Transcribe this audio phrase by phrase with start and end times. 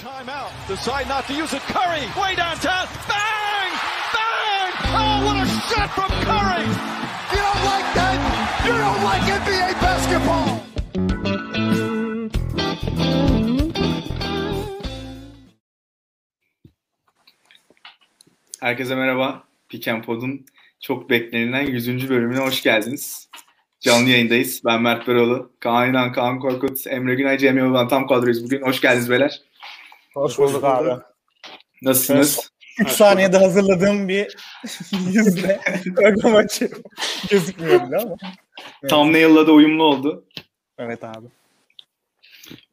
[0.00, 0.50] Timeout.
[0.66, 1.60] Decide not to use it.
[1.76, 2.88] Curry, way downtown.
[3.06, 3.70] Bang!
[4.16, 4.72] Bang!
[4.96, 6.64] Oh, what a shot from Curry!
[7.32, 8.16] You don't like that?
[8.64, 10.60] You don't like NBA basketball!
[18.60, 19.44] Herkese merhaba.
[19.68, 20.46] Pick and Pod'un
[20.80, 22.10] çok beklenilen 100.
[22.10, 23.28] bölümüne hoş geldiniz.
[23.80, 24.62] Canlı yayındayız.
[24.64, 28.62] Ben Mert Beroğlu, Kaan İnan, Kaan Korkut, Emre Günay, Cem Yılmaz'dan tam kadroyuz bugün.
[28.62, 29.49] Hoş geldiniz beyler.
[30.14, 30.90] Hoş bulduk abi.
[31.82, 32.50] Nasılsınız?
[32.80, 34.36] 3 saniyede hazırladığım bir
[35.12, 35.60] yüzle
[35.96, 36.82] program açıyorum.
[37.30, 38.16] Gözükmüyor bile ama.
[38.82, 38.90] Evet.
[38.90, 40.24] Thumbnail'la da uyumlu oldu.
[40.78, 41.26] Evet abi.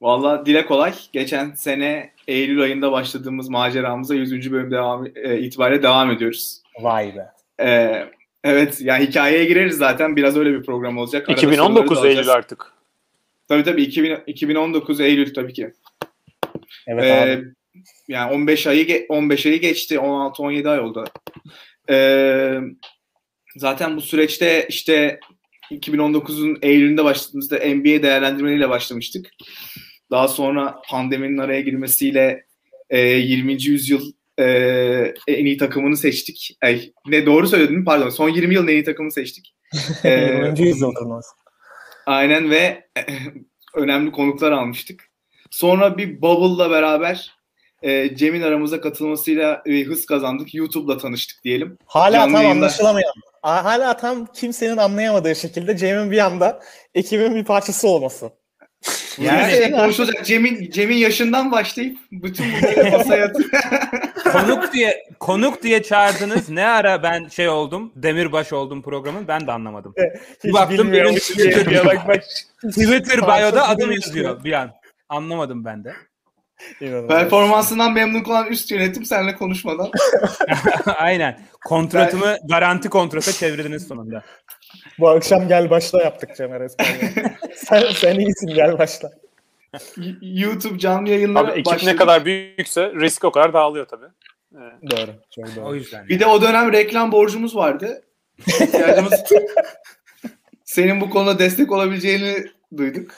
[0.01, 0.93] Valla dile kolay.
[1.13, 4.51] Geçen sene Eylül ayında başladığımız maceramıza 100.
[4.51, 6.61] bölüm devam, e, itibariyle devam ediyoruz.
[6.81, 7.31] Vay be.
[7.69, 8.03] E,
[8.43, 10.15] evet yani hikayeye gireriz zaten.
[10.15, 11.29] Biraz öyle bir program olacak.
[11.29, 12.73] Arada 2019 soruları da Eylül artık.
[13.47, 15.73] Tabii tabii 2000, 2019 Eylül tabii ki.
[16.87, 17.43] Evet Ee, abi.
[18.07, 19.99] yani 15 ayı ge- 15 ayı geçti.
[19.99, 21.05] 16 17 ay oldu.
[21.89, 22.53] Ee,
[23.55, 25.19] zaten bu süreçte işte
[25.71, 29.29] 2019'un Eylül'ünde başladığımızda NBA değerlendirmeleriyle başlamıştık.
[30.11, 32.45] Daha sonra pandeminin araya girmesiyle
[32.89, 33.63] e, 20.
[33.63, 34.43] yüzyıl e,
[35.27, 36.57] en iyi takımını seçtik.
[36.61, 38.09] Ay, ne doğru söyledim pardon.
[38.09, 39.53] Son 20 yılın en iyi takımını seçtik.
[40.03, 40.09] Ee,
[40.55, 40.67] 20.
[40.67, 41.29] yüzyıl turnuvası.
[42.05, 42.87] Aynen ve
[43.75, 45.06] önemli konuklar almıştık.
[45.51, 47.37] Sonra bir Bubble'la beraber
[47.81, 50.53] e, Cem'in aramıza katılmasıyla e, hız kazandık.
[50.55, 51.77] YouTube'la tanıştık diyelim.
[51.85, 53.13] Hala Canlı tam yayında- anlaşılamayan.
[53.41, 56.59] Hala tam kimsenin anlayamadığı şekilde Cem'in bir anda
[56.95, 58.31] ekibin bir parçası olması.
[59.17, 60.25] Yani şey konuşulacak.
[60.25, 63.33] Cem'in Cem'in yaşından başlayıp bütün bunları masaya
[64.31, 66.49] konuk diye konuk diye çağırdınız.
[66.49, 69.93] Ne ara ben şey oldum, demirbaş oldum programın ben de anlamadım.
[70.43, 71.85] Hiç Baktım benim Twitter.
[71.85, 72.23] Bak bak.
[72.69, 74.15] Twitter bio'da adım değişiyor.
[74.15, 74.71] yazıyor bir an.
[75.09, 75.93] Anlamadım ben de.
[76.81, 77.07] İnanılmaz.
[77.07, 79.89] performansından memnun kalan üst yönetim seninle konuşmadan.
[80.97, 81.39] Aynen.
[81.65, 84.23] Kontratımı garanti kontrata çevirdiniz sonunda.
[84.99, 86.87] Bu akşam gel başla yaptık Cem resmen.
[87.55, 89.11] sen, sen iyisin gel başla.
[90.21, 91.85] YouTube canlı yayınlara Abi ekip başladık.
[91.93, 94.05] ne kadar büyükse risk o kadar dağılıyor tabii.
[94.55, 95.11] Ee, Doğru.
[95.35, 95.65] Çok doğru.
[95.65, 96.07] O yüzden.
[96.07, 98.01] Bir de o dönem reklam borcumuz vardı.
[100.63, 102.45] Senin bu konuda destek olabileceğini
[102.77, 103.11] duyduk.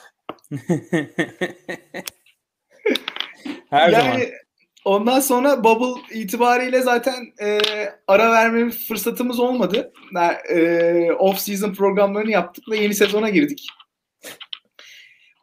[3.69, 4.21] Her yani zaman.
[4.85, 7.59] ondan sonra Bubble itibariyle zaten e,
[8.07, 9.93] ara verme fırsatımız olmadı.
[10.49, 13.67] E, off season programlarını yaptık ve yeni sezona girdik.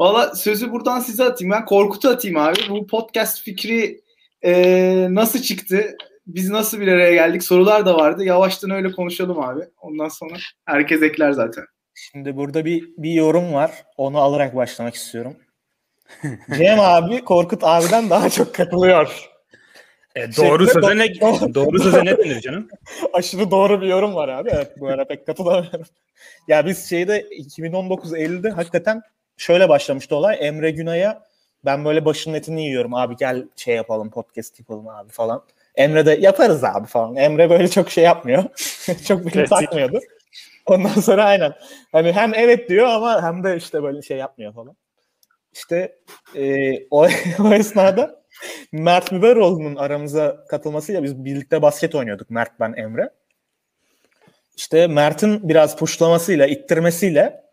[0.00, 1.52] Valla sözü buradan size atayım.
[1.52, 2.58] Ben Korkut'u atayım abi.
[2.68, 4.00] Bu podcast fikri
[4.42, 5.96] e, nasıl çıktı?
[6.26, 7.42] Biz nasıl bir araya geldik?
[7.42, 8.24] Sorular da vardı.
[8.24, 9.60] Yavaştan öyle konuşalım abi.
[9.76, 11.64] Ondan sonra herkes ekler zaten.
[11.98, 13.70] Şimdi burada bir, bir yorum var.
[13.96, 15.36] Onu alarak başlamak istiyorum.
[16.58, 19.28] Cem abi Korkut abiden daha çok katılıyor.
[20.16, 21.20] E, doğru Şekli- söze ne
[21.54, 22.68] doğru söze ne denir canım?
[23.12, 24.50] Aşırı doğru bir yorum var abi.
[24.52, 25.86] Evet bu ara pek katılamıyorum.
[26.48, 29.02] ya biz şeyde 2019 Eylül'de hakikaten
[29.36, 30.36] şöyle başlamıştı olay.
[30.40, 31.22] Emre Günay'a
[31.64, 32.94] ben böyle başının etini yiyorum.
[32.94, 35.42] Abi gel şey yapalım podcast yapalım abi falan.
[35.74, 37.16] Emre de yaparız abi falan.
[37.16, 38.44] Emre böyle çok şey yapmıyor.
[39.08, 39.48] çok beni Klasik.
[39.48, 40.00] takmıyordu.
[40.66, 41.52] Ondan sonra aynen.
[41.92, 44.76] Hani hem evet diyor ama hem de işte böyle şey yapmıyor falan.
[45.52, 45.98] İşte
[46.34, 47.08] e, o,
[47.44, 48.22] o esnada
[48.72, 53.10] Mert Müberoğlu'nun aramıza katılmasıyla biz birlikte basket oynuyorduk Mert ben Emre.
[54.56, 57.44] İşte Mert'in biraz puşlamasıyla, ittirmesiyle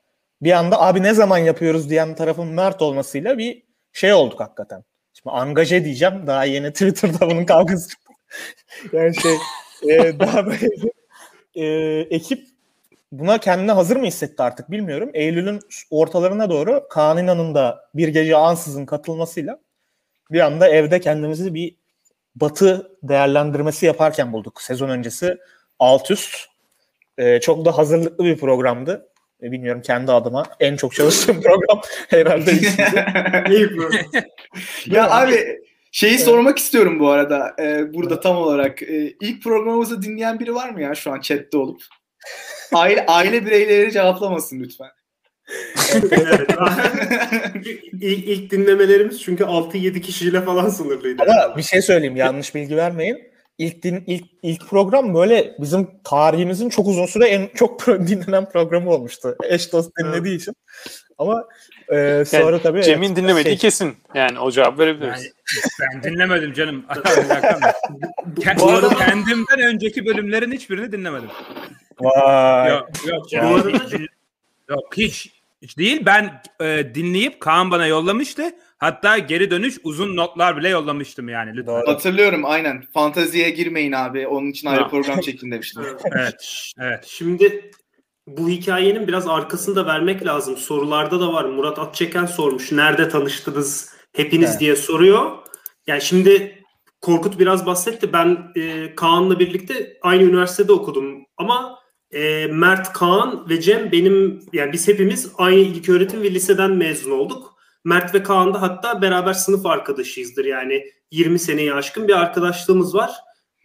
[0.41, 3.63] bir anda abi ne zaman yapıyoruz diyen tarafın Mert olmasıyla bir
[3.94, 4.84] şey olduk hakikaten.
[5.13, 6.28] Şimdi angaje diyeceğim.
[6.28, 8.13] Daha yeni Twitter'da bunun kavgası çıktı.
[8.94, 9.38] yani şey
[9.90, 10.69] e, daha böyle
[11.56, 11.66] e,
[12.00, 12.53] ekip
[13.19, 15.09] buna kendine hazır mı hissetti artık bilmiyorum.
[15.13, 15.59] Eylül'ün
[15.90, 19.59] ortalarına doğru Kaan İnan'ın da bir gece ansızın katılmasıyla
[20.31, 21.75] bir anda evde kendimizi bir
[22.35, 24.62] batı değerlendirmesi yaparken bulduk.
[24.62, 25.38] Sezon öncesi
[25.79, 26.35] alt üst.
[27.18, 29.09] Ee, çok da hazırlıklı bir programdı.
[29.44, 32.52] Ee, bilmiyorum kendi adıma en çok çalıştığım program herhalde.
[34.85, 35.59] ya abi
[35.91, 37.55] şeyi sormak istiyorum bu arada.
[37.59, 38.84] Ee, burada tam olarak.
[38.84, 41.82] Ee, ilk programımızı dinleyen biri var mı ya şu an chatte olup?
[42.73, 44.90] Aile, aile bireyleri cevaplamasın lütfen.
[46.11, 46.49] evet.
[48.02, 51.23] ilk, ilk dinlemelerimiz çünkü 6-7 kişiyle falan sınırlıydı.
[51.23, 53.34] Ama bir şey söyleyeyim yanlış bilgi vermeyin.
[53.58, 58.49] İlk din, ilk ilk program böyle bizim tarihimizin çok uzun süre en çok pro- dinlenen
[58.49, 59.35] programı olmuştu.
[59.49, 60.53] Eş dost dinlediği için.
[61.17, 61.47] Ama
[61.91, 63.97] e, sonra yani tabii Cem'in evet, dinlemediği şey- kesin.
[64.16, 65.31] Yani o cevap verebiliriz.
[65.81, 66.85] Ben dinlemedim canım.
[68.59, 71.29] Bu arada- Kendimden önceki bölümlerin hiçbirini dinlemedim.
[72.01, 72.69] Vay.
[72.72, 73.25] Yok yok.
[73.31, 73.93] Bu ya, arada- hiç,
[74.69, 75.31] yok hiç,
[75.61, 76.01] hiç değil.
[76.05, 78.43] Ben e, dinleyip Kaan bana yollamıştı.
[78.78, 81.75] Hatta geri dönüş uzun notlar bile yollamıştım yani lütfen.
[81.75, 81.87] Doğru.
[81.87, 82.84] Hatırlıyorum aynen.
[82.93, 84.28] Fanteziye girmeyin abi.
[84.28, 85.84] Onun için ayrı program çekin demiştim.
[86.16, 86.72] Evet.
[86.79, 87.05] Evet.
[87.07, 87.72] Şimdi
[88.28, 90.57] bu hikayenin biraz arkasını da vermek lazım.
[90.57, 91.45] Sorularda da var.
[91.45, 92.72] Murat Atçeken sormuş.
[92.72, 94.59] Nerede tanıştınız hepiniz Evet.
[94.59, 95.31] diye soruyor.
[95.87, 96.63] Yani şimdi
[97.01, 98.13] Korkut biraz bahsetti.
[98.13, 101.25] Ben e, Kaan'la birlikte aynı üniversitede okudum.
[101.37, 101.79] Ama
[102.14, 107.54] e, Mert, Kaan ve Cem benim yani biz hepimiz aynı ilköğretim ve liseden mezun olduk.
[107.84, 110.46] Mert ve Kaan da hatta beraber sınıf arkadaşıyızdır.
[110.46, 113.12] Yani 20 seneyi aşkın bir arkadaşlığımız var.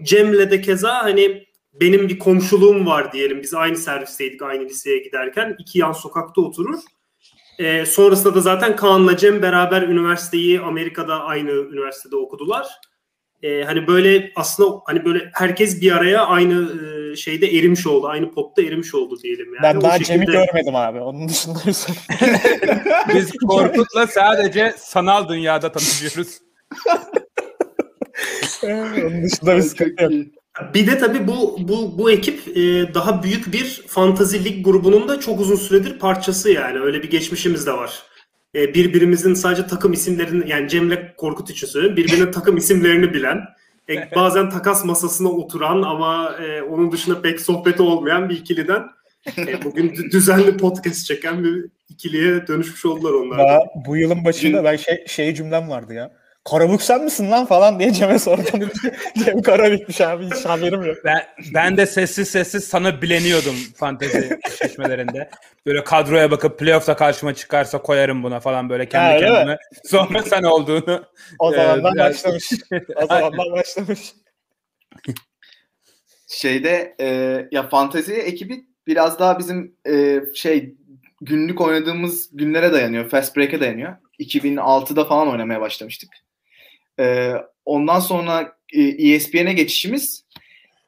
[0.03, 1.47] Cem'le de keza hani
[1.81, 3.43] benim bir komşuluğum var diyelim.
[3.43, 5.56] Biz aynı servisteydik aynı liseye giderken.
[5.59, 6.79] iki yan sokakta oturur.
[7.59, 12.67] Ee, sonrasında da zaten Kaan'la Cem beraber üniversiteyi Amerika'da aynı üniversitede okudular.
[13.43, 16.73] Ee, hani böyle aslında hani böyle herkes bir araya aynı
[17.12, 18.06] e, şeyde erimiş oldu.
[18.08, 19.55] Aynı potta erimiş oldu diyelim.
[19.55, 19.62] Yani.
[19.62, 21.00] Ben O daha şekilde- Cem'i görmedim abi.
[21.00, 21.58] Onun dışında.
[23.14, 26.38] Biz Korkut'la sadece sanal dünyada tanışıyoruz.
[28.64, 30.12] Onun dışında bir sıkıntı yok.
[30.75, 35.20] Bir de tabii bu bu bu ekip e, daha büyük bir fantasy lig grubunun da
[35.20, 36.81] çok uzun süredir parçası yani.
[36.81, 38.02] Öyle bir geçmişimiz de var.
[38.55, 41.97] E, birbirimizin sadece takım isimlerini yani Cem'le Korkut için söylüyorum.
[41.97, 43.41] Birbirinin takım isimlerini bilen,
[43.89, 48.83] e, bazen takas masasına oturan ama e, onun dışında pek sohbeti olmayan bir ikiliden
[49.39, 53.39] e, bugün dü- düzenli podcast çeken bir ikiliye dönüşmüş oldular onlar.
[53.39, 56.11] Daha bu yılın başında ben şey, şey cümlem vardı ya.
[56.50, 58.71] Karabük sen misin lan falan diye Cem'e sordum.
[59.25, 60.97] Cem Karabük'müş abi hiç haberim yok.
[61.05, 61.23] Ben,
[61.55, 65.31] ben de sessiz sessiz sana bileniyordum fantezi eşleşmelerinde.
[65.67, 69.59] Böyle kadroya bakıp playoff'ta karşıma çıkarsa koyarım buna falan böyle kendi Ha, kendime.
[69.85, 71.05] Sonra sen olduğunu.
[71.39, 72.50] O Ee, zamandan biraz- başlamış.
[72.97, 74.00] O zamandan başlamış.
[76.29, 77.06] Şeyde e,
[77.53, 80.75] ya fantezi ekibi biraz daha bizim e, şey
[81.21, 83.09] günlük oynadığımız günlere dayanıyor.
[83.09, 83.97] Fast Break'e dayanıyor.
[84.21, 86.11] 2006'da falan oynamaya başlamıştık.
[87.00, 87.33] E,
[87.65, 90.25] ondan sonra e, ESPN'e geçişimiz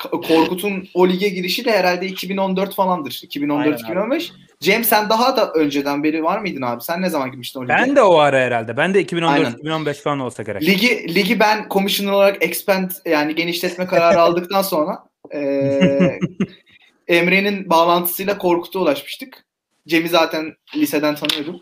[0.09, 3.11] Korkut'un o lige girişi de herhalde 2014 falandır.
[3.12, 4.31] 2014-2015.
[4.61, 6.83] Cem sen daha da önceden beri var mıydın abi?
[6.83, 7.73] Sen ne zaman girmiştin o lige?
[7.73, 8.77] Ben de o ara herhalde.
[8.77, 9.53] Ben de Aynen.
[9.53, 10.62] 2014-2015 falan olsa gerek.
[10.62, 14.99] Ligi ligi ben commissioner olarak expand yani genişletme kararı aldıktan sonra
[15.35, 16.19] eee,
[17.09, 19.45] Emre'nin bağlantısıyla Korkut'a ulaşmıştık.
[19.89, 21.61] Cem'i zaten liseden tanıyordum.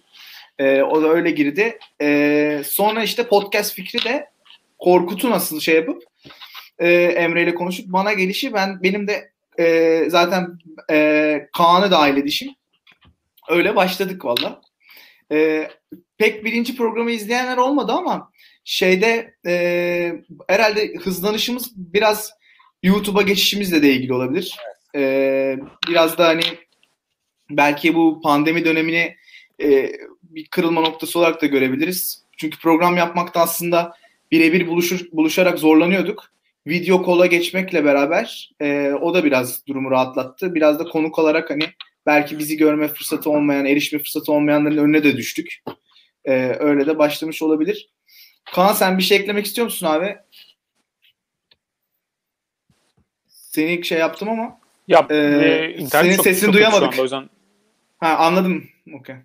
[0.61, 1.79] Eee, o da öyle girdi.
[2.01, 4.27] Eee, sonra işte podcast fikri de
[4.79, 6.03] Korkut'u nasıl şey yapıp
[6.81, 10.59] eee Emre ile konuşup bana gelişi ben benim de eee, zaten
[10.91, 12.49] eee Kaan'ı dahil edişim.
[13.49, 14.61] Öyle başladık valla.
[15.31, 15.71] Eee,
[16.19, 18.31] pek birinci programı izleyenler olmadı ama
[18.65, 20.13] şeyde e,
[20.49, 22.31] herhalde hızlanışımız biraz
[22.83, 24.57] YouTube'a geçişimizle de ilgili olabilir.
[24.97, 25.57] E,
[25.89, 26.43] biraz da hani
[27.51, 29.17] belki bu pandemi dönemini
[29.63, 29.93] e,
[30.23, 32.25] bir kırılma noktası olarak da görebiliriz.
[32.37, 33.93] Çünkü program yapmakta aslında
[34.31, 36.33] birebir buluşur, buluşarak zorlanıyorduk.
[36.67, 40.55] Video kola geçmekle beraber e, o da biraz durumu rahatlattı.
[40.55, 41.65] Biraz da konuk olarak hani
[42.07, 45.63] belki bizi görme fırsatı olmayan, erişme fırsatı olmayanların önüne de düştük.
[46.25, 47.91] E, öyle de başlamış olabilir.
[48.45, 50.17] Kaan sen bir şey eklemek istiyor musun abi?
[53.29, 54.61] Seni şey yaptım ama.
[54.89, 56.89] Ya Ee, e, internet senin sesini duyamadık.
[56.89, 57.31] anda, o yüzden
[57.99, 58.65] Ha anladım.
[58.95, 59.17] Okey.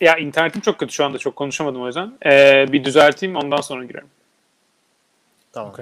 [0.00, 2.18] Ya internetim çok kötü şu anda çok konuşamadım o yüzden.
[2.26, 4.08] Ee, bir düzelteyim ondan sonra girerim.
[5.52, 5.74] Tamam.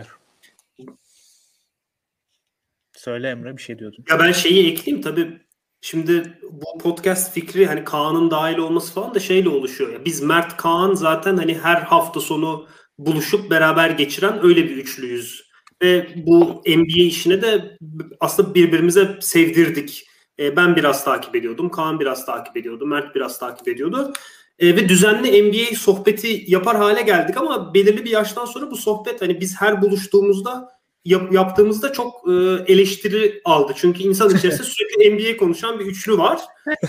[2.96, 4.04] Söyle Emre bir şey diyordun.
[4.10, 5.40] Ya ben şeyi ekleyeyim tabii.
[5.80, 9.92] Şimdi bu podcast fikri hani Kaan'ın dahil olması falan da şeyle oluşuyor.
[9.92, 15.48] Ya biz Mert Kaan zaten hani her hafta sonu buluşup beraber geçiren öyle bir üçlüyüz.
[15.82, 17.78] Ve bu NBA işine de
[18.20, 20.07] aslında birbirimize sevdirdik.
[20.38, 21.70] E, ben biraz takip ediyordum.
[21.70, 22.86] Kaan biraz takip ediyordu.
[22.86, 24.12] Mert biraz takip ediyordu.
[24.58, 29.22] E, ve düzenli NBA sohbeti yapar hale geldik ama belirli bir yaştan sonra bu sohbet
[29.22, 32.32] hani biz her buluştuğumuzda yap, yaptığımızda çok e,
[32.72, 33.72] eleştiri aldı.
[33.76, 36.40] Çünkü insan içerisinde sürekli NBA konuşan bir üçlü var.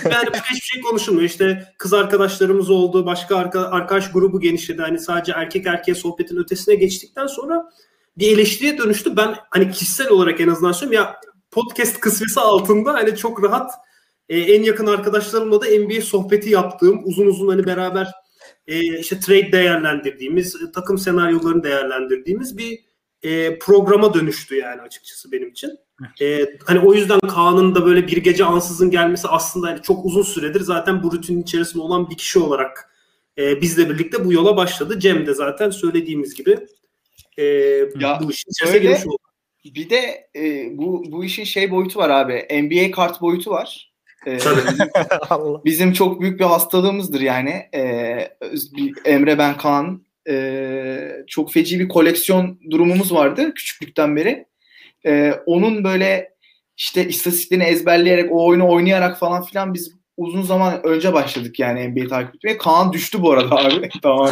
[0.04, 1.26] Yani hiçbir şey konuşulmuyor.
[1.26, 4.82] İşte kız arkadaşlarımız oldu, başka arka, arkadaş grubu genişledi.
[4.82, 7.70] Hani sadece erkek erkeğe sohbetin ötesine geçtikten sonra
[8.18, 9.18] bir eleştiriye dönüştü.
[9.18, 13.72] Ben hani kişisel olarak en azından söylüyorum ya podcast kısmesi altında hani çok rahat
[14.30, 18.12] e, en yakın arkadaşlarımla da NBA sohbeti yaptığım, uzun uzun hani beraber
[18.68, 22.80] e, işte trade değerlendirdiğimiz, e, takım senaryolarını değerlendirdiğimiz bir
[23.24, 25.72] e, programa dönüştü yani açıkçası benim için.
[26.22, 30.24] E, hani o yüzden Kaan'ın da böyle bir gece ansızın gelmesi aslında hani çok uzun
[30.24, 32.92] süredir zaten bu rutinin içerisinde olan bir kişi olarak
[33.38, 35.00] e, bizle birlikte bu yola başladı.
[35.00, 36.58] Cem de zaten söylediğimiz gibi
[37.38, 37.44] e,
[38.00, 39.29] Ya, bu işin içerisine girmiş oldu.
[39.66, 42.48] Bir de e, bu bu işin şey boyutu var abi.
[42.64, 43.90] NBA kart boyutu var.
[44.28, 44.38] Ee,
[45.30, 45.62] Allah.
[45.66, 47.70] bizim çok büyük bir hastalığımızdır yani.
[47.76, 48.30] Ee,
[49.06, 54.46] Emre Ben Kaan ee, çok feci bir koleksiyon durumumuz vardı küçüklükten beri.
[55.06, 56.34] Ee, onun böyle
[56.78, 62.08] işte istatistiklerini ezberleyerek o oyunu oynayarak falan filan biz uzun zaman önce başladık yani NBA
[62.08, 62.58] takip etmeye.
[62.58, 63.90] Kaan düştü bu arada abi.
[64.02, 64.30] tamam.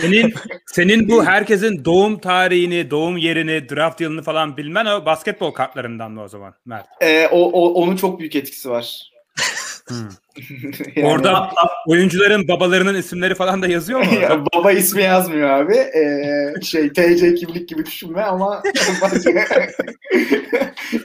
[0.00, 0.34] Senin
[0.66, 6.22] senin bu herkesin doğum tarihini, doğum yerini, draft yılını falan bilmen o basketbol kartlarından mı
[6.22, 6.86] o zaman Mert?
[7.00, 9.12] Ee, o, o, onun çok büyük etkisi var.
[10.96, 11.50] Yani- Orada
[11.86, 14.06] oyuncuların babalarının isimleri falan da yazıyor mu?
[14.22, 15.76] Ya, baba ismi yazmıyor abi.
[15.76, 18.62] Ee, şey TC kimlik gibi düşünme ama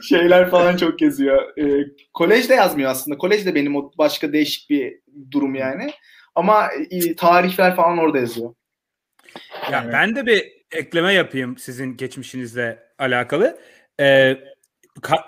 [0.08, 1.58] şeyler falan çok yazıyor.
[1.58, 1.84] Ee,
[2.14, 3.18] kolejde yazmıyor aslında.
[3.18, 4.98] Kolejde benim o başka değişik bir
[5.30, 5.90] durum yani.
[6.34, 8.54] Ama e, tarihler falan orada yazıyor.
[9.72, 13.58] Ya ben de bir ekleme yapayım sizin geçmişinizle alakalı.
[14.00, 14.36] Ee,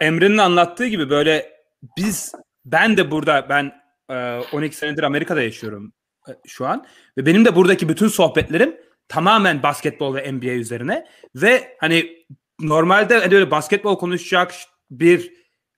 [0.00, 1.52] Emre'nin anlattığı gibi böyle
[1.98, 2.32] biz
[2.64, 3.72] ben de burada ben
[4.08, 5.92] 12 senedir Amerika'da yaşıyorum
[6.28, 6.86] e, şu an
[7.18, 8.76] ve benim de buradaki bütün sohbetlerim
[9.08, 12.26] tamamen basketbol ve NBA üzerine ve hani
[12.60, 14.54] normalde hani öyle basketbol konuşacak
[14.90, 15.32] bir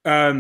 [0.07, 0.33] e,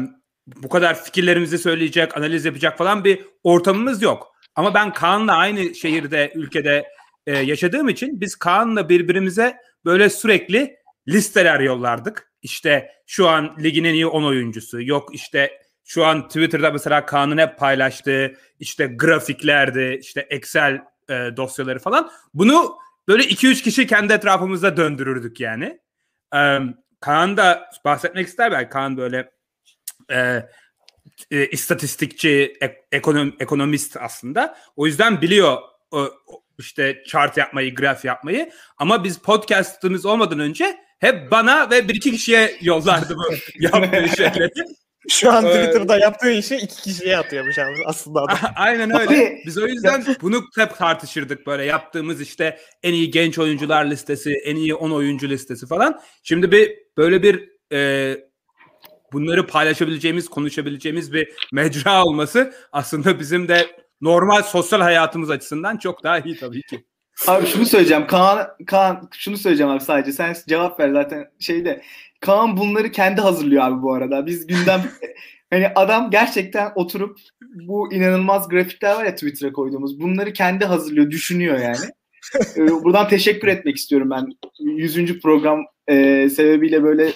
[0.47, 4.33] bu kadar fikirlerimizi söyleyecek, analiz yapacak falan bir ortamımız yok.
[4.55, 6.87] Ama ben Kaan'la aynı şehirde, ülkede
[7.26, 10.76] e, yaşadığım için biz Kaan'la birbirimize böyle sürekli
[11.09, 12.33] listeler yollardık.
[12.43, 14.83] İşte şu an ligin en iyi 10 oyuncusu.
[14.83, 21.78] Yok işte şu an Twitter'da mesela Kaan'ın hep paylaştığı işte grafiklerdi, işte Excel e, dosyaları
[21.78, 22.11] falan.
[22.35, 22.76] Bunu
[23.09, 25.81] böyle 2-3 kişi kendi etrafımızda döndürürdük yani.
[26.35, 26.59] E,
[27.00, 28.69] Kaan da bahsetmek ister belki.
[28.71, 29.31] Kaan böyle
[30.11, 30.43] e,
[31.31, 34.59] e, istatistikçi, ek- ekonom, ekonomist aslında.
[34.76, 35.59] O yüzden biliyor
[35.90, 38.50] o, o- işte chart yapmayı, graf yapmayı.
[38.78, 44.50] Ama biz podcastımız olmadan önce hep bana ve bir iki kişiye yollardı bu yaptığı şeyleri.
[45.08, 48.38] Şu an Twitter'da yaptığı işi iki kişiye atıyormuş abi aslında adam.
[48.56, 49.38] Aynen öyle.
[49.46, 54.56] Biz o yüzden bunu hep tartışırdık böyle yaptığımız işte en iyi genç oyuncular listesi, en
[54.56, 56.00] iyi 10 oyuncu listesi falan.
[56.22, 58.16] Şimdi bir böyle bir e,
[59.12, 63.66] bunları paylaşabileceğimiz, konuşabileceğimiz bir mecra olması aslında bizim de
[64.00, 66.84] normal sosyal hayatımız açısından çok daha iyi tabii ki.
[67.26, 68.06] Abi şunu söyleyeceğim.
[68.06, 70.12] Kaan, Kaan şunu söyleyeceğim abi sadece.
[70.12, 71.82] Sen cevap ver zaten şeyde.
[72.20, 74.26] Kaan bunları kendi hazırlıyor abi bu arada.
[74.26, 74.82] Biz gündem
[75.50, 80.00] hani adam gerçekten oturup bu inanılmaz grafikler var ya Twitter'a koyduğumuz.
[80.00, 81.76] Bunları kendi hazırlıyor, düşünüyor yani.
[82.56, 84.26] Ee, Buradan teşekkür etmek istiyorum ben.
[84.58, 85.20] 100.
[85.20, 87.12] program e, sebebiyle böyle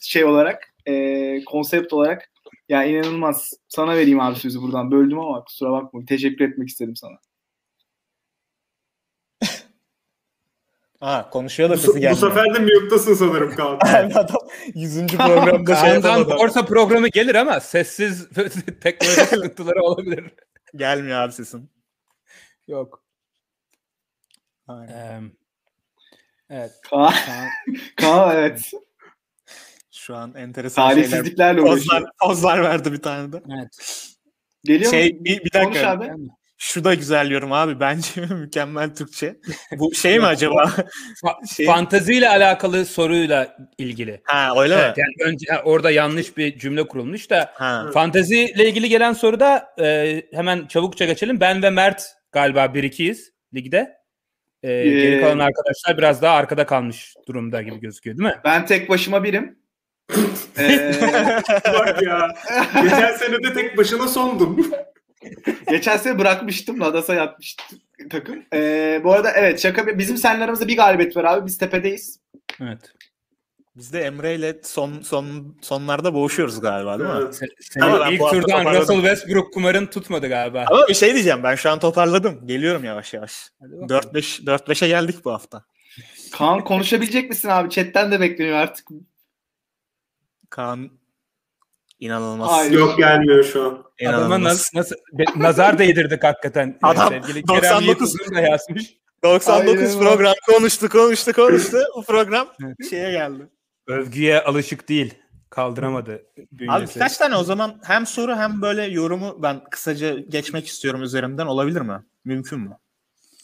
[0.00, 2.30] şey olarak e, konsept olarak
[2.68, 3.52] ya inanılmaz.
[3.68, 4.90] Sana vereyim abi sözü buradan.
[4.90, 6.00] Böldüm ama kusura bakma.
[6.08, 7.16] Teşekkür etmek istedim sana.
[11.00, 12.28] Ha konuşuyor da Bu, sesi bu gelmiyor.
[12.28, 13.78] sefer de mute'tasın sanırım Kaan.
[14.14, 14.36] adam
[14.74, 15.06] 100.
[15.06, 16.38] programda şey Kaan'dan yapamadı.
[16.42, 18.28] borsa programı gelir ama sessiz
[18.80, 20.24] teknoloji sıkıntıları olabilir.
[20.76, 21.70] Gelmiyor abi sesin.
[22.68, 23.02] Yok.
[24.68, 25.22] Aynen.
[25.22, 25.30] Eee,
[26.50, 26.72] evet.
[26.90, 27.12] Kaan,
[27.96, 28.70] Kaan- evet.
[29.90, 31.10] Şu an enteresan şeyler.
[31.10, 31.80] Talihsizliklerle uğraşıyor.
[31.84, 33.42] Pozlar, pozlar verdi bir tane de.
[33.58, 34.02] Evet.
[34.64, 34.98] Geliyor mu?
[34.98, 35.90] Şey bir, bir Konuş dakika.
[35.90, 36.12] abi.
[36.58, 37.80] Şu da güzel yorum abi.
[37.80, 39.36] Bence mükemmel Türkçe.
[39.72, 40.70] Bu şey mi acaba?
[41.24, 44.20] Fa- Şey- Fanteziyle alakalı soruyla ilgili.
[44.24, 44.82] Ha öyle mi?
[44.96, 47.90] Yani önce orada yanlış bir cümle kurulmuş da Ha.
[47.94, 51.40] fanteziyle ilgili gelen soruda e, hemen çabukça geçelim.
[51.40, 53.96] Ben ve Mert galiba 1-2'yiz ligde.
[54.62, 58.36] E, geri Ee, kalan arkadaşlar biraz daha arkada kalmış durumda gibi gözüküyor değil mi?
[58.44, 59.58] Ben tek başıma birim.
[60.58, 60.92] Ee,
[61.78, 62.34] Bak ya.
[62.82, 64.72] Geçen sene de tek başına sondun.
[65.70, 66.80] geçen sene bırakmıştım.
[66.80, 67.62] Ladas'a yatmıştı
[68.10, 68.42] takım.
[68.52, 71.46] Ee, bu arada evet şaka bir- bizim seninle aramızda bir galibiyet var abi.
[71.46, 72.20] Biz tepedeyiz.
[72.60, 72.92] Evet.
[73.76, 77.16] Biz de Emre ile son son sonlarda boğuşuyoruz galiba değil mi?
[77.22, 77.34] Evet.
[77.60, 78.74] Se- Ama ilk turdan.
[78.74, 80.64] Russell Westbrook kumarın tutmadı galiba.
[80.70, 81.42] Ama bir şey diyeceğim.
[81.42, 82.46] Ben şu an toparladım.
[82.46, 83.50] Geliyorum yavaş yavaş.
[83.60, 83.88] Hadi bakalım.
[84.12, 85.64] 4-5 4-5'e geldik bu hafta.
[86.32, 87.70] Kaan konuşabilecek misin abi?
[87.70, 88.88] Chatten de bekleniyor artık.
[90.50, 90.90] Kaan
[92.00, 92.50] inanılmaz.
[92.50, 92.72] Hayır.
[92.72, 93.84] Yok gelmiyor şu an.
[94.08, 96.78] Adama nasıl be- nazar değdirdik hakikaten.
[96.82, 98.94] Adam Sevgili Kerem 99 Yiğit'in de yazmış.
[99.22, 99.98] 99 Aynen.
[99.98, 101.78] program konuştu konuştu konuştu.
[101.96, 102.48] Bu program
[102.90, 103.48] şeye geldi.
[103.86, 105.14] Övgüye alışık değil.
[105.50, 106.12] Kaldıramadı.
[106.12, 106.94] Abi bünyesi.
[106.94, 111.46] birkaç tane o zaman hem soru hem böyle yorumu ben kısaca geçmek istiyorum üzerimden.
[111.46, 112.02] Olabilir mi?
[112.24, 112.76] Mümkün mü?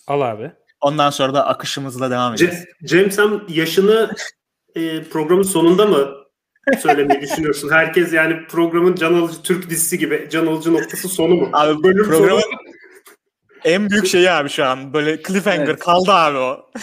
[0.07, 0.53] Al abi.
[0.81, 2.55] Ondan sonra da akışımızla devam edeceğiz.
[2.55, 4.11] Ce- Cem sen yaşını
[4.75, 6.09] e, programın sonunda mı
[6.83, 7.71] söylemeyi düşünüyorsun?
[7.71, 11.49] Herkes yani programın can alıcı Türk dizisi gibi can alıcı noktası sonu mu?
[11.53, 12.53] Abi Bölüm programın sonu.
[13.65, 14.93] en büyük şeyi abi şu an.
[14.93, 15.79] Böyle cliffhanger Evet.
[15.79, 16.71] kaldı abi o.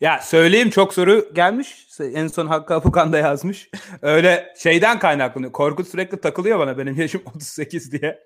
[0.00, 1.86] Ya söyleyeyim çok soru gelmiş.
[2.00, 3.70] En son Hakkı Apukan da yazmış.
[4.02, 5.52] Öyle şeyden kaynaklanıyor.
[5.52, 8.18] Korkut sürekli takılıyor bana benim yaşım 38 diye.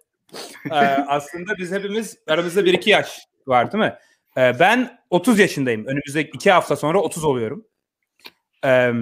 [0.71, 0.75] Ee,
[1.09, 3.95] aslında biz hepimiz aramızda 1-2 yaş var değil mi?
[4.37, 5.87] Ee, ben 30 yaşındayım.
[5.87, 7.65] Önümüzdeki 2 hafta sonra 30 oluyorum.
[8.65, 8.93] Ee,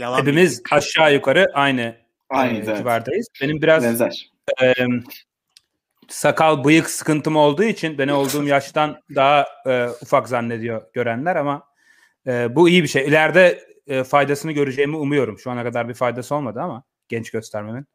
[0.00, 0.20] Yalan.
[0.20, 1.94] hepimiz aşağı yukarı aynı
[2.30, 3.26] Aynı e, evet.
[3.42, 4.30] Benim biraz Benzer.
[4.62, 4.74] e,
[6.08, 11.62] sakal bıyık sıkıntım olduğu için beni olduğum yaştan daha e, ufak zannediyor görenler ama
[12.26, 13.06] e, bu iyi bir şey.
[13.08, 15.38] İleride e, faydasını göreceğimi umuyorum.
[15.38, 17.86] Şu ana kadar bir faydası olmadı ama genç göstermemin.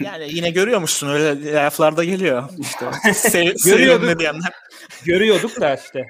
[0.00, 2.44] Yani yine görüyormuşsun öyle laflarda geliyor.
[2.58, 4.18] İşte sev, Görüyorduk.
[4.18, 4.52] diyenler.
[5.04, 6.06] Görüyorduk da işte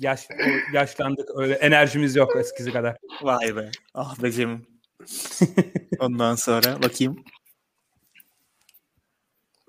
[0.00, 0.28] yaş
[0.72, 2.96] yaşlandık öyle enerjimiz yok eskisi kadar.
[3.22, 3.70] Vay be.
[3.94, 4.66] Ah be Cem'im.
[5.98, 7.24] Ondan sonra bakayım.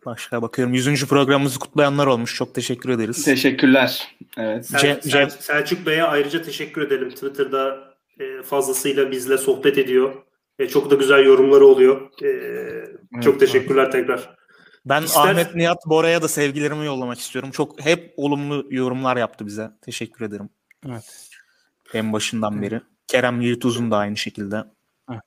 [0.05, 0.73] Başka bakıyorum.
[0.73, 1.05] 100.
[1.05, 2.35] programımızı kutlayanlar olmuş.
[2.35, 3.25] Çok teşekkür ederiz.
[3.25, 4.15] Teşekkürler.
[4.37, 4.65] Evet.
[4.65, 7.09] Sel- Cem- Cem- Selçuk Bey'e ayrıca teşekkür edelim.
[7.09, 10.15] Twitter'da e, fazlasıyla bizle sohbet ediyor.
[10.59, 12.23] E, çok da güzel yorumları oluyor.
[12.23, 14.35] E, çok teşekkürler tekrar.
[14.85, 17.51] Ben İster- Ahmet Nihat Bora'ya da sevgilerimi yollamak istiyorum.
[17.51, 19.71] Çok hep olumlu yorumlar yaptı bize.
[19.81, 20.49] Teşekkür ederim.
[20.89, 21.29] Evet.
[21.93, 22.81] En başından beri.
[23.07, 24.63] Kerem Yiğit Uzun da aynı şekilde.
[25.11, 25.21] Evet.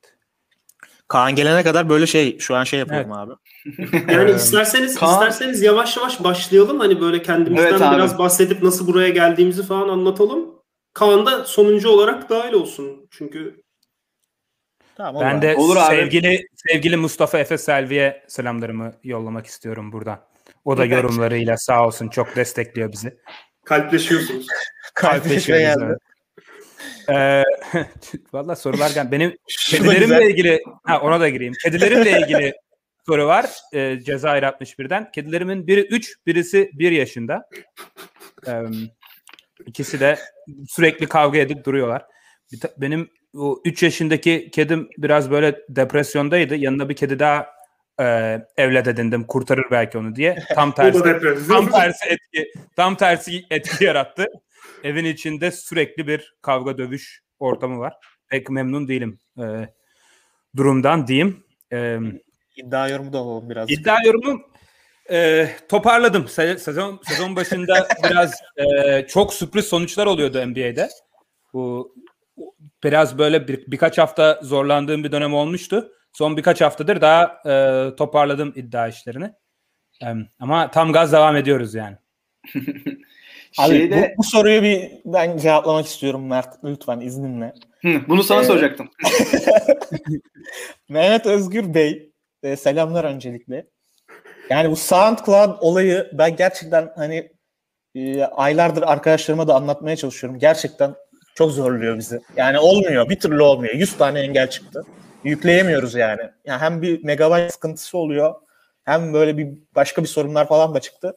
[1.09, 3.33] Kaan gelene kadar böyle şey şu an şey yapıyorum abi.
[4.13, 6.79] Yani Ee, isterseniz Kaan- isterseniz yavaş yavaş başlayalım.
[6.81, 7.97] Hani böyle kendimizden Evet abi.
[7.97, 10.55] biraz bahsedip nasıl buraya geldiğimizi falan anlatalım.
[10.95, 13.07] Kaan da sonuncu olarak dahil olsun.
[13.11, 13.63] Çünkü
[14.97, 15.57] Tamam, Ben olur de.
[15.57, 15.97] Olur abi.
[15.97, 20.21] sevgili sevgili Mustafa Efe Selvi'ye selamlarımı yollamak istiyorum buradan.
[20.65, 20.97] O da Evet.
[20.97, 23.17] yorumlarıyla sağ olsun çok destekliyor bizi.
[23.65, 24.47] kalpleşiyorsunuz.
[24.95, 25.85] Kalpleşme Kalpleşiyoruz, geldi.
[27.09, 27.45] evet.
[27.75, 27.85] Ee,
[28.33, 29.11] Valla sorular gel.
[29.13, 29.37] Benim
[29.71, 31.53] kedilerimle ilgili ha ona da gireyim.
[31.65, 32.55] Kedilerimle ilgili
[33.07, 33.51] soru var.
[33.75, 35.11] Ee, Cezayir 61'den.
[35.13, 37.49] Kedilerimin biri 3, birisi 1 yaşında.
[38.47, 38.53] Ee,
[39.67, 40.19] ikisi de
[40.69, 42.03] sürekli kavga edip duruyorlar.
[42.55, 46.57] Bir ta- benim o 3 yaşındaki kedim biraz böyle depresyondaydı.
[46.57, 47.47] Yanına bir kedi daha
[48.01, 48.05] e,
[48.57, 49.25] evlat edindim.
[49.27, 50.39] Kurtarır belki onu diye.
[50.55, 51.03] Tam tersi
[51.49, 54.27] tam tersi etki tam tersi etki yarattı.
[54.85, 57.95] Evin içinde sürekli bir kavga dövüş ortamı var.
[58.29, 59.45] Pek memnun değilim e,
[60.57, 61.45] durumdan diyeyim.
[61.73, 61.99] E,
[62.57, 63.71] İddia yorumu da alalım biraz.
[63.71, 64.43] iddia yorumum
[65.11, 66.23] e, toparladım.
[66.25, 70.89] Se- Sezon sezon başında biraz e, çok sürpriz sonuçlar oluyordu NBA'de.
[71.53, 71.95] Bu
[72.85, 75.93] biraz böyle bir, birkaç hafta zorlandığım bir dönem olmuştu.
[76.13, 79.33] Son birkaç haftadır daha e, toparladım iddia işlerini.
[80.03, 80.07] E,
[80.41, 81.97] ama tam gaz devam ediyoruz yani.
[83.59, 87.55] Abi Şeyde, bu, bu soruyu bir ben cevaplamak istiyorum Mert lütfen izninle.
[87.83, 88.91] Hı, bunu sana Ee, soracaktım.
[90.89, 93.67] Mehmet Özgür Bey e, selamlar öncelikle.
[94.51, 97.33] Yani bu SoundCloud olayı ben gerçekten hani
[97.95, 100.39] e, aylardır arkadaşlarıma da anlatmaya çalışıyorum.
[100.39, 100.95] Gerçekten
[101.35, 102.21] çok zorluyor bizi.
[102.37, 103.09] Yani olmuyor.
[103.09, 103.75] Bir türlü olmuyor.
[103.75, 104.85] 100 tane engel çıktı.
[105.25, 106.23] Yükleyemiyoruz yani.
[106.45, 108.35] yani hem bir megabayt sıkıntısı oluyor
[108.85, 111.17] hem böyle bir başka bir sorunlar falan da çıktı.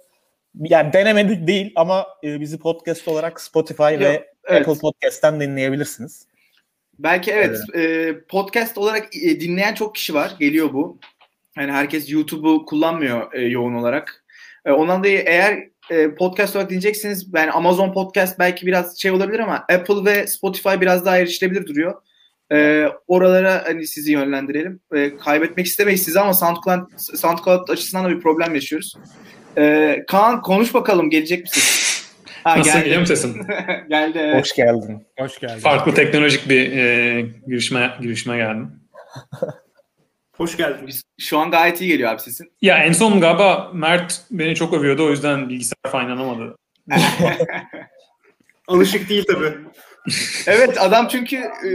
[0.60, 4.68] Yani denemedik değil ama e, bizi podcast olarak Spotify ve evet.
[4.68, 6.28] Apple Podcast'ten dinleyebilirsiniz.
[7.00, 10.36] Belki evet e, podcast olarak e, dinleyen çok kişi var.
[10.40, 11.00] Geliyor bu.
[11.58, 14.26] Yani herkes YouTube'u kullanmıyor e, yoğun olarak.
[14.66, 19.40] E, ondan dolayı eğer e, podcast olarak dinleyeceksiniz yani Amazon Podcast belki biraz şey olabilir
[19.40, 21.94] ama Apple ve Spotify biraz daha erişilebilir duruyor.
[22.52, 24.80] E, oralara hani sizi yönlendirelim.
[24.96, 28.94] E, kaybetmek istemeyiz sizi ama SoundCloud, SoundCloud açısından da bir problem yaşıyoruz.
[29.58, 31.64] E, Kaan konuş bakalım gelecek misin?
[32.44, 32.84] Ha, Nasıl geldi.
[32.84, 33.48] geliyor mu sesim?
[33.90, 34.18] geldi.
[34.22, 34.42] evet.
[34.42, 35.08] Hoş geldin.
[35.20, 35.60] Hoş geldin.
[35.60, 38.72] Farklı teknolojik bir e, girişime girişime geldim.
[40.38, 41.04] Hoş geldiniz.
[41.20, 42.52] Şu an gayet iyi geliyor abi sesin.
[42.62, 46.58] Ya en son galiba Mert beni çok övüyordu o yüzden bilgisayar falan inanamadı.
[48.68, 49.54] Alışık değil tabii.
[50.48, 51.70] Evet adam çünkü e,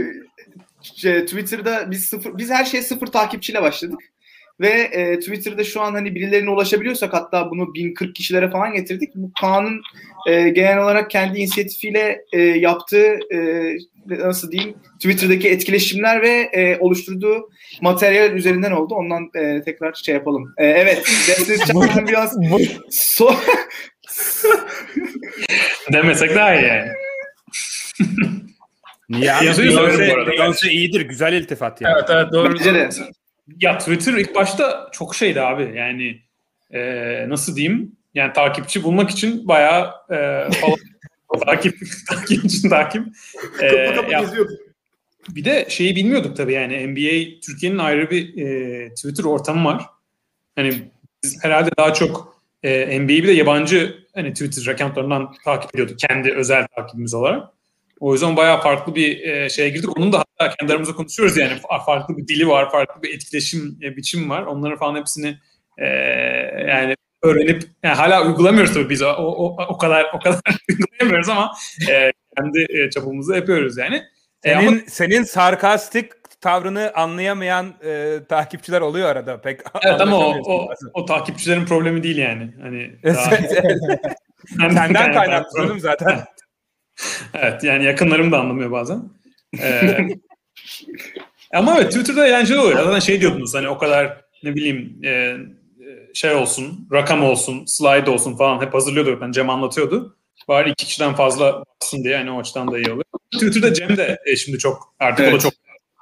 [0.81, 3.99] şey, Twitter'da biz sıfır biz her şeye sıfır takipçiyle başladık.
[4.59, 9.15] Ve e, Twitter'da şu an hani birilerine ulaşabiliyorsak hatta bunu 1040 kişilere falan getirdik.
[9.15, 9.81] Bu Kaan'ın
[10.27, 13.69] e, genel olarak kendi inisiyatifiyle e, yaptığı e,
[14.07, 17.49] nasıl diyeyim Twitter'daki etkileşimler ve e, oluşturduğu
[17.81, 18.95] materyal üzerinden oldu.
[18.95, 20.53] Ondan e, tekrar şey yapalım.
[20.57, 20.97] E, evet.
[21.27, 22.37] Destiny's Child'ın biraz
[22.91, 23.35] so
[25.93, 26.91] Demesek daha iyi yani.
[29.09, 30.27] Niye Beyoncé.
[30.27, 31.01] Beyoncé iyidir.
[31.01, 31.93] Güzel iltifat yani.
[31.97, 32.53] Evet evet doğru.
[32.53, 32.89] Bence de.
[33.61, 36.21] Ya Twitter ilk başta çok şeydi abi yani
[36.71, 40.15] e, nasıl diyeyim yani takipçi bulmak için bayağı e,
[40.51, 40.77] falan
[41.39, 43.05] takip takip için takip.
[43.59, 44.59] Kapı kapı ya- geziyorduk.
[45.29, 49.85] Bir de şeyi bilmiyorduk tabii yani NBA Türkiye'nin ayrı bir e, Twitter ortamı var.
[50.55, 50.73] Hani
[51.23, 56.31] biz herhalde daha çok e, NBA'yi bir de yabancı hani Twitter accountlarından takip ediyorduk kendi
[56.31, 57.49] özel takibimiz olarak.
[57.99, 59.97] O yüzden bayağı farklı bir e, şeye girdik.
[59.97, 61.53] Onun da hatta kendi aramızda konuşuyoruz yani
[61.85, 64.43] farklı bir dili var, farklı bir etkileşim e, biçimi var.
[64.43, 65.37] Onların falan hepsini
[65.77, 65.85] e,
[66.67, 71.51] yani öğrenip yani hala uygulamıyoruz tabii biz o, o, o kadar o kadar uygulayamıyoruz ama
[71.89, 73.95] e, kendi e, çapımızı yapıyoruz yani.
[74.43, 79.61] E, senin, ama, senin sarkastik tavrını anlayamayan e, takipçiler oluyor arada pek.
[79.85, 82.53] Evet ama o, o, o takipçilerin problemi değil yani.
[82.61, 83.31] Hani daha...
[84.57, 86.23] Senden kaynaklı zaten.
[87.33, 89.03] evet yani yakınlarım da anlamıyor bazen.
[89.61, 89.97] Ee,
[91.53, 92.83] ama evet Twitter'da eğlenceli oluyor.
[92.83, 95.37] Zaten şey diyordunuz hani o kadar ne bileyim e,
[96.13, 99.17] şey olsun, rakam olsun, slide olsun falan hep hazırlıyordu.
[99.21, 100.17] Yani Cem anlatıyordu.
[100.47, 103.03] Bari iki kişiden fazla bassın diye yani o açıdan da iyi oluyor.
[103.33, 105.33] Twitter'da Cem de e, şimdi çok artık evet.
[105.33, 105.53] o da çok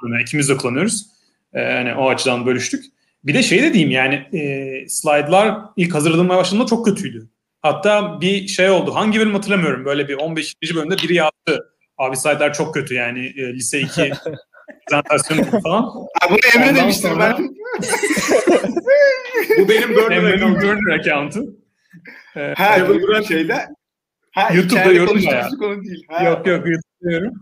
[0.04, 1.06] yani ikimiz de kullanıyoruz.
[1.54, 2.86] E, yani o açıdan bölüştük.
[3.24, 4.40] Bir de şey de diyeyim yani e,
[4.88, 7.30] slide'lar ilk hazırlanmaya başladığında çok kötüydü.
[7.62, 8.96] Hatta bir şey oldu.
[8.96, 9.86] Hangi bölüm hatırlamıyorum.
[9.86, 10.56] Böyle bir 15.
[10.76, 11.74] bölümde biri yazdı.
[11.98, 14.02] Abi slide'lar çok kötü yani e, lise 2
[14.88, 15.84] prezentasyonu falan.
[16.22, 17.38] Abi bunu Emre Ondan demiştim sonra...
[17.38, 17.56] ben.
[19.60, 21.62] Bu benim burner, burner account'u.
[22.36, 23.68] Ee, ha, bu şeyler.
[24.32, 25.50] Ha, YouTube'da yorum ya.
[25.84, 26.06] Değil.
[26.10, 26.24] Ha.
[26.24, 27.34] Yok yok YouTube'da yorum.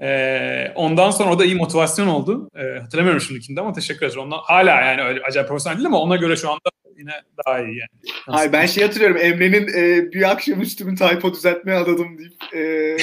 [0.00, 2.50] Ee, ondan sonra o da iyi motivasyon oldu.
[2.54, 4.20] Ee, hatırlamıyorum şimdikinde ama teşekkür ederim.
[4.20, 7.12] Ondan, hala yani öyle acayip profesyonel değil ama ona göre şu anda yine
[7.46, 7.88] daha iyi yani.
[8.04, 8.38] Nasıl?
[8.38, 12.96] Hayır ben şey hatırlıyorum Emre'nin e, bir akşam üstümü typo düzeltmeye adadım deyip e,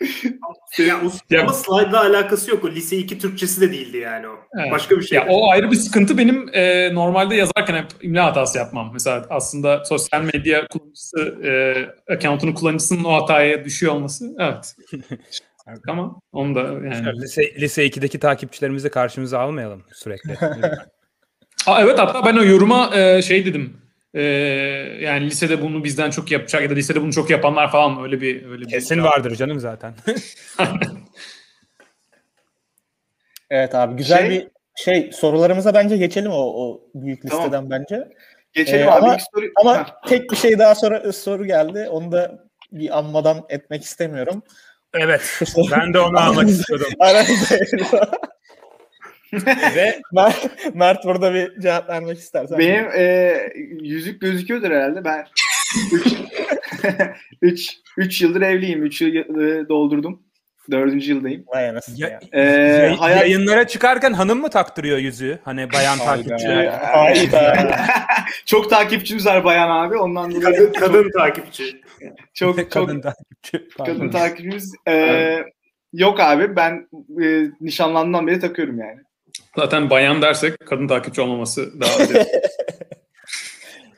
[0.82, 2.64] ya, ya, ama slide'la alakası yok.
[2.64, 4.34] O lise 2 Türkçesi de değildi yani o.
[4.60, 4.72] Evet.
[4.72, 5.18] Başka bir şey.
[5.18, 6.18] Ya, o ayrı bir sıkıntı.
[6.18, 8.90] Benim e, normalde yazarken hep imla hatası yapmam.
[8.92, 11.52] Mesela aslında sosyal medya kullanıcısı e,
[12.14, 14.36] account'unun kullanıcısının o hataya düşüyor olması.
[14.38, 14.76] Evet.
[15.88, 17.22] ama onu da yani.
[17.22, 20.38] Lise, lise 2'deki takipçilerimizi karşımıza almayalım sürekli.
[21.66, 24.22] Aa, evet hatta ben o yoruma e, şey dedim ee,
[25.00, 28.46] yani lisede bunu bizden çok yapacak ya da lisede bunu çok yapanlar falan öyle bir
[28.46, 29.94] öyle bir kesin vardır canım zaten.
[33.50, 37.70] evet abi güzel şey, bir şey sorularımıza bence geçelim o, o büyük listeden tamam.
[37.70, 38.08] bence.
[38.52, 39.06] Geçelim ee, abi.
[39.06, 39.46] Ama, soru...
[39.60, 41.88] ama tek bir şey daha sonra soru geldi.
[41.90, 44.42] Onu da bir anmadan etmek istemiyorum.
[44.94, 45.40] Evet.
[45.70, 46.92] ben de onu almak istiyordum.
[49.76, 52.58] Ve Mert, Mert burada bir cevap vermek istersen.
[52.58, 53.36] Benim e,
[53.80, 55.04] yüzük gözüküyordur herhalde.
[55.04, 55.26] Ben
[57.42, 58.82] 3 3 yıldır evliyim.
[58.82, 60.26] 3 yıl e, doldurdum.
[60.70, 61.44] Dördüncü yıldayım.
[61.46, 62.20] Vay anasını ya.
[62.32, 63.20] Ee, Yay, hayat...
[63.20, 65.38] Yayınlara çıkarken hanım mı taktırıyor yüzüğü?
[65.44, 66.48] Hani bayan takipçi.
[66.48, 67.56] Hayda.
[68.46, 69.96] çok takipçimiz var bayan abi.
[69.96, 71.80] Ondan dolayı kadın, kadın takipçi.
[72.34, 73.68] Çok çok kadın takipçi.
[73.76, 74.74] Kadın takipçimiz.
[74.88, 75.44] Ee,
[75.92, 76.88] yok abi ben
[77.22, 79.00] e, nişanlandığımdan beri takıyorum yani.
[79.56, 81.90] Zaten bayan dersek kadın takipçi olmaması daha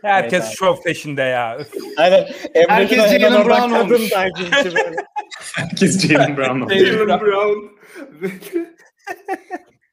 [0.03, 1.59] Herkes evet, şov peşinde ya.
[1.97, 2.29] Aynen.
[2.68, 4.12] Herkes Jalen Brown olmuş.
[5.55, 6.75] Herkes Jalen Brown olmuş.
[6.75, 7.66] Jalen Brown.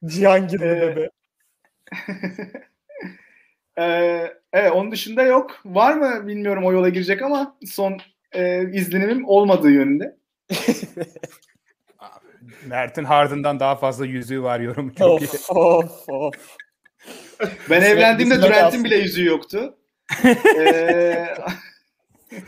[0.06, 1.10] Cihangir bebe.
[3.78, 5.60] ee, evet onun dışında yok.
[5.64, 7.98] Var mı bilmiyorum o yola girecek ama son
[8.32, 10.16] e, izlenimim olmadığı yönünde.
[12.66, 14.94] Mert'in Harden'dan daha fazla yüzüğü var yorum.
[14.94, 15.28] Çok of, iyi.
[15.48, 16.34] of, of.
[17.70, 19.78] Ben evlendiğimde Durant'in bile yüzüğü yoktu.
[20.56, 21.34] ee...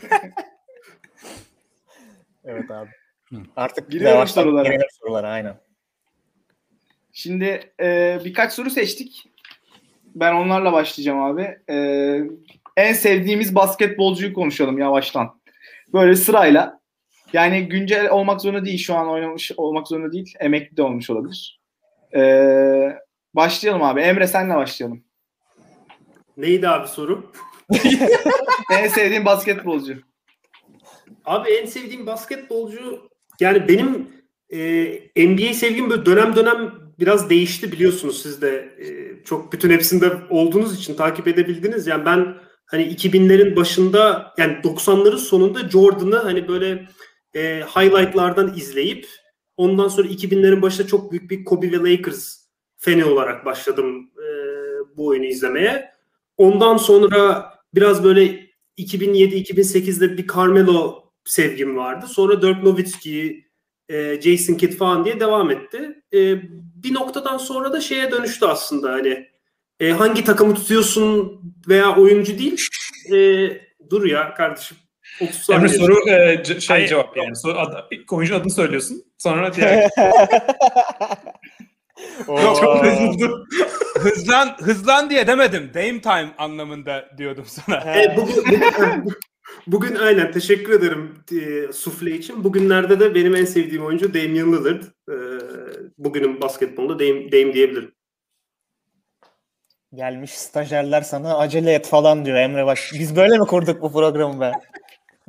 [2.45, 2.89] evet abi.
[3.55, 4.79] Artık giriyorum sorulara.
[5.01, 5.61] sorulara aynen.
[7.13, 9.23] Şimdi e, birkaç soru seçtik.
[10.15, 11.57] Ben onlarla başlayacağım abi.
[11.69, 11.75] E,
[12.77, 15.41] en sevdiğimiz basketbolcuyu konuşalım yavaştan.
[15.93, 16.78] Böyle sırayla
[17.33, 18.77] yani güncel olmak zorunda değil.
[18.77, 20.33] Şu an oynamış olmak zorunda değil.
[20.39, 21.59] Emekli de olmuş olabilir.
[22.15, 22.97] Ee,
[23.33, 24.01] başlayalım abi.
[24.01, 25.03] Emre senle başlayalım.
[26.37, 27.31] Neydi abi soru?
[28.71, 29.97] en sevdiğin basketbolcu.
[31.25, 34.07] Abi en sevdiğim basketbolcu yani benim
[34.49, 38.87] e, NBA sevgim böyle dönem dönem biraz değişti biliyorsunuz siz de e,
[39.23, 41.87] çok bütün hepsinde olduğunuz için takip edebildiniz.
[41.87, 46.85] Yani ben hani 2000'lerin başında yani 90'ların sonunda Jordan'ı hani böyle
[47.35, 49.07] e, highlightlardan izleyip
[49.57, 52.37] ondan sonra 2000'lerin başında çok büyük bir Kobe ve Lakers
[52.77, 54.27] feni olarak başladım e,
[54.97, 55.91] bu oyunu izlemeye.
[56.37, 62.05] Ondan sonra biraz böyle 2007-2008'de bir Carmelo sevgim vardı.
[62.07, 63.45] Sonra Dirk Nowitzki,
[63.89, 66.03] e, Jason Kidd falan diye devam etti.
[66.13, 66.41] E,
[66.83, 69.27] bir noktadan sonra da şeye dönüştü aslında hani
[69.79, 72.67] e, hangi takımı tutuyorsun veya oyuncu değil.
[73.13, 73.49] E,
[73.89, 74.77] dur ya kardeşim
[75.21, 75.59] 30 saniye.
[75.65, 76.87] Emre soru e, c- şey Hayır.
[76.87, 77.35] cevap yani.
[77.35, 79.03] Soru, ad, oyuncu adını söylüyorsun.
[79.17, 79.89] Sonra diğer...
[82.25, 83.45] Çok hızlı.
[83.99, 85.71] hızlan, hızlan diye demedim.
[85.73, 87.95] Dame time anlamında diyordum sana.
[87.95, 89.13] E, bugün, bugün,
[89.67, 92.43] bugün aynen teşekkür ederim e, sufle için.
[92.43, 94.83] Bugünlerde de benim en sevdiğim oyuncu Damian Lillard.
[94.83, 95.15] E,
[95.97, 97.91] bugünün basketbolunda Dame, Dame diyebilirim.
[99.93, 102.77] Gelmiş stajyerler sana acele et falan diyor Emre bak.
[102.93, 104.51] Biz böyle mi kurduk bu programı be?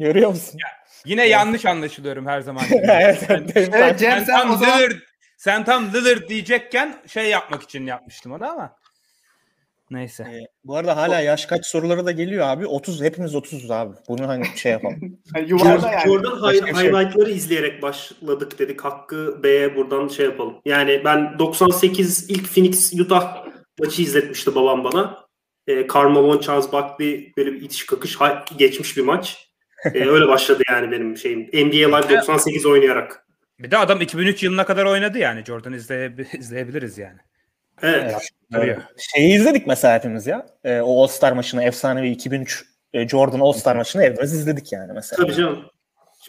[0.01, 0.61] Görüyor musun?
[1.05, 2.65] Yine yanlış anlaşılıyorum her zaman.
[2.71, 4.93] evet, Ben- evet, Evet Cem sen, sen tam o zaman Lillard,
[5.37, 8.77] sen tam Lillard diyecekken şey yapmak için yapmıştım onu ama.
[9.91, 10.23] Neyse.
[10.23, 12.67] Ee, bu arada hala yaş kaç soruları da geliyor abi.
[12.67, 13.97] 30 hepimiz 30'uz abi.
[14.09, 15.19] Bunu hani şey yapalım.
[15.47, 16.05] yuvarda yani.
[16.05, 16.67] Jordan hay- şey.
[16.67, 18.81] highlightları izleyerek başladık dedik.
[18.81, 20.55] Hakkı B'ye buradan şey yapalım.
[20.65, 23.47] Yani ben 98 ilk Phoenix Utah
[23.81, 25.25] maçı izletmişti babam bana.
[25.67, 29.50] E, Karl Malone, Charles Barkley böyle bir itiş kakış hay- geçmiş bir maç.
[29.95, 31.41] E, öyle başladı yani benim şeyim.
[31.41, 33.27] NBA Live 98 oynayarak.
[33.59, 35.45] Bir de adam 2003 yılına kadar oynadı yani.
[35.45, 37.19] Jordan izleye- izleyebiliriz yani.
[37.83, 38.17] Evet.
[38.55, 38.77] Arıyor.
[39.15, 40.47] Şeyi izledik mesela hepimiz ya.
[40.65, 45.23] Ee, o All-Star maçını, efsanevi 2003 e, Jordan All-Star maçını hepimiz izledik yani mesela.
[45.23, 45.59] Tabii canım.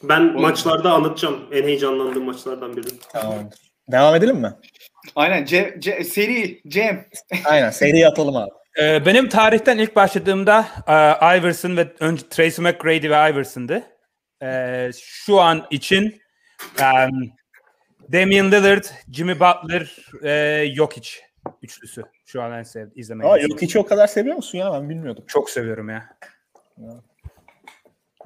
[0.04, 1.40] Ben maçlarda anlatacağım.
[1.52, 2.88] En heyecanlandığım maçlardan biri.
[3.12, 3.60] Tamamdır.
[3.92, 4.52] Devam edelim mi?
[5.16, 7.06] Aynen Cem, Cem- seri Cem.
[7.46, 8.52] Aynen seriye atalım abi.
[8.80, 13.84] Ee, benim tarihten ilk başladığımda e, Iverson ve önce Tracy McGrady ve Iverson'dı.
[14.44, 16.22] Ee, şu an için
[16.80, 17.32] um,
[18.14, 21.10] Damian Lillard, Jimmy Butler, e, Jokic
[21.62, 22.04] üçlüsü.
[22.26, 23.32] Şu an en sevdiğim izlemeyi.
[23.32, 24.74] Aa, yok hiç o kadar seviyor musun ya?
[24.74, 25.24] Ben bilmiyordum.
[25.28, 26.18] Çok seviyorum ya.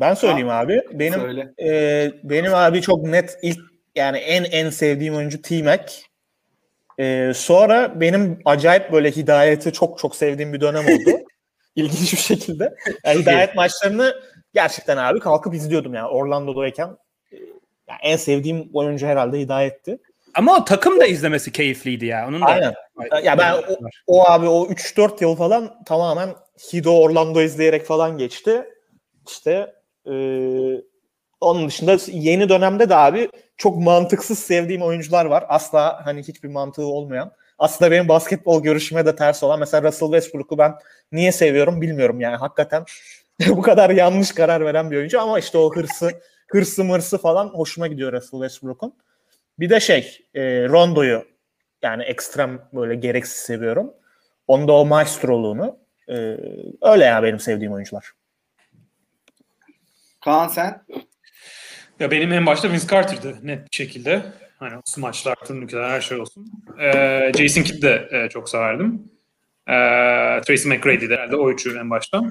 [0.02, 0.82] Ben söyleyeyim abi.
[0.92, 1.54] Benim Söyle.
[1.64, 3.60] e, benim abi çok net ilk
[3.96, 5.94] yani en en sevdiğim oyuncu T-Mac.
[7.00, 11.20] E, sonra benim acayip böyle hidayeti çok çok sevdiğim bir dönem oldu.
[11.76, 12.76] İlginç bir şekilde.
[13.06, 14.16] Yani hidayet maçlarını
[14.54, 16.98] gerçekten abi kalkıp izliyordum yani Orlando'dayken.
[17.32, 17.36] E,
[17.90, 19.98] yani en sevdiğim oyuncu herhalde hidayetti.
[20.36, 22.28] Ama o takım da izlemesi keyifliydi ya.
[22.28, 22.74] Onun da Aynen.
[23.24, 23.64] Ya ben o,
[24.08, 26.36] o abi o 3-4 yıl falan tamamen
[26.74, 28.64] Hido Orlando izleyerek falan geçti.
[29.28, 29.74] İşte
[30.06, 30.14] e,
[31.42, 35.46] onun dışında yeni dönemde de abi çok mantıksız sevdiğim oyuncular var.
[35.48, 37.32] Asla hani hiçbir mantığı olmayan.
[37.60, 40.74] Aslında benim basketbol görüşüme de ters olan mesela Russell Westbrook'u ben
[41.12, 42.84] niye seviyorum bilmiyorum yani hakikaten
[43.50, 46.12] bu kadar yanlış karar veren bir oyuncu ama işte o hırsı
[46.48, 48.94] hırsı mırsı falan hoşuma gidiyor Russell Westbrook'un.
[49.60, 51.26] Bir de şey e, Rondo'yu
[51.82, 53.94] yani ekstrem böyle gereksiz seviyorum.
[54.48, 55.80] Onda o maestroluğunu.
[56.10, 56.14] E,
[56.82, 58.12] öyle ya benim sevdiğim oyuncular.
[60.22, 60.86] Kaan sen.
[62.00, 64.22] Ya benim en başta Vince Carter'dı net bir şekilde.
[64.60, 66.52] Hani smaçlar, turnukeler her şey olsun.
[66.80, 69.12] Ee, Jason Kidd de e, çok severdim.
[69.68, 69.74] Ee,
[70.48, 72.24] Tracy McGrady de herhalde o üçü en başta.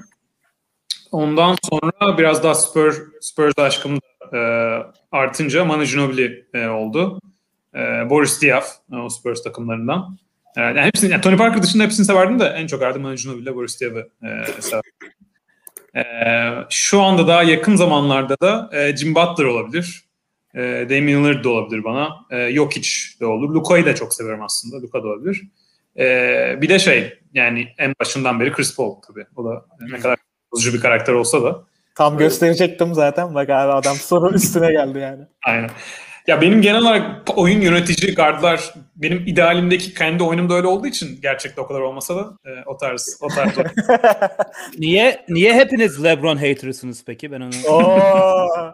[1.11, 3.99] Ondan sonra biraz daha Spurs, Spurs aşkım
[4.33, 4.37] e,
[5.11, 7.19] artınca Manu Ginobili e, oldu.
[7.75, 10.17] E, Boris Diaw e, o Spurs takımlarından.
[10.57, 13.43] E, yani hepsini, yani Tony Parker dışında hepsini severdim de en çok herhalde Manu Ginobili
[13.43, 14.91] ile Boris Diaw'ı e, severdim.
[15.95, 16.01] E,
[16.69, 20.05] şu anda daha yakın zamanlarda da e, Jim Butler olabilir.
[20.55, 22.09] E, Damian Lillard da olabilir bana.
[22.31, 23.49] E, Jokic de olur.
[23.49, 24.81] Luka'yı da çok severim aslında.
[24.81, 25.41] Luka da olabilir.
[25.97, 29.25] E, bir de şey yani en başından beri Chris Paul tabii.
[29.35, 30.17] O da ne kadar
[30.51, 31.63] bozucu bir karakter olsa da.
[31.95, 33.35] Tam gösterecektim zaten.
[33.35, 35.23] Bak abi adam soru üstüne geldi yani.
[35.45, 35.69] Aynen.
[36.27, 41.61] Ya benim genel olarak oyun yönetici gardlar benim idealimdeki kendi oyunumda öyle olduğu için gerçekte
[41.61, 43.53] o kadar olmasa da e, o tarz o tarz.
[44.77, 47.31] Niye niye hepiniz LeBron hater'ısınız peki?
[47.31, 48.73] Ben onu Oo.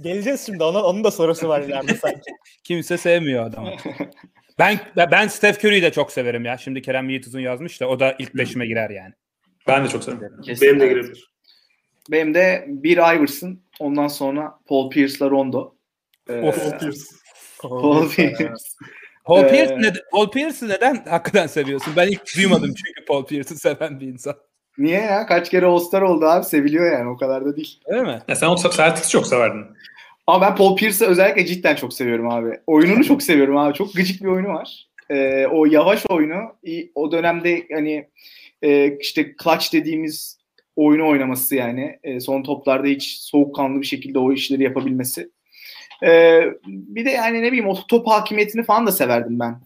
[0.00, 0.64] Geleceğiz şimdi.
[0.64, 2.30] Onun, onun da sorusu var ileride sanki.
[2.64, 3.70] kimse sevmiyor adamı.
[4.58, 6.58] ben ben Steph Curry'yi de çok severim ya.
[6.58, 9.12] Şimdi Kerem Yiğituzun yazmış da o da ilk beşime girer yani.
[9.68, 10.40] ben de çok seviyorum.
[10.62, 11.32] Benim de girebilir.
[12.10, 13.60] Benim de bir Iverson.
[13.80, 15.74] Ondan sonra Paul Pierce'la Rondo.
[16.30, 17.00] Ee, Paul Pierce.
[19.24, 21.92] Paul Ee, Pierce ne, Paul Pierce'ı neden hakikaten seviyorsun?
[21.96, 24.34] Ben ilk duymadım çünkü Paul Pierce'ı seven bir insan.
[24.78, 25.26] Niye ya?
[25.26, 26.44] Kaç kere All-Star oldu abi.
[26.44, 27.08] Seviliyor yani.
[27.10, 27.80] O kadar da değil.
[27.90, 28.22] Değil mi?
[28.28, 29.64] Ya sen o Celtics'i çok severdin.
[30.26, 32.60] Ama ben Paul Pierce'ı özellikle cidden çok seviyorum abi.
[32.66, 33.74] Oyununu çok seviyorum abi.
[33.74, 34.88] Çok gıcık bir oyunu var.
[35.10, 36.56] Ee, o yavaş oyunu
[36.94, 38.08] o dönemde hani
[38.62, 40.38] e, işte clutch dediğimiz
[40.76, 45.30] oyunu oynaması yani e, son toplarda hiç soğukkanlı bir şekilde o işleri yapabilmesi.
[46.02, 49.60] Ee, bir de yani ne bileyim o top hakimiyetini falan da severdim ben.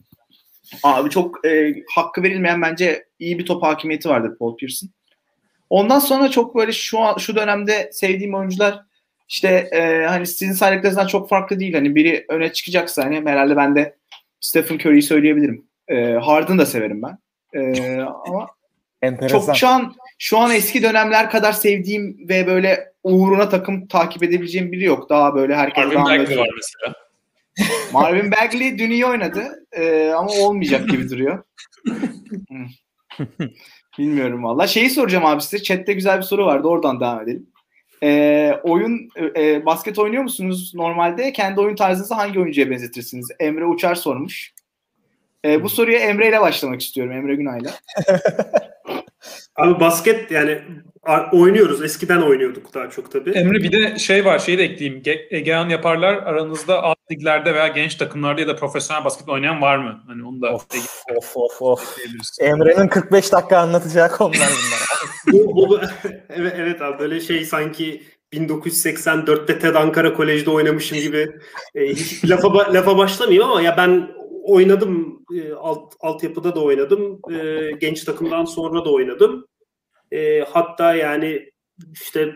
[0.83, 4.91] Abi çok e, hakkı verilmeyen bence iyi bir top hakimiyeti vardır Paul Pierce'ın.
[5.71, 8.83] Ondan sonra çok böyle şu an şu dönemde sevdiğim oyuncular
[9.29, 11.75] işte e, hani sizin saydıklarınızdan çok farklı değil.
[11.75, 13.97] Hani biri öne çıkacaksa hani herhalde ben de
[14.41, 15.67] Stephen Curry'i söyleyebilirim.
[15.89, 17.19] E, Harden da severim ben.
[17.61, 18.47] E, ama
[19.03, 19.41] Enteresan.
[19.41, 24.73] çok şu an şu an eski dönemler kadar sevdiğim ve böyle uğruna takım takip edebileceğim
[24.73, 25.11] biri yok.
[25.11, 26.95] Daha böyle herkes Marvin daha Bagley var mesela.
[27.93, 31.45] Marvin Bagley dün iyi oynadı e, ama olmayacak gibi duruyor.
[33.99, 34.67] Bilmiyorum valla.
[34.67, 35.63] Şeyi soracağım abi size.
[35.63, 36.69] Chat'te güzel bir soru vardı.
[36.69, 37.47] Oradan devam edelim.
[38.03, 41.33] E, oyun e, basket oynuyor musunuz normalde?
[41.33, 43.29] Kendi oyun tarzınızı hangi oyuncuya benzetirsiniz?
[43.41, 44.53] Emre Uçar sormuş.
[45.45, 47.13] E, bu soruya Emre ile başlamak istiyorum.
[47.13, 47.71] Emre Günay'la.
[49.57, 50.63] Abi basket yani
[51.33, 51.83] oynuyoruz.
[51.83, 53.31] Eskiden oynuyorduk daha çok tabii.
[53.31, 55.03] Emre bir de şey var şeyi de ekleyeyim.
[55.31, 60.03] Egehan yaparlar aranızda alt liglerde veya genç takımlarda ya da profesyonel basket oynayan var mı?
[60.07, 60.67] Hani onu da of
[61.17, 61.63] of of.
[61.63, 61.99] of.
[62.41, 64.87] Emre'nin 45 dakika anlatacağı konular bunlar.
[65.47, 65.81] bu, bu,
[66.29, 71.29] evet, evet abi böyle şey sanki 1984'te TED Ankara Kolej'de oynamışım gibi
[71.75, 74.09] e, hiç lafa, lafa başlamayayım ama ya ben
[74.47, 79.47] oynadım e, alt altyapıda da oynadım e, genç takımdan sonra da oynadım
[80.13, 81.51] e, hatta yani
[81.93, 82.35] işte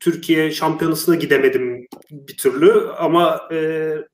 [0.00, 3.56] Türkiye şampiyonasına gidemedim bir türlü ama e,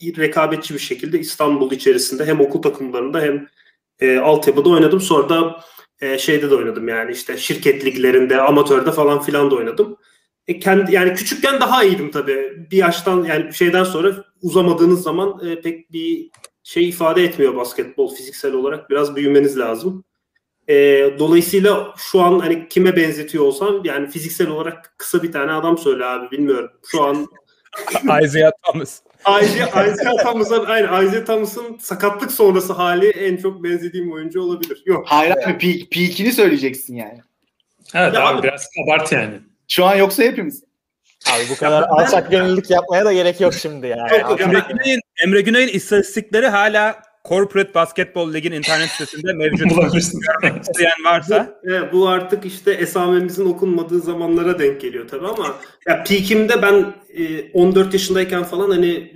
[0.00, 3.48] rekabetçi bir şekilde İstanbul içerisinde hem okul takımlarında hem
[4.00, 5.60] e, altyapıda oynadım sonra da
[6.00, 9.96] e, şeyde de oynadım yani işte şirket liglerinde amatörde falan filan da oynadım.
[10.48, 12.66] E, kendi yani küçükken daha iyiydim tabii.
[12.70, 16.30] Bir yaştan yani şeyden sonra uzamadığınız zaman e, pek bir
[16.64, 18.90] şey ifade etmiyor basketbol fiziksel olarak.
[18.90, 20.05] Biraz büyümeniz lazım.
[20.68, 20.74] E,
[21.18, 26.05] dolayısıyla şu an hani kime benzetiyor olsam yani fiziksel olarak kısa bir tane adam söyle
[26.05, 26.70] abi bilmiyorum.
[26.87, 27.27] Şu an
[28.24, 29.00] Isaiah Thomas.
[29.42, 34.83] Isaiah, Thomas'ın aynen Isaiah Thomas'ın sakatlık sonrası hali en çok benzediğim oyuncu olabilir.
[34.87, 35.05] Yok.
[35.09, 37.20] Hayır abi peak, peak'ini söyleyeceksin yani.
[37.94, 39.40] Evet ya abi, abi biraz abart yani.
[39.68, 40.64] Şu an yoksa hepimiz.
[41.32, 44.40] Abi bu kadar alçak gönüllülük yapmaya da gerek yok şimdi yani.
[44.42, 49.70] Emre Güney'in, Emre Güney'in istatistikleri hala Corporate Basketball Lig'in internet sitesinde mevcut.
[49.70, 49.94] Görmek
[50.62, 51.60] isteyen varsa.
[51.64, 55.54] Bu, evet, bu artık işte esamemizin okunmadığı zamanlara denk geliyor tabii ama
[55.88, 59.12] ya peak'imde ben e, 14 yaşındayken falan hani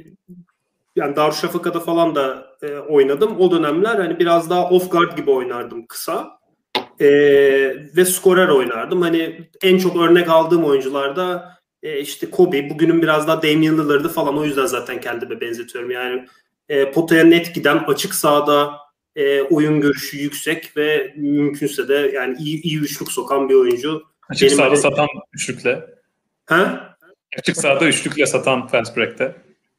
[0.96, 3.40] yani Darüşşafaka'da falan da e, oynadım.
[3.40, 6.38] O dönemler hani biraz daha off guard gibi oynardım kısa.
[7.00, 7.08] E,
[7.96, 9.02] ve skorer oynardım.
[9.02, 14.38] Hani en çok örnek aldığım oyuncularda e, işte Kobe, bugünün biraz daha Damian Lillard'ı falan
[14.38, 15.90] o yüzden zaten kendime benzetiyorum.
[15.90, 16.26] Yani
[16.68, 18.78] e, potaya net giden açık sahada
[19.16, 24.02] e, oyun görüşü yüksek ve mümkünse de yani iyi, iyi üçlük sokan bir oyuncu.
[24.28, 24.76] Açık sahada öyle...
[24.76, 25.86] satan üçlükle.
[26.46, 26.88] Ha?
[27.38, 29.36] Açık sahada üçlükle satan fast break'te.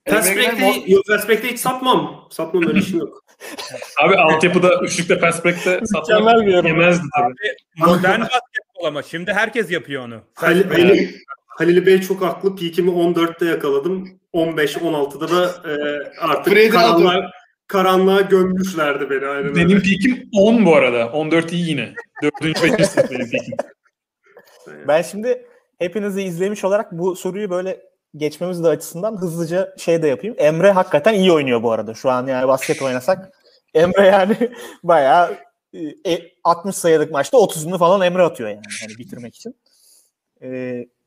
[0.10, 2.28] Fast break'te, yok, fast break'te hiç satmam.
[2.32, 3.26] Satmam öyle işim yok.
[4.04, 7.34] Abi altyapıda üçlükle fast break'te satmak yemezdi tabii.
[7.78, 10.22] Modern basketbol ama şimdi herkes yapıyor onu.
[10.34, 11.14] Halil, Halil,
[11.60, 12.56] Halil Bey çok haklı.
[12.56, 14.10] Peak'imi 14'te yakaladım.
[14.34, 15.74] 15-16'da da e,
[16.20, 17.32] artık karanlığa,
[17.68, 19.26] karanlığa gömmüşlerdi beni.
[19.26, 19.82] Aynen benim öyle.
[19.82, 21.12] peak'im 10 bu arada.
[21.12, 21.94] 14 iyi yine.
[22.24, 22.44] 4.
[22.44, 22.88] 5.
[22.88, 23.58] sınıf benim peak'im.
[24.88, 25.46] Ben şimdi
[25.78, 27.82] hepinizi izlemiş olarak bu soruyu böyle
[28.16, 30.36] geçmemiz de açısından hızlıca şey de yapayım.
[30.40, 31.94] Emre hakikaten iyi oynuyor bu arada.
[31.94, 33.32] Şu an yani basket oynasak
[33.74, 34.36] Emre yani
[34.84, 35.38] bayağı
[36.06, 39.56] e, 60 sayılık maçta 30'unu falan Emre atıyor yani, yani bitirmek için.
[40.42, 40.50] E,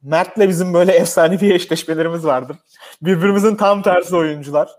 [0.02, 2.56] Mert'le bizim böyle efsanevi eşleşmelerimiz vardır.
[3.02, 4.70] Birbirimizin tam tersi oyuncular.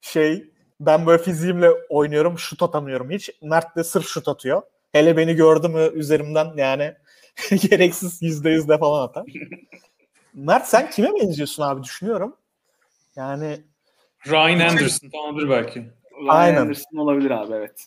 [0.00, 3.30] Şey ben böyle fiziğimle oynuyorum şut atamıyorum hiç.
[3.42, 4.62] Mert de sırf şut atıyor.
[4.92, 6.94] Hele beni gördü mü üzerimden yani
[7.70, 9.24] gereksiz yüzde yüzde falan atar.
[10.34, 12.36] Mert sen kime benziyorsun abi düşünüyorum.
[13.16, 13.60] Yani
[14.26, 15.80] Ryan Anderson falandır belki.
[16.22, 16.60] Ryan Aynen.
[16.60, 17.86] Anderson olabilir abi evet.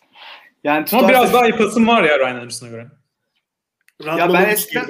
[0.64, 2.88] Yani Ama biraz daha iyi pasım var ya Ryan Anderson'a göre.
[4.06, 4.88] Ya ben eskiden,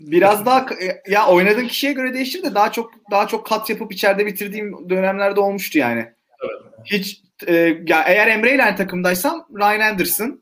[0.00, 3.92] biraz daha e, ya oynadığın kişiye göre değişir de daha çok daha çok kat yapıp
[3.92, 6.12] içeride bitirdiğim dönemlerde olmuştu yani.
[6.44, 6.62] Evet.
[6.84, 7.54] Hiç e,
[7.86, 10.40] ya eğer Emre ile takımdaysam Ryan Anderson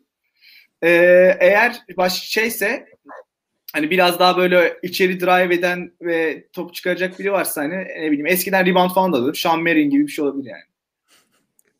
[0.83, 0.90] e,
[1.40, 2.87] eğer baş şeyse
[3.73, 8.27] hani biraz daha böyle içeri drive eden ve top çıkaracak biri varsa hani ne bileyim
[8.27, 9.35] eskiden rebound falan da alır.
[9.35, 10.62] Sean Marion gibi bir şey olabilir yani.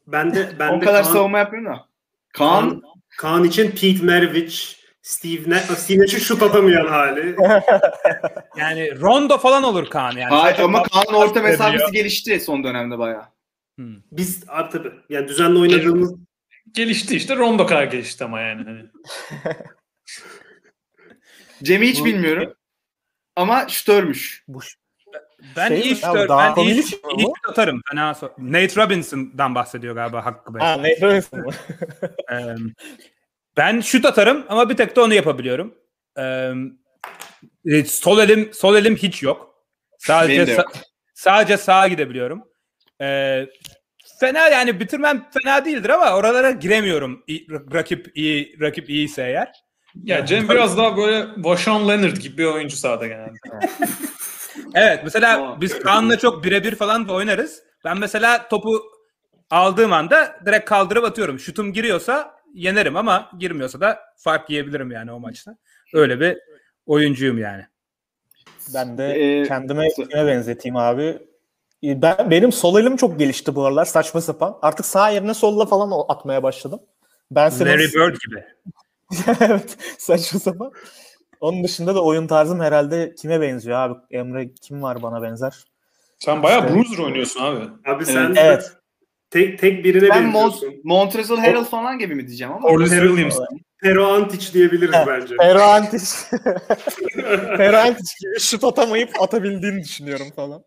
[0.07, 1.87] Ben de ben o de kadar Kaan, savunma yapmıyorum da.
[2.33, 2.83] Kaan, Kaan,
[3.19, 7.37] Kaan için Pete Maravich Steve, ne Steve Nash'in şut atamayan hali.
[8.57, 10.35] yani Rondo falan olur Kaan yani.
[10.35, 13.25] Hayır, ama Kaan'ın orta mesafesi gelişti son dönemde bayağı.
[13.77, 13.97] Hmm.
[14.13, 16.15] Biz abi tabii yani düzenli oynadığımız
[16.73, 18.65] gelişti işte Rondo kadar gelişti ama yani.
[18.65, 18.85] Hani.
[21.63, 22.55] Cem'i hiç bilmiyorum.
[23.37, 24.45] Ama şütörmüş.
[24.49, 24.61] Bu
[25.57, 27.81] ben şey iyi şütör, ben iyi, iyi şut atarım.
[27.91, 30.63] Fena so Nate Robinson'dan bahsediyor galiba Hakkı Bey.
[30.63, 31.53] Ha, Nate Robinson
[33.59, 35.75] Ben şut atarım ama bir tek de onu yapabiliyorum.
[36.19, 39.55] Ee, sol elim sol elim hiç yok.
[39.99, 40.61] Sadece yok.
[40.61, 40.83] Sa-
[41.15, 42.45] sadece sağa gidebiliyorum.
[43.01, 43.47] Ee,
[44.21, 47.25] fena yani bitirmem fena değildir ama oralara giremiyorum.
[47.29, 49.53] İ, rakip iyi rakip iyiyse eğer.
[50.05, 53.37] Ya Cem biraz daha böyle Vashawn Leonard gibi bir oyuncu sahada genelde.
[54.75, 57.63] evet mesela biz Kaan'la çok birebir falan da oynarız.
[57.85, 58.83] Ben mesela topu
[59.51, 61.39] aldığım anda direkt kaldırıp atıyorum.
[61.39, 65.57] Şutum giriyorsa yenerim ama girmiyorsa da fark yiyebilirim yani o maçta.
[65.95, 66.39] Öyle bir
[66.87, 67.65] oyuncuyum yani.
[68.75, 71.19] Ben de Ee, kendime kime benzeteyim abi.
[71.83, 74.59] Ben benim sol elim çok gelişti bu aralar saçma sapan.
[74.63, 76.81] Artık sağ yerine solla falan atmaya başladım.
[77.31, 78.45] Ben Larry Bird gibi.
[79.41, 80.73] evet saçma sapan.
[81.41, 83.99] Onun dışında da oyun tarzım herhalde kime benziyor abi?
[84.11, 85.65] Emre kim var bana benzer?
[86.19, 87.65] Sen bayağı İşte- bruiser oynuyorsun abi.
[87.87, 88.73] Abi sen Evet.
[89.31, 90.81] Tek tek birine Ben Mont benziyorsun.
[90.85, 92.69] Montrezl Harrell falan gibi mi diyeceğim ama.
[92.69, 93.39] Corliss Williams.
[93.83, 95.07] Pero Antic diyebiliriz Evet.
[95.09, 95.35] bence.
[95.39, 96.05] Pero Antic.
[97.57, 100.63] Pero Antic gibi şut atamayıp atabildiğini düşünüyorum falan.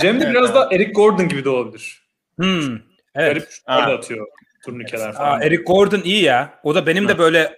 [0.00, 0.54] Cem de Evet, biraz abi.
[0.54, 2.08] daha Eric Gordon gibi de olabilir.
[2.36, 2.74] Hmm.
[3.14, 3.34] Evet.
[3.34, 4.26] Garip şutlar da atıyor.
[4.64, 5.40] Turnikeler falan.
[5.40, 6.60] Aa, Eric Gordon iyi ya.
[6.62, 7.56] O da benim de böyle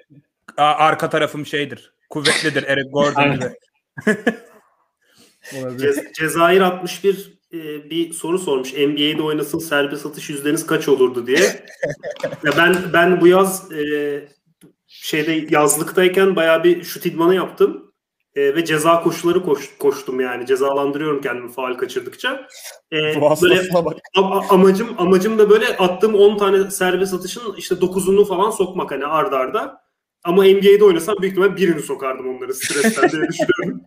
[0.57, 1.95] arka tarafım şeydir.
[2.11, 3.45] Kuvvetlidir Eric Gordon gibi.
[5.53, 8.73] Ce- Cezayir 61 e, bir soru sormuş.
[8.73, 11.41] NBA'de oynasın serbest atış yüzdeniz kaç olurdu diye.
[12.45, 14.29] ya ben ben bu yaz e,
[14.87, 17.93] şeyde yazlıktayken bayağı bir şut idmanı yaptım.
[18.35, 20.47] E, ve ceza koşuları koş, koştum yani.
[20.47, 22.47] Cezalandırıyorum kendimi faal kaçırdıkça.
[22.93, 23.97] E, böyle hastasına bak.
[24.17, 29.07] a- amacım amacım da böyle attığım 10 tane serbest atışın işte 9'unu falan sokmak hani
[29.07, 29.81] arda arda.
[30.25, 33.83] Ama NBA'de oynasam büyük ihtimal birini sokardım onları stresten diye düşünüyorum.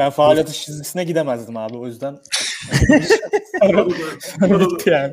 [0.00, 2.18] Ben faal atış çizgisine gidemezdim abi o yüzden.
[4.40, 5.12] Bitti yani.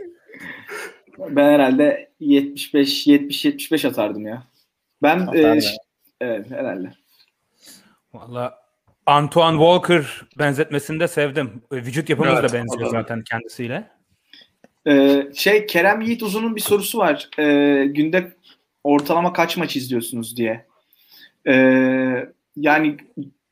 [1.19, 4.43] Ben herhalde 75 70 75 atardım ya.
[5.03, 5.57] Ben Atardım.
[5.57, 5.61] e,
[6.21, 6.93] evet herhalde.
[8.13, 8.59] Valla
[9.05, 11.61] Antoine Walker benzetmesini de sevdim.
[11.71, 13.91] E, Vücut yapımız Evet, da benziyor zaten kendisiyle.
[14.87, 17.29] Ee, şey Kerem Yiğit Uzun'un bir sorusu var.
[17.39, 18.33] Ee, günde
[18.83, 20.65] ortalama kaç maç izliyorsunuz diye.
[21.47, 22.97] Ee, yani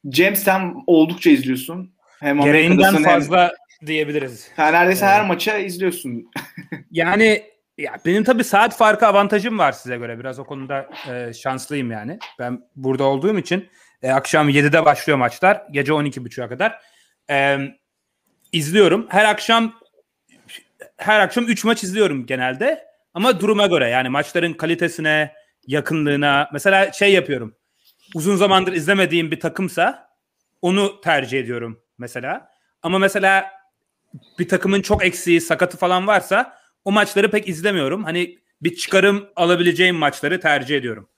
[0.10, 1.96] Cem sen oldukça izliyorsun.
[2.20, 3.52] Hem Gereğinden Amerika'dasın hem fazla
[3.86, 4.48] diyebiliriz.
[4.56, 6.32] Ha, neredeyse her maça izliyorsun.
[6.92, 7.44] Yani
[7.78, 10.20] ya benim tabii saat farkı avantajım var size göre.
[10.20, 12.20] Biraz o konuda e, şanslıyım yani.
[12.40, 13.70] Ben burada olduğum için
[14.02, 15.64] e, akşam 7'de başlıyor maçlar.
[15.72, 16.82] Gece 12.30'a kadar.
[17.30, 17.58] E,
[18.52, 19.08] izliyorum.
[19.10, 19.74] Her akşam
[20.98, 22.86] her akşam 3 maç izliyorum genelde.
[23.14, 25.34] Ama duruma göre yani maçların kalitesine,
[25.68, 26.50] yakınlığına.
[26.54, 27.56] Mesela şey yapıyorum.
[28.16, 30.10] Uzun zamandır izlemediğim bir takımsa
[30.62, 32.50] onu tercih ediyorum mesela.
[32.82, 33.52] Ama mesela
[34.40, 38.04] bir takımın çok eksiği, sakatı falan varsa o maçları pek izlemiyorum.
[38.04, 41.10] Hani bir çıkarım alabileceğim maçları tercih ediyorum.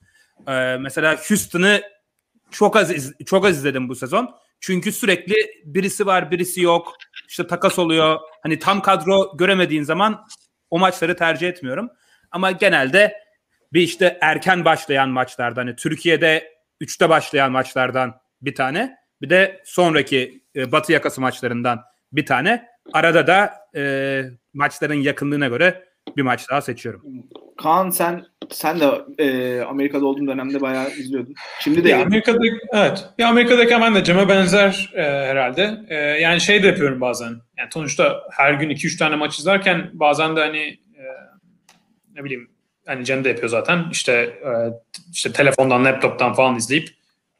[0.48, 1.82] Ee, mesela Houston'ı
[2.50, 4.34] çok az iz- çok az izledim bu sezon.
[4.60, 5.34] Çünkü sürekli
[5.64, 6.96] birisi var, birisi yok.
[7.28, 8.18] İşte takas oluyor.
[8.42, 10.26] Hani tam kadro göremediğin zaman
[10.70, 11.90] o maçları tercih etmiyorum.
[12.30, 13.14] Ama genelde
[13.72, 18.96] bir işte erken başlayan maçlardan hani Türkiye'de 3'te başlayan maçlardan bir tane.
[19.22, 21.80] Bir de sonraki e, Batı yakası maçlarından
[22.12, 22.68] bir tane.
[22.92, 24.22] Arada da e,
[24.54, 25.84] maçların yakınlığına göre
[26.16, 27.02] bir maç daha seçiyorum.
[27.62, 31.34] Kaan sen sen de e, Amerika'da olduğun dönemde bayağı izliyordun.
[31.60, 32.38] Şimdi de Ya Amerika'da
[32.72, 33.08] evet.
[33.18, 35.80] Ya Amerika'dayken ben de Cem'e benzer e, herhalde.
[35.88, 37.28] E, yani şey de yapıyorum bazen.
[37.28, 40.58] Yani sonuçta her gün 2-3 tane maç izlerken bazen de hani
[40.96, 41.02] e,
[42.14, 42.50] ne bileyim
[42.88, 43.84] hani Cem de yapıyor zaten.
[43.92, 44.50] İşte e,
[45.12, 46.88] işte telefondan, laptop'tan falan izleyip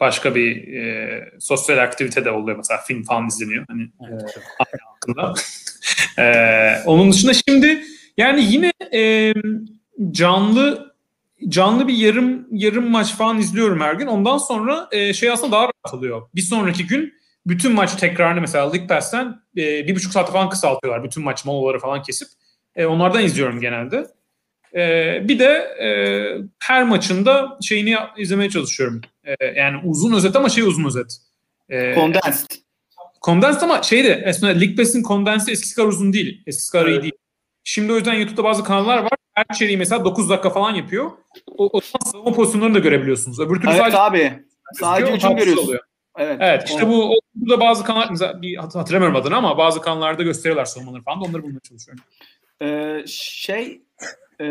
[0.01, 2.57] başka bir e, sosyal aktivite de oluyor.
[2.57, 3.65] Mesela film falan izleniyor.
[3.69, 4.07] Hani e,
[4.85, 5.35] hakkında.
[6.19, 7.85] E, onun dışında şimdi
[8.17, 9.35] yani yine e,
[10.11, 10.95] canlı
[11.49, 14.07] canlı bir yarım yarım maç falan izliyorum her gün.
[14.07, 16.23] Ondan sonra e, şey aslında daha rahat oluyor.
[16.35, 17.15] Bir sonraki gün
[17.47, 21.05] bütün maç tekrarını mesela League Pass'ten e, bir buçuk saate falan kısaltıyorlar.
[21.05, 22.29] Bütün maç molaları falan kesip.
[22.77, 24.07] E, onlardan izliyorum genelde.
[24.75, 24.81] E,
[25.29, 25.47] bir de
[25.83, 25.89] e,
[26.63, 29.01] her maçında şeyini izlemeye çalışıyorum.
[29.25, 31.17] E, yani uzun özet ama şey uzun özet.
[31.69, 32.47] E, condensed.
[33.25, 36.43] Condensed ama şeydi aslında League Pass'in condensed eskisi kadar uzun değil.
[36.47, 37.03] Eskisi kadar iyi Evet.
[37.03, 37.13] değil.
[37.65, 39.11] Şimdi o yüzden YouTube'da bazı kanallar var.
[39.35, 41.11] Her içeriği mesela 9 dakika falan yapıyor.
[41.47, 43.41] O, o zaman savunma pozisyonlarını da görebiliyorsunuz.
[43.41, 44.33] Öbür türlü Evet sadece abi.
[44.81, 45.65] Sadece hücum görüyorsun.
[45.65, 45.81] oluyor.
[46.19, 46.37] Evet.
[46.41, 49.81] Evet işte O- bu o, burada bazı kanallar mesela bir hat- hatırlamıyorum adını ama bazı
[49.81, 52.05] kanallarda gösteriyorlar savunmaları falan da onları bulmaya çalışıyorum.
[52.63, 53.83] Ee, şey
[54.41, 54.47] e,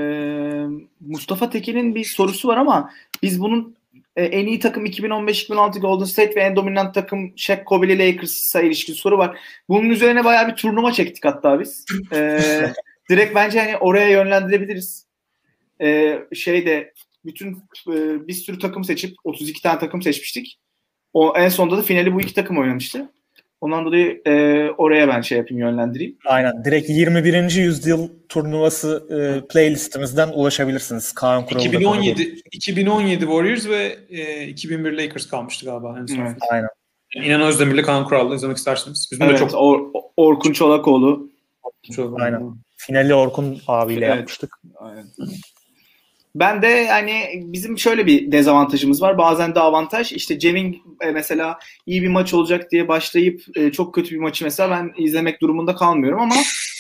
[0.99, 2.91] Mustafa Tekin'in bir sorusu var ama
[3.23, 3.77] biz bunun
[4.15, 8.61] e, en iyi takım 2015-2016 Golden State ve en dominant takım Shaq Kobe ile Lakers'a
[8.61, 9.39] ilişkin soru var.
[9.69, 11.85] Bunun üzerine bayağı bir turnuva çektik hatta biz.
[12.13, 12.73] Ee,
[13.09, 15.07] direkt bence hani oraya yönlendirebiliriz.
[15.81, 16.93] Ee, şeyde
[17.25, 17.51] bütün
[17.87, 20.59] e, bir sürü takım seçip 32 tane takım seçmiştik.
[21.13, 23.09] O en sonunda da finali bu iki takım oynamıştı.
[23.61, 26.17] Ondan dolayı e, oraya ben şey yapayım yönlendireyim.
[26.25, 26.65] Aynen.
[26.65, 27.51] Direkt 21.
[27.51, 31.11] yüzyıl turnuvası e, playlistimizden ulaşabilirsiniz.
[31.11, 31.65] Kaan Kural'da.
[31.67, 36.17] 2017 2017 Warriors ve e, 2001 Lakers kalmıştı galiba en son.
[36.25, 36.37] Evet.
[36.51, 36.69] Aynen.
[37.15, 39.09] İnan Özdemir'le Kaan Kural'la izlemek isterseniz.
[39.11, 41.29] Bizim de Evet, çok Or- Orkun Çolakoğlu.
[41.95, 42.41] Çok Aynen.
[42.77, 44.15] Finali Orkun abiyle Evet.
[44.15, 44.59] yapmıştık.
[44.75, 45.05] Aynen.
[46.35, 49.17] Ben de yani bizim şöyle bir dezavantajımız var.
[49.17, 50.11] Bazen de avantaj.
[50.11, 54.43] İşte Cem'in e, mesela iyi bir maç olacak diye başlayıp e, çok kötü bir maçı
[54.43, 56.35] mesela ben izlemek durumunda kalmıyorum ama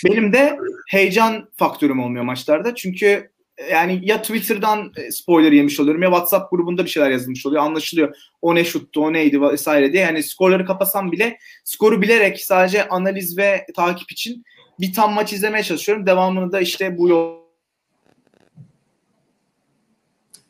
[0.05, 0.57] benim de
[0.89, 2.75] heyecan faktörüm olmuyor maçlarda.
[2.75, 3.29] Çünkü
[3.71, 7.63] yani ya Twitter'dan e, spoiler yemiş oluyorum ya WhatsApp grubunda bir şeyler yazılmış oluyor.
[7.63, 8.15] Anlaşılıyor.
[8.41, 10.03] O ne şuttu, o neydi vesaire diye.
[10.03, 14.43] Yani skorları kapasam bile skoru bilerek sadece analiz ve takip için
[14.79, 16.05] bir tam maç izlemeye çalışıyorum.
[16.05, 17.46] Devamını da işte bu yol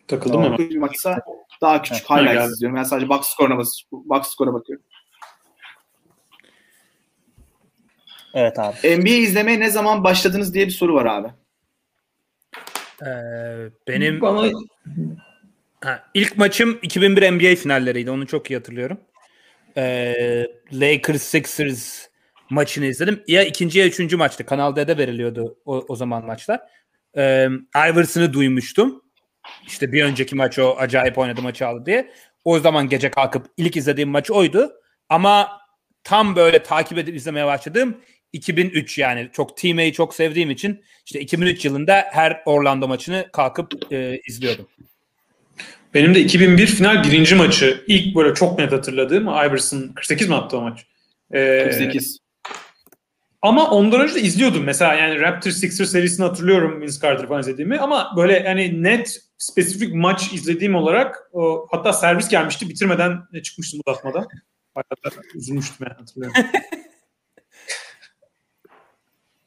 [0.08, 0.58] Takıldım ama.
[0.58, 1.20] bir maçsa
[1.62, 2.51] daha küçük Ha, highlights geldi.
[2.53, 2.78] izliyorum.
[2.78, 4.86] Ben sadece box skoruna bas box skora bakıyorum.
[8.34, 8.76] Evet abi.
[8.97, 11.28] NBA izlemeye ne zaman başladınız diye bir soru var abi.
[13.01, 14.51] Ee, benim Bana
[15.84, 18.12] ha, ilk maçım 2001 NBA finalleriydi.
[18.12, 18.99] Onu çok iyi hatırlıyorum.
[19.78, 22.08] Ee, Lakers Sixers
[22.49, 23.24] maçını izledim.
[23.28, 24.45] Ya ikinci ya üçüncü maçtı.
[24.45, 26.60] Kanal D'de veriliyordu o, o zaman maçlar.
[27.18, 29.01] Ee, Iverson'ı duymuştum.
[29.68, 32.12] İşte bir önceki maç o acayip oynadı maçı aldı diye.
[32.45, 34.72] O zaman gece kalkıp ilk izlediğim maç oydu.
[35.10, 35.62] Ama
[36.04, 37.98] tam böyle takip edip izlemeye başladığım
[38.34, 44.22] 2003 yani çok teammate'i çok sevdiğim için işte 2003 yılında her Orlando maçını kalkıp e,
[44.28, 44.68] izliyordum.
[45.93, 50.58] Benim de 2001 final birinci maçı ilk böyle çok net hatırladığım Iverson 48 mi attı
[50.58, 50.86] o maç?
[51.32, 52.20] Ee, 48.
[53.41, 54.64] Ama ondan önce de izliyordum.
[54.64, 57.80] Mesela yani Raptors Sixers serisini hatırlıyorum Vince Carter falan izlediğimi.
[57.80, 64.28] Ama böyle yani net spesifik maç izlediğim olarak o, hatta servis gelmişti bitirmeden çıkmıştım uzatmadan.
[64.76, 66.44] Bayağı da üzülmüştüm yani hatırlıyorum.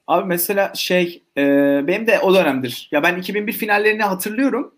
[0.06, 1.42] Abi mesela şey e,
[1.86, 2.88] benim de o dönemdir.
[2.92, 4.74] Ya ben 2001 finallerini hatırlıyorum.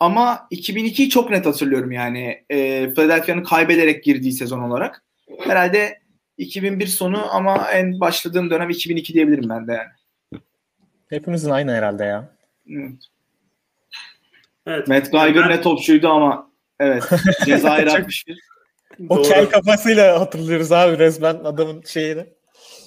[0.00, 2.44] Ama 2002'yi çok net hatırlıyorum yani.
[2.50, 5.02] E, Philadelphia'nın kaybederek girdiği sezon olarak.
[5.38, 6.00] Herhalde
[6.38, 10.40] 2001 sonu ama en başladığım dönem 2002 diyebilirim ben de yani.
[11.08, 12.28] Hepimizin aynı herhalde ya.
[12.70, 13.08] Evet.
[14.66, 14.88] Evet.
[14.88, 16.50] Matt Geiger ne topçuydu ama
[16.80, 17.04] evet.
[17.44, 18.38] Cezayir 61.
[19.08, 19.22] O Doğru.
[19.22, 22.26] kel kafasıyla hatırlıyoruz abi resmen adamın şeyini.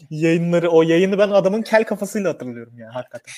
[0.10, 3.34] Yayınları, o yayını ben adamın kel kafasıyla hatırlıyorum ya hakikaten.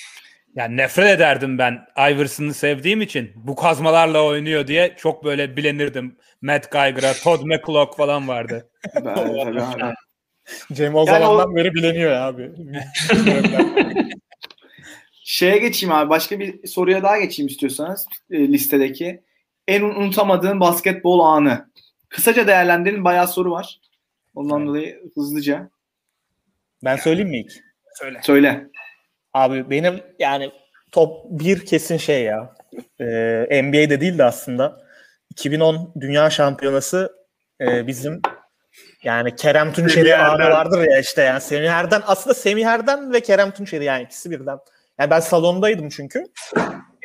[0.54, 3.32] Yani nefret ederdim ben Iverson'ı sevdiğim için.
[3.34, 6.16] Bu kazmalarla oynuyor diye çok böyle bilenirdim.
[6.42, 8.70] Matt Geiger'a, Todd McClock falan vardı.
[8.94, 9.94] Ben, tabii abi.
[10.72, 12.52] Cem o Yani zamandan beri bileniyor ya abi.
[15.32, 16.10] Şeye geçeyim abi.
[16.10, 19.22] Başka bir soruya daha geçeyim istiyorsanız e, listedeki.
[19.68, 21.70] En unutamadığın basketbol anı.
[22.08, 23.04] Kısaca değerlendirin.
[23.04, 23.80] Bayağı soru var.
[24.34, 25.70] Ondan dolayı hızlıca.
[26.84, 27.52] ben söyleyeyim mi ilk?
[27.94, 28.20] Söyle.
[28.22, 28.68] Söyle.
[29.32, 30.50] Abi benim yani
[30.92, 32.54] top bir kesin şey ya.
[33.00, 34.82] Ee, NBA'de değil de aslında
[35.30, 37.12] 2010 Dünya Şampiyonası
[37.60, 38.22] e, bizim
[39.04, 43.50] yani Kerem Tunçeri anı vardır ya işte yani Semih Erden aslında Semih Erden ve Kerem
[43.50, 44.58] Tunçeri yani ikisi birden.
[44.98, 46.24] Yani ben salondaydım çünkü.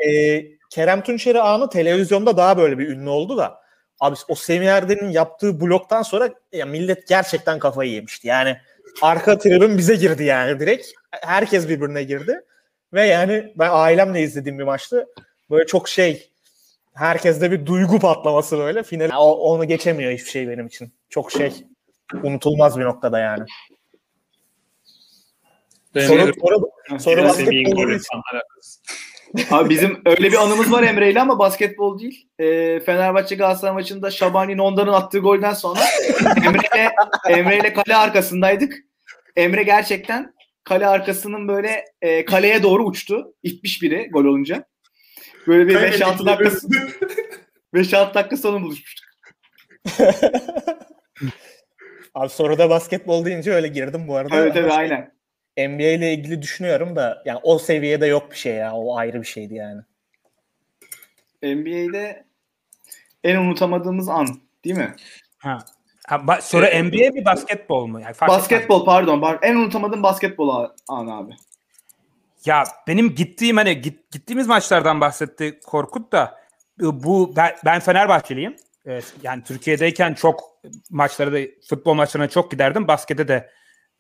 [0.08, 3.62] Ee, Kerem Tunçeri anı televizyonda daha böyle bir ünlü oldu da
[4.00, 8.28] abi o Semih Erden'in yaptığı bloktan sonra ya millet gerçekten kafayı yemişti.
[8.28, 8.58] Yani
[9.02, 10.88] arka tribün bize girdi yani direkt.
[11.12, 12.42] Herkes birbirine girdi.
[12.94, 15.08] Ve yani ben ailemle izlediğim bir maçtı.
[15.50, 16.32] Böyle çok şey
[16.94, 18.84] herkeste bir duygu patlaması böyle.
[18.84, 20.94] Final onu geçemiyor hiçbir şey benim için.
[21.10, 21.54] Çok şey
[22.24, 23.46] unutulmaz bir noktada yani.
[26.02, 26.70] Soru, soru,
[27.00, 28.00] soru basketbol.
[29.52, 32.28] Abi bizim öyle bir anımız var Emre ile ama basketbol değil.
[32.40, 35.80] E, Fenerbahçe Galatasaray maçında Şabani Nonda'nın attığı golden sonra
[36.46, 36.92] Emre ile,
[37.30, 38.74] Emre ile kale arkasındaydık.
[39.36, 40.34] Emre gerçekten
[40.64, 43.34] kale arkasının böyle e, kaleye doğru uçtu.
[43.44, 44.64] İtmiş biri gol olunca.
[45.48, 46.50] Böyle bir 5-6 dakika
[47.74, 49.06] 5-6 dakika sonra buluşmuştuk.
[52.14, 54.36] Abi soruda basketbol deyince öyle girdim bu arada.
[54.36, 55.17] Evet evet aynen.
[55.58, 58.74] NBA ile ilgili düşünüyorum da yani o seviyede yok bir şey ya.
[58.74, 59.82] O ayrı bir şeydi yani.
[61.44, 62.26] NBA'de
[63.24, 64.28] en unutamadığımız an
[64.66, 64.96] değil mi?
[65.38, 65.58] Ha.
[66.08, 68.02] Ha, ba- soru NBA mi basketbol mu?
[68.02, 69.22] Yani fark Basketbol pardon.
[69.22, 71.34] Bar- En unutamadığım basketbol a- anı abi.
[72.46, 76.40] Ya benim gittiğim hani git, gittiğimiz maçlardan bahsetti Korkut da
[76.80, 78.56] bu ben, ben Fenerbahçeliyim.
[78.88, 80.40] Ee, yani Türkiye'deyken çok
[80.90, 81.38] maçlara da
[81.70, 82.88] futbol maçlarına çok giderdim.
[82.88, 83.50] Baskete de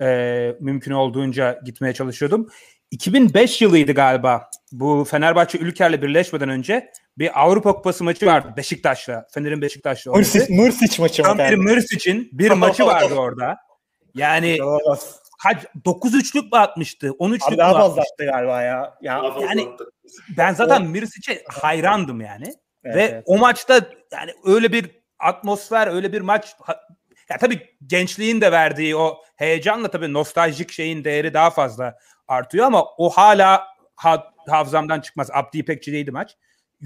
[0.01, 2.49] e, mümkün olduğunca gitmeye çalışıyordum.
[2.91, 4.49] 2005 yılıydı galiba.
[4.71, 9.27] Bu Fenerbahçe Ülker'le birleşmeden önce bir Avrupa Kupası maçı vardı Beşiktaş'la.
[9.33, 10.11] Fener'in Beşiktaş'la.
[10.11, 11.37] Mırsic, Mırsic maçı mı?
[11.37, 11.55] Bir?
[11.55, 13.57] Mırsic'in bir maçı vardı orada.
[14.15, 14.57] Yani
[15.43, 17.11] kaç 9 üçlük mü atmıştı?
[17.19, 18.13] 13 Abi mü daha fazla atmıştı?
[18.13, 18.97] attı galiba ya.
[19.01, 19.67] ya yani-.
[20.37, 22.53] Ben zaten Mirsic'e hayrandım yani.
[22.83, 23.23] Evet, Ve evet.
[23.25, 23.81] o maçta
[24.11, 26.55] yani öyle bir atmosfer, öyle bir maç
[27.29, 31.97] Ya tabii gençliğin de verdiği o heyecanla tabii nostaljik şeyin değeri daha fazla
[32.27, 35.29] artıyor ama o hala ha, hafızamdan çıkmaz.
[35.33, 36.37] Abdi İpekçi'deydi maç.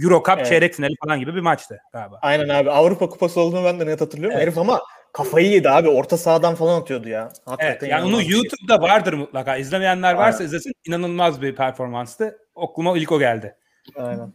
[0.03, 0.47] Euro Cup Evet.
[0.47, 2.19] çeyrek finali falan gibi bir maçtı galiba.
[2.21, 2.71] Aynen abi.
[2.71, 4.37] Avrupa Kupası olduğunu ben de net hatırlıyorum.
[4.37, 4.47] Evet.
[4.47, 4.81] Herif ama
[5.13, 5.89] kafayı yedi abi.
[5.89, 7.21] Orta sahadan falan atıyordu ya.
[7.23, 8.29] Evet, Hakikaten yani onu şey.
[8.29, 9.57] YouTube'da vardır mutlaka.
[9.57, 10.47] İzlemeyenler varsa Aynen.
[10.47, 10.73] izlesin.
[10.87, 12.37] İnanılmaz bir performanstı.
[12.55, 13.55] Aklıma ilk o geldi.
[13.95, 14.33] Aynen.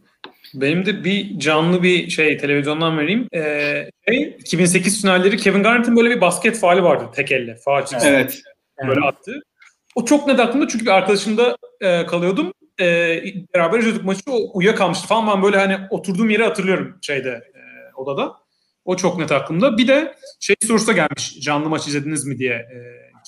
[0.53, 3.27] Benim de bir canlı bir şey televizyondan vereyim.
[3.35, 7.55] Ee, şey, 2008 finalleri Kevin Garnett'in böyle bir basket faali vardı tek elle.
[7.55, 8.41] Faal Evet.
[8.87, 9.41] böyle attı.
[9.95, 12.53] O çok net aklımda çünkü bir arkadaşımda e, kalıyordum.
[12.79, 12.85] E,
[13.55, 14.21] beraber izliyorduk maçı.
[14.29, 15.27] O uyuyakalmıştı falan.
[15.27, 17.61] Ben böyle hani oturduğum yeri hatırlıyorum şeyde e,
[17.95, 18.33] odada.
[18.85, 19.77] O çok net aklımda.
[19.77, 21.39] Bir de şey sorusu da gelmiş.
[21.39, 22.53] Canlı maç izlediniz mi diye.
[22.53, 22.77] E,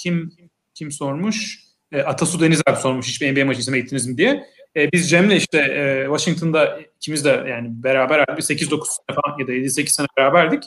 [0.04, 0.32] kim
[0.74, 1.60] kim sormuş?
[1.92, 3.08] E, Atasu Deniz abi sormuş.
[3.08, 4.44] Hiçbir NBA maçı izlemeye gittiniz mi diye.
[4.76, 9.48] E, biz Cem'le işte e, Washington'da ikimiz de yani beraber bir 8-9 sene falan ya
[9.48, 10.64] da 7-8 sene beraberdik.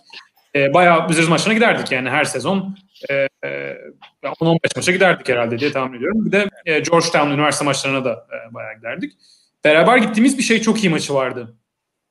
[0.56, 2.76] E, bayağı Wizards maçlarına giderdik yani her sezon.
[3.10, 3.76] E, e,
[4.22, 6.26] 10-15 maça giderdik herhalde diye tahmin ediyorum.
[6.26, 9.12] Bir de e, Georgetown üniversite maçlarına da e, bayağı giderdik.
[9.64, 11.56] Beraber gittiğimiz bir şey çok iyi maçı vardı.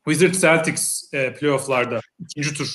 [0.06, 2.68] Wizards Celtics e, playofflarda ikinci tur.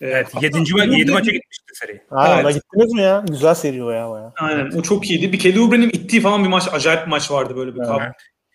[0.00, 0.56] E, Evet, 7.
[0.56, 2.02] ma- yedi maça gitmişti seri.
[2.10, 2.54] Ha, Evet.
[2.54, 3.24] gittiniz mi ya?
[3.28, 4.32] Güzel seri o ya baya.
[4.40, 5.32] Aynen o çok iyiydi.
[5.32, 8.12] Bir Kelly Oubre'nin ittiği falan bir maç, acayip bir maç vardı böyle bir Evet.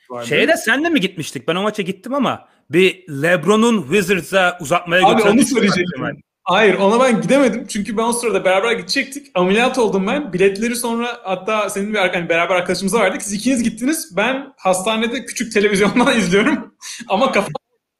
[0.10, 0.28] Vardı.
[0.28, 1.47] Şeye de senle mi gitmiştik?
[1.47, 6.01] Ben o maça gittim ama bir LeBron'un Wizards'a uzatmaya Abi onu söyleyecektim.
[6.01, 6.14] var.
[6.43, 9.28] Hayır ona ben gidemedim çünkü ben o sırada beraber gidecektik.
[9.36, 10.34] Ameliyat oldum ben.
[10.34, 13.22] Biletleri sonra hatta senin bir hani beraber arkadaşımıza verdik.
[13.22, 14.18] Siz ikiniz gittiniz.
[14.18, 16.76] Ben hastanede küçük televizyondan izliyorum.
[17.07, 17.51] Ama kafam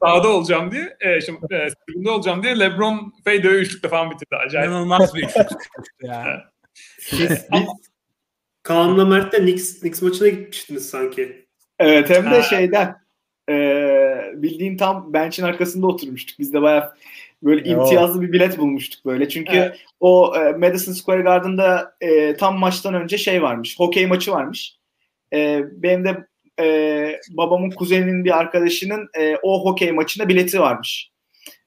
[0.04, 4.36] sahada olacağım diye, e, şimdi, e, tribünde olacağım diye LeBron fadeaway üçlükle falan bitirdi.
[4.46, 4.70] Acayip.
[4.70, 5.48] İnanılmaz bir üçlük
[6.02, 6.52] ya.
[8.64, 11.49] Kaan'la Mert de Knicks, Knicks maçına gitmiştiniz sanki.
[11.80, 12.42] Evet hem de Ha.
[12.42, 12.96] şeyden
[13.50, 13.56] e,
[14.36, 16.40] bildiğin tam bench'in arkasında oturmuştuk.
[16.40, 16.94] Biz de bayağı
[17.44, 17.80] böyle Yo.
[17.82, 19.30] imtiyazlı bir bilet bulmuştuk böyle.
[19.30, 19.80] Çünkü Evet.
[20.00, 23.80] o e, Madison Square Garden'da e, tam maçtan önce şey varmış.
[23.80, 24.76] Hokey maçı varmış.
[25.34, 26.28] E, benim de
[26.60, 31.12] e, babamın kuzeninin bir arkadaşının e, o hokey maçına bileti varmış.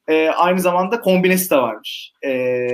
[0.08, 2.12] E, aynı zamanda kombinesi de varmış.
[2.24, 2.68] E,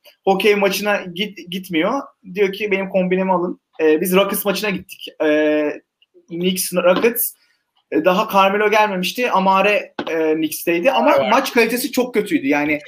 [0.24, 2.00] hokey maçına git, gitmiyor.
[2.34, 3.60] Diyor ki benim kombinemi alın.
[3.80, 5.08] E, biz Rockets maçına gittik.
[5.24, 5.80] E,
[6.28, 7.34] Knicks Rockets
[7.90, 9.30] e, daha Carmelo gelmemişti.
[9.30, 11.30] Amare e, Knicks'teydi ama Evet.
[11.30, 12.46] maç kalitesi çok kötüydü.
[12.46, 12.80] Yani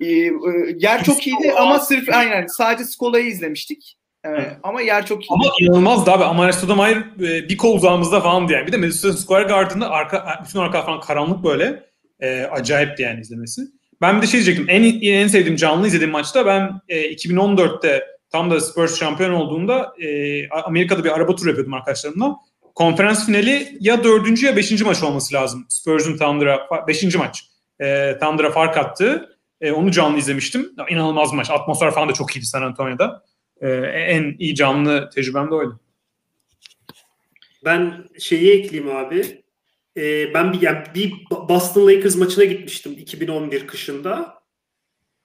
[0.00, 0.30] e, e,
[0.76, 3.96] yer çok iyiydi ama sırf aynen sadece Skola'yı izlemiştik.
[4.24, 4.56] Evet, Evet.
[4.62, 5.32] ama yer çok iyiydi.
[5.32, 6.24] Ama inanılmazdı abi.
[6.24, 8.66] Amares Stoudemire e, bir kol uzağımızda falan yani.
[8.66, 11.86] Bir de Madison Square Garden'da arka, bütün arka falan karanlık böyle.
[12.20, 13.62] E, acayipti yani izlemesi.
[14.00, 14.66] Ben bir de şey diyecektim.
[14.68, 20.48] En, en sevdiğim canlı izlediğim maçta ben e, 2014'te tam da Spurs şampiyon olduğunda e,
[20.48, 22.36] Amerika'da bir araba turu yapıyordum arkadaşlarımla.
[22.76, 25.66] Konferans finali ya dördüncü ya beşinci maç olması lazım.
[25.68, 27.44] Spurs'un Thunder'a, beşinci maç.
[27.80, 29.38] E, Thunder'a fark attı.
[29.60, 30.72] E, onu canlı izlemiştim.
[30.90, 31.50] İnanılmaz maç.
[31.50, 33.24] Atmosfer falan da çok iyiydi San Antonio'da.
[33.60, 35.80] E, en iyi canlı tecrübem de oydu.
[37.64, 39.42] Ben şeyi ekleyeyim abi.
[39.96, 44.42] Ee, ben bir, yani bir Boston Lakers maçına gitmiştim 2011 kışında.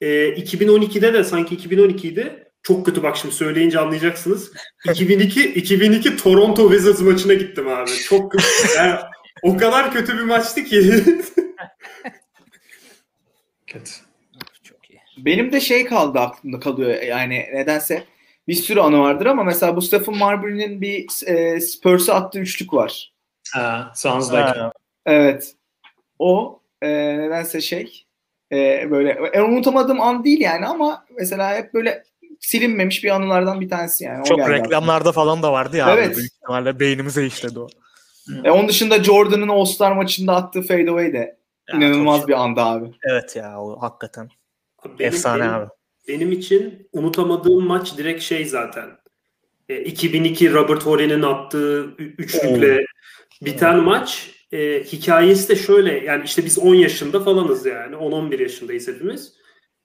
[0.02, 2.41] Ee, 2012'de de sanki 2012'ydi.
[2.64, 4.52] Çok kötü bak şimdi söyleyince anlayacaksınız.
[4.90, 7.92] 2002 2002 Toronto Wizards maçına gittim abi.
[7.92, 8.46] Çok kötü.
[8.78, 9.00] Yani
[9.42, 11.04] o kadar kötü bir maçtı ki.
[13.68, 13.92] Kötü.
[14.64, 15.00] Çok iyi.
[15.18, 18.04] Benim de şey kaldı aklımda kalıyor yani nedense
[18.48, 23.14] bir sürü anı vardır ama mesela bu Stephen Marbury'nin bir e, Spurs'a attığı üçlük var.
[23.54, 24.42] Ha, sounds like.
[24.42, 24.72] Ha,
[25.06, 25.56] Evet.
[26.20, 28.06] O e, nedense şey
[28.52, 32.04] e, böyle en unutamadığım an değil yani ama mesela hep böyle
[32.42, 34.22] silinmemiş bir anılardan bir tanesi yani.
[34.22, 35.88] O Çok reklamlarda falan da vardı ya.
[35.88, 36.00] abi.
[36.02, 36.18] Evet.
[36.18, 37.64] Büyük ihtimalle beynimize işledi o.
[38.30, 38.48] aklıma.
[38.48, 41.38] E, onun dışında Jordan'ın All-Star maçında attığı fadeaway de
[41.70, 42.86] Ya, inanılmaz bir anda abi.
[43.10, 44.30] Evet ya o hakikaten.
[44.86, 45.70] Benim- Efsane benim- abi.
[46.08, 48.90] Benim için unutamadığım maç direkt şey zaten.
[49.70, 52.86] E, 2002 Robert Horry'nin attığı üçlükle
[53.42, 54.32] biten maç.
[54.52, 59.34] E, hikayesi de şöyle yani işte biz 10 yaşında falanız yani 10-11 yaşındayız hepimiz.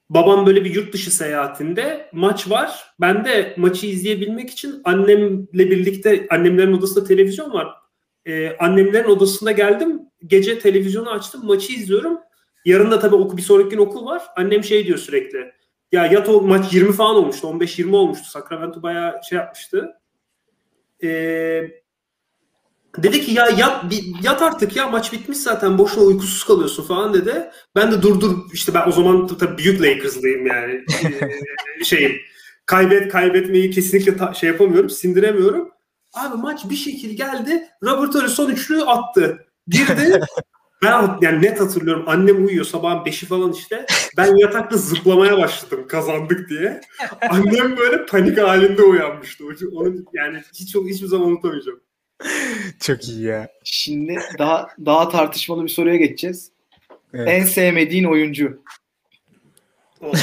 [0.09, 2.93] Babam böyle bir yurt dışı seyahatinde maç var.
[3.01, 7.67] Ben de maçı izleyebilmek için annemle birlikte annemlerin odasında televizyon var.
[8.25, 10.01] E, annemlerin odasında geldim.
[10.27, 11.45] Gece televizyonu açtım.
[11.45, 12.19] Maçı izliyorum.
[12.65, 14.23] Yarın da tabii oku, bir sonraki gün okul var.
[14.35, 15.51] Annem şey diyor sürekli.
[15.91, 17.47] Ya yat o maç 20 falan olmuştu.
[17.47, 18.29] 15-20 olmuştu.
[18.29, 19.93] Sacramento bayağı şey yapmıştı.
[21.03, 21.71] Ee,
[23.03, 27.13] dedi ki ya yat, bir- yat artık ya maç bitmiş zaten boşuna uykusuz kalıyorsun falan
[27.13, 27.49] dedi.
[27.75, 30.85] Ben de dur dur işte ben o zaman tabii büyük Lakers'lıyım yani.
[31.83, 32.11] Şeyim
[32.65, 35.69] kaybet kaybetmeyi kesinlikle ta- şey yapamıyorum, sindiremiyorum.
[36.13, 37.67] Abi maç bir şekil geldi.
[37.83, 39.45] Robert Horry son üçlüğü attı.
[39.67, 40.19] Girdi.
[40.83, 43.85] Ben yani net hatırlıyorum annem uyuyor sabahın 5'i falan işte.
[44.17, 46.81] Ben yatakta zıplamaya başladım kazandık diye.
[47.29, 49.43] Annem böyle panik halinde uyanmıştı.
[49.73, 51.79] Onu yani hiç hiçbir zaman unutamayacağım.
[52.79, 53.47] Çok iyi ya.
[53.63, 56.51] Şimdi daha daha tartışmalı bir soruya geçeceğiz.
[57.13, 57.27] Evet.
[57.29, 58.63] En sevmediğin oyuncu.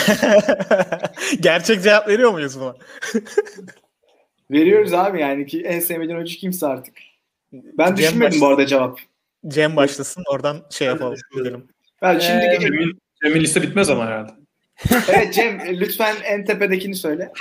[1.40, 2.74] Gerçek cevap veriyor muyuz buna?
[4.51, 6.95] Veriyoruz abi yani ki en sevmediğin oyuncu kimse artık.
[7.53, 8.40] Ben Cem düşünmedim başlasın.
[8.40, 8.99] bu arada cevap.
[9.49, 11.16] Cem başlasın oradan şey yapalım.
[12.03, 14.30] Ben şimdi ee, Cem'in, Cem'in liste bitmez ama herhalde.
[15.09, 17.32] evet Cem lütfen en tepedekini söyle.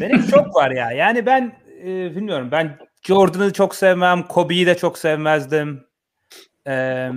[0.00, 0.92] Benim çok var ya.
[0.92, 1.86] Yani ben e,
[2.16, 2.48] bilmiyorum.
[2.52, 4.22] Ben Jordan'ı çok sevmem.
[4.22, 5.84] Kobe'yi de çok sevmezdim.
[6.66, 7.10] Ee,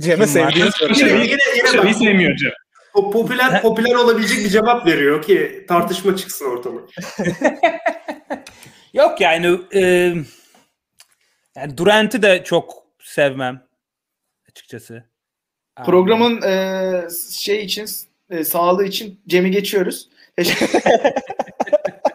[0.00, 2.52] Cem'e sevdiğini yine, yine sevmiyor Cem.
[2.94, 6.80] O popüler popüler olabilecek bir cevap veriyor ki tartışma çıksın ortama.
[8.94, 9.80] Yok yani e,
[11.56, 13.62] yani Durant'i de çok sevmem
[14.50, 15.04] açıkçası.
[15.86, 17.86] Programın e, şey için
[18.30, 20.08] e, sağlığı için Cem'i geçiyoruz.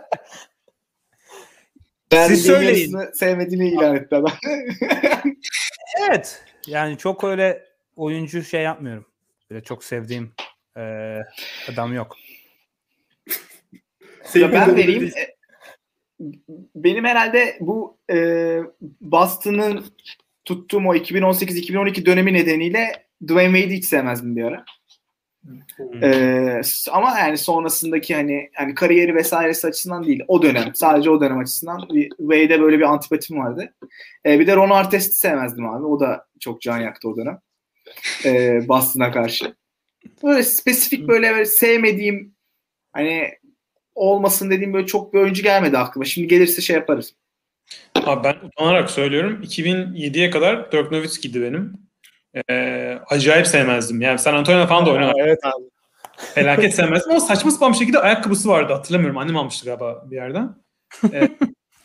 [2.11, 2.97] Siz söyleyin.
[3.13, 4.33] Sevmediğini ilan etti adam.
[6.09, 6.43] evet.
[6.67, 9.05] Yani çok öyle oyuncu şey yapmıyorum.
[9.49, 10.31] Böyle çok sevdiğim
[10.77, 11.17] e,
[11.73, 12.17] adam yok.
[14.35, 15.03] ya ben vereyim.
[15.03, 15.35] E,
[16.75, 18.57] benim herhalde bu e,
[19.01, 19.85] Boston'ın
[20.45, 24.65] tuttuğum o 2018-2012 dönemi nedeniyle Dwayne Wade'i hiç sevmezdim bir ara.
[25.45, 26.03] Hmm.
[26.03, 26.61] Ee,
[26.91, 30.23] ama yani sonrasındaki hani hani kariyeri vesairesi açısından değil.
[30.27, 30.75] O dönem.
[30.75, 31.79] Sadece o dönem açısından
[32.17, 33.73] Wade'e böyle bir antipatim vardı.
[34.25, 35.85] Ee, bir de Ron Artest'i sevmezdim abi.
[35.85, 37.39] O da çok can yaktı o dönem.
[38.25, 39.55] Ee, Boston'a karşı.
[40.23, 42.35] Böyle spesifik böyle, böyle sevmediğim
[42.93, 43.31] hani
[43.95, 46.05] olmasın dediğim böyle çok bir oyuncu gelmedi aklıma.
[46.05, 47.15] Şimdi gelirse şey yaparız.
[47.95, 49.41] Abi ben utanarak söylüyorum.
[49.43, 51.73] 2007'ye kadar Dirk Nowitzki'di benim.
[52.49, 54.01] Ee, acayip sevmezdim.
[54.01, 55.11] Yani San Antonio falan da oynadı.
[55.17, 55.63] Evet abi.
[56.17, 58.73] Felaket sevmezdim ama saçma sapan bir şekilde ayakkabısı vardı.
[58.73, 59.17] Hatırlamıyorum.
[59.17, 60.55] Annem almıştı galiba bir yerden.
[61.13, 61.29] Ee,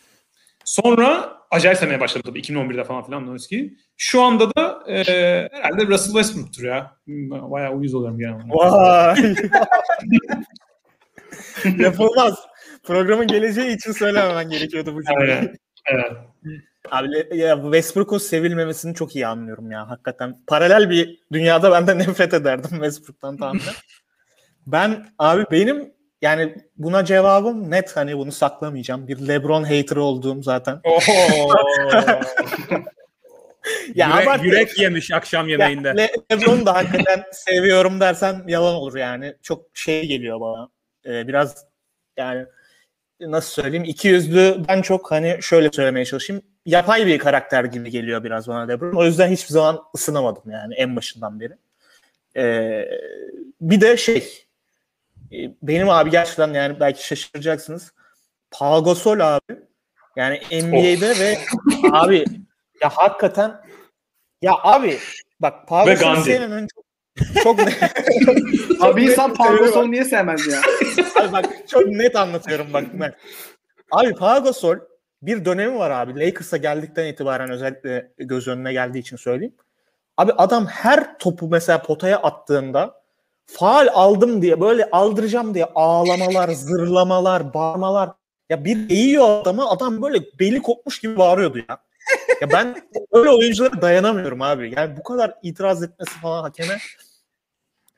[0.64, 3.74] sonra acayip sevmeye başladı tabii 2011'de falan filan Nowitzki.
[3.96, 5.04] Şu anda da e,
[5.52, 6.96] herhalde Russell Westbrook'tur ya.
[7.06, 9.34] Bayağı uyuz oluyorum genel Vay.
[11.78, 12.34] Yapılmaz.
[12.84, 15.30] Programın geleceği için söylememen gerekiyordu bu cümleyi.
[15.30, 15.56] Evet.
[15.86, 16.12] evet.
[16.90, 20.36] Abi ya Westbrook'un sevilmemesini çok iyi anlıyorum ya hakikaten.
[20.46, 23.62] Paralel bir dünyada ben de nefret ederdim Westbrook'tan tamamen.
[24.66, 29.08] ben abi benim yani buna cevabım net hani bunu saklamayacağım.
[29.08, 30.80] Bir LeBron hater olduğum zaten.
[33.94, 35.88] ya yürek, ama yürek yemiş akşam yemeğinde.
[35.88, 39.34] Ya, LeBron'u da hakikaten seviyorum dersen yalan olur yani.
[39.42, 40.68] Çok şey geliyor bana.
[41.06, 41.64] Ee, biraz
[42.16, 42.46] yani
[43.20, 48.24] nasıl söyleyeyim iki yüzlü ben çok hani şöyle söylemeye çalışayım yapay bir karakter gibi geliyor
[48.24, 48.92] biraz bana LeBron.
[48.92, 51.52] O yüzden hiçbir zaman ısınamadım yani en başından beri.
[52.36, 52.88] Ee,
[53.60, 54.46] bir de şey
[55.32, 57.92] e, benim abi gerçekten yani belki şaşıracaksınız.
[58.50, 59.60] Paul Gasol abi
[60.16, 61.20] yani NBA'de of.
[61.20, 61.38] ve
[61.92, 62.24] abi
[62.82, 63.60] ya hakikaten
[64.42, 64.98] ya abi
[65.40, 66.84] bak Paul Gasol senin çok
[67.42, 67.82] çok net.
[68.80, 70.60] abi insan Paul Gasol niye sevmez ya?
[71.16, 73.14] abi bak çok net anlatıyorum bak ben.
[73.90, 74.76] Abi Paul Gasol
[75.22, 76.20] bir dönemi var abi.
[76.20, 79.54] Lakers'a geldikten itibaren özellikle göz önüne geldiği için söyleyeyim.
[80.16, 83.00] Abi adam her topu mesela potaya attığında
[83.46, 88.10] faal aldım diye böyle aldıracağım diye ağlamalar, zırlamalar, bağırmalar.
[88.50, 91.78] Ya bir eğiyor adamı adam böyle beli kopmuş gibi bağırıyordu ya.
[92.40, 94.74] ya ben öyle oyunculara dayanamıyorum abi.
[94.76, 96.78] Yani bu kadar itiraz etmesi falan hakeme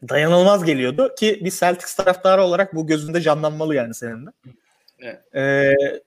[0.09, 4.31] dayanılmaz geliyordu ki bir Celtics taraftarı olarak bu gözünde canlanmalı yani senin de.
[4.99, 5.35] Evet.
[5.35, 6.01] Ee,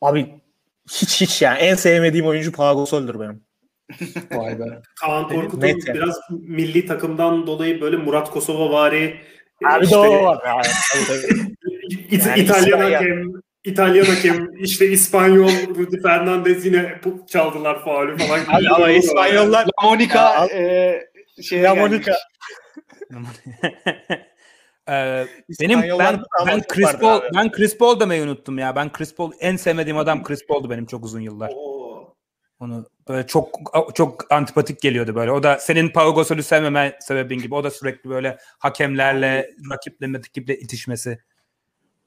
[0.00, 0.40] abi
[0.90, 3.44] hiç hiç yani en sevmediğim oyuncu Pau Gasol'dur benim.
[4.30, 4.82] Vay be.
[5.00, 9.20] Kaan Korkut'un biraz milli takımdan dolayı böyle Murat Kosova vari
[9.64, 10.42] Abi işte, o var.
[10.46, 10.62] Yani,
[12.10, 13.32] İt- yani İtalyan hakem,
[13.64, 18.40] İtalyan hakem, işte İspanyol Rudy Fernandez yine çaldılar faulü falan.
[18.48, 21.00] Abi, ama İspanyollar La Monica e,
[21.42, 22.14] şey La Monica.
[24.88, 25.26] Ee,
[25.60, 27.26] benim ben ben Chris Paul abi.
[27.34, 28.76] ben Chris Paul demeyi unuttum ya.
[28.76, 31.52] Ben Chris Paul en sevmediğim adam Chris Paul'du benim çok uzun yıllar.
[31.54, 32.14] Oo.
[32.60, 33.60] Onu böyle çok
[33.94, 35.32] çok antipatik geliyordu böyle.
[35.32, 37.54] O da senin Pau Gasol'ü sevmeme sebebin gibi.
[37.54, 41.18] O da sürekli böyle hakemlerle, rakiple, rakiple itişmesi.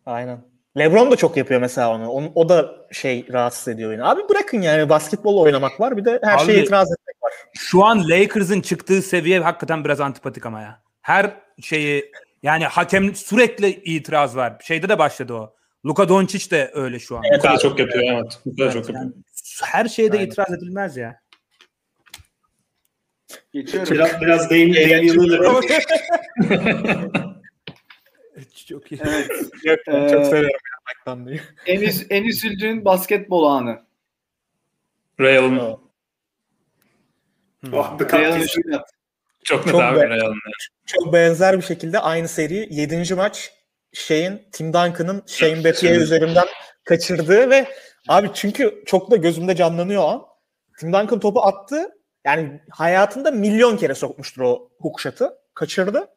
[0.05, 0.41] Aynen.
[0.77, 2.09] LeBron da çok yapıyor mesela onu.
[2.09, 2.31] onu.
[2.35, 4.03] O da şey rahatsız ediyor beni.
[4.03, 7.33] Abi bırakın yani basketbol oynamak var bir de her Abi, şeye itiraz etmek var.
[7.53, 10.81] Şu an Lakers'ın çıktığı seviye hakikaten biraz antipatik ama ya.
[11.01, 12.11] Her şeyi
[12.43, 14.57] yani hakem sürekli itiraz var.
[14.63, 15.55] Şeyde de başladı o.
[15.85, 17.23] Luka Doncic de öyle şu an.
[17.31, 18.39] Evet, Luka çok yapıyor evet.
[18.47, 19.13] Luka evet, çok yapıyor.
[19.63, 20.27] her şeyde Aynen.
[20.27, 21.21] itiraz edilmez ya.
[23.53, 23.93] Geçiyorum.
[23.93, 24.51] Biraz, biraz
[25.13, 25.63] Lillard.
[28.69, 29.01] Çok iyi.
[29.05, 29.27] Evet.
[29.65, 31.41] Çok Ee, Mike Conley'i.
[31.65, 33.85] En, üz- en üzüldüğün basketbol anı.
[35.19, 35.57] Real'ın
[37.73, 38.47] Oh, the Real'ın
[39.43, 40.35] çok Çok abi be- Real'ın.
[40.85, 43.15] Çok benzer bir şekilde aynı seri 7.
[43.15, 43.51] maç
[43.93, 46.45] şeyin Tim Duncan'ın Shane Battier üzerinden
[46.83, 47.67] kaçırdığı ve
[48.07, 50.21] abi çünkü çok da gözümde canlanıyor o an.
[50.79, 51.89] Tim Duncan topu attı.
[52.25, 55.33] Yani hayatında milyon kere sokmuştur o hook shot'ı.
[55.53, 56.07] Kaçırdı.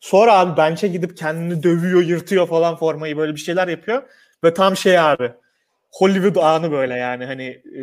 [0.00, 4.02] Sonra abi bench'e gidip kendini dövüyor, yırtıyor falan formayı böyle bir şeyler yapıyor.
[4.44, 5.32] Ve tam şey abi
[5.90, 7.80] Hollywood anı böyle yani hani e,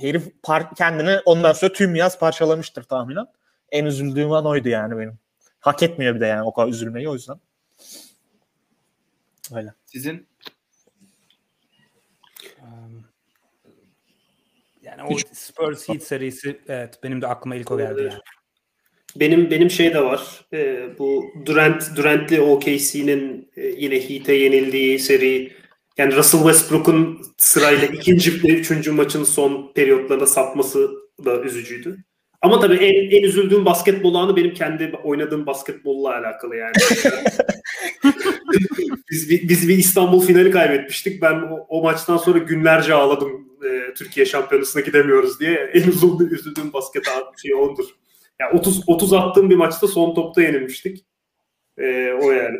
[0.00, 3.26] herif par- kendini ondan sonra tüm yaz parçalamıştır tahminen.
[3.74, 5.18] En üzüldüğüm an oydu yani benim.
[5.60, 7.40] Hak etmiyor bir de yani o kadar üzülmeyi o yüzden.
[9.54, 9.74] Öyle.
[9.86, 10.26] Sizin
[14.82, 18.20] Yani o Spurs Heat serisi evet benim de aklıma ilk o geldi yani.
[19.16, 20.46] Benim benim şey de var.
[20.52, 25.52] Ee, bu Durant Durant'li OKC'nin e, yine Heat'e yenildiği seri.
[25.98, 30.90] Yani Russell Westbrook'un sırayla ikinci ve üçüncü maçın son periyotlarında sapması
[31.24, 32.04] da üzücüydü.
[32.44, 36.72] Ama tabii en, en üzüldüğüm basketbol anı benim kendi oynadığım basketbolla alakalı yani.
[39.10, 41.22] biz, bir- biz bir İstanbul finali kaybetmiştik.
[41.22, 45.54] Ben o, o maçtan sonra günlerce ağladım e, Türkiye şampiyonasına gidemiyoruz diye.
[45.74, 47.84] En üzüldüğüm, üzüldüğüm basket anı şey ondur.
[48.40, 51.04] Ya 30 30 attığım bir maçta son topta yenilmiştik.
[51.78, 52.56] Ee, o yani.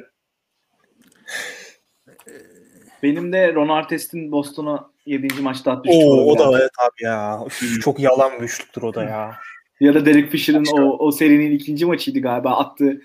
[3.02, 5.42] benim de Ron Artest'in Boston'a 7.
[5.42, 7.40] maçta attığı Oo, o da evet abi ya.
[7.46, 9.36] Üf, çok yalan bir üçlüktür o da ya.
[9.80, 13.02] Ya da Derek Fisher'ın o, o serinin ikinci maçıydı galiba attığı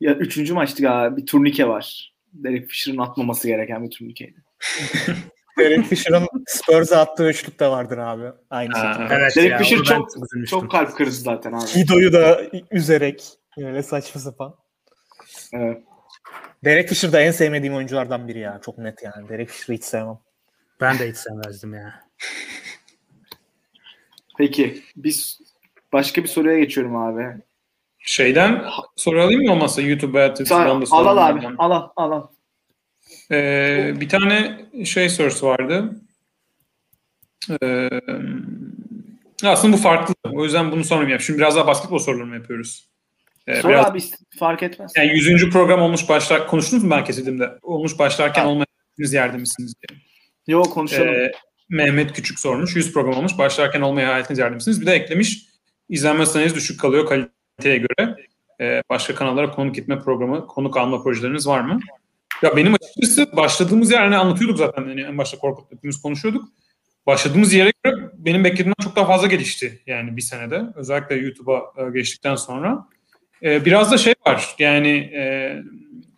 [0.00, 2.14] ya üçüncü maçtı galiba bir turnike var.
[2.32, 4.36] Derek Fisher'ın atmaması gereken bir turnikeydi.
[5.58, 8.24] Derek Fisher'ın Spurs'a attığı üçlük de vardır abi.
[8.50, 9.14] Aynı şekilde.
[9.14, 10.08] Evet Derek ya, Fisher çok
[10.48, 11.66] çok kalp kırdı zaten abi.
[11.66, 13.24] Hido'yu da üzerek
[13.58, 14.54] böyle saçma sapan.
[15.52, 15.82] Evet.
[16.64, 18.60] Derek Fisher da en sevmediğim oyunculardan biri ya.
[18.64, 19.28] Çok net yani.
[19.28, 20.18] Derek Fisher'ı hiç sevmem.
[20.80, 22.00] Ben de hiç sevmezdim ya.
[24.38, 25.40] Peki biz
[25.92, 27.24] başka bir soruya geçiyorum abi.
[27.98, 28.64] Şeyden
[28.96, 31.56] soru alayım mı olmazsa YouTube veya Sağ, Twitter'dan da al al sorun abi.
[31.58, 32.12] Al al al.
[32.12, 32.26] al.
[33.30, 35.96] Ee, bir tane şey sorusu vardı.
[37.62, 37.90] Ee,
[39.44, 40.14] aslında bu farklı.
[40.32, 41.20] O yüzden bunu sormayayım.
[41.20, 42.88] Şimdi biraz daha basketbol sorularını yapıyoruz.
[43.46, 44.00] Ee, Sor biraz, abi
[44.38, 44.92] fark etmez.
[44.96, 45.50] yani 100.
[45.50, 46.46] program olmuş başlar.
[46.46, 47.50] Konuştunuz mu ben kesildiğimde?
[47.62, 50.00] Olmuş başlarken olmadığınız yerde misiniz diye.
[50.46, 51.14] Yok konuşalım.
[51.14, 51.32] Ee,
[51.68, 52.76] Mehmet Küçük sormuş.
[52.76, 53.38] 100 program olmuş.
[53.38, 54.80] Başlarken olmaya hayatınız yerde misiniz?
[54.80, 55.51] Bir de eklemiş.
[55.92, 58.16] İzlenme sayınız düşük kalıyor kaliteye göre.
[58.60, 61.80] Ee, başka kanallara konuk gitme programı, konuk alma projeleriniz var mı?
[62.42, 64.82] Ya benim açıkçası başladığımız yer hani anlatıyorduk zaten.
[64.82, 66.48] Hani en başta Korkut hepimiz konuşuyorduk.
[67.06, 70.62] Başladığımız yere göre benim beklediğimden çok daha fazla gelişti yani bir senede.
[70.74, 72.88] Özellikle YouTube'a e, geçtikten sonra.
[73.42, 75.56] E, biraz da şey var yani e,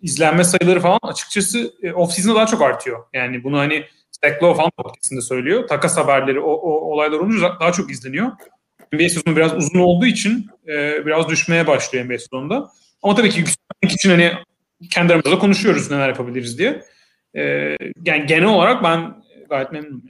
[0.03, 3.05] izlenme sayıları falan açıkçası e, off-season'da daha çok artıyor.
[3.13, 3.85] Yani bunu hani
[4.25, 5.69] Zach Lowe falan podcastinde söylüyor.
[5.69, 8.33] Takas haberleri, o, o olaylar olunca daha çok izleniyor.
[8.93, 12.71] NBA sezonu biraz uzun olduğu için e, biraz düşmeye başlıyor NBA sezonunda.
[13.03, 14.33] Ama tabii ki yükselmek için hani
[14.91, 16.83] kendi aramızda da konuşuyoruz neler yapabiliriz diye.
[17.37, 17.43] E,
[18.05, 19.15] yani genel olarak ben
[19.49, 20.03] gayet memnunum.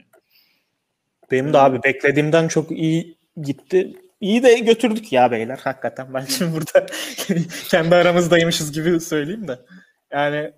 [1.31, 3.93] Benim de abi beklediğimden çok iyi gitti.
[4.21, 6.13] İyi de götürdük ya beyler hakikaten.
[6.13, 6.85] Ben şimdi burada
[7.69, 9.59] kendi aramızdaymışız gibi söyleyeyim de.
[10.11, 10.51] Yani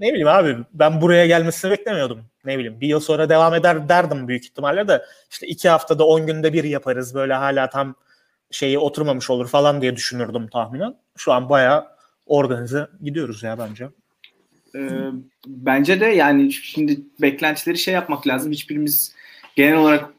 [0.00, 2.24] ne bileyim abi ben buraya gelmesini beklemiyordum.
[2.44, 6.26] Ne bileyim bir yıl sonra devam eder derdim büyük ihtimalle de işte iki haftada on
[6.26, 7.94] günde bir yaparız böyle hala tam
[8.50, 10.94] şeyi oturmamış olur falan diye düşünürdüm tahminen.
[11.16, 11.86] Şu an bayağı
[12.26, 13.88] organize gidiyoruz ya bence.
[14.74, 14.90] Ee,
[15.46, 18.52] bence de yani şimdi beklentileri şey yapmak lazım.
[18.52, 19.14] Hiçbirimiz
[19.56, 20.10] genel olarak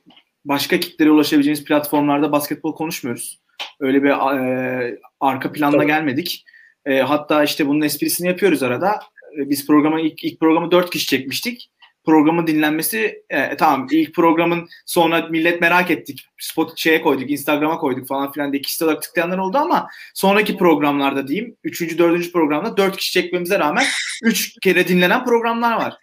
[0.46, 3.40] başka kitlere ulaşabileceğimiz platformlarda basketbol konuşmuyoruz.
[3.80, 5.88] Öyle bir e, arka planda Tabii.
[5.88, 6.46] gelmedik.
[6.86, 9.00] E, hatta işte bunun esprisini yapıyoruz arada.
[9.38, 11.72] E, biz programı ilk, ilk programı dört kişi çekmiştik.
[12.06, 16.26] Programın dinlenmesi e, tamam ilk programın sonra millet merak ettik.
[16.40, 21.28] Spot şeye koyduk, Instagram'a koyduk falan filan diye kişisel olarak tıklayanlar oldu ama sonraki programlarda
[21.28, 23.86] diyeyim, üçüncü, dördüncü programda dört kişi çekmemize rağmen
[24.24, 25.94] üç kere dinlenen programlar var.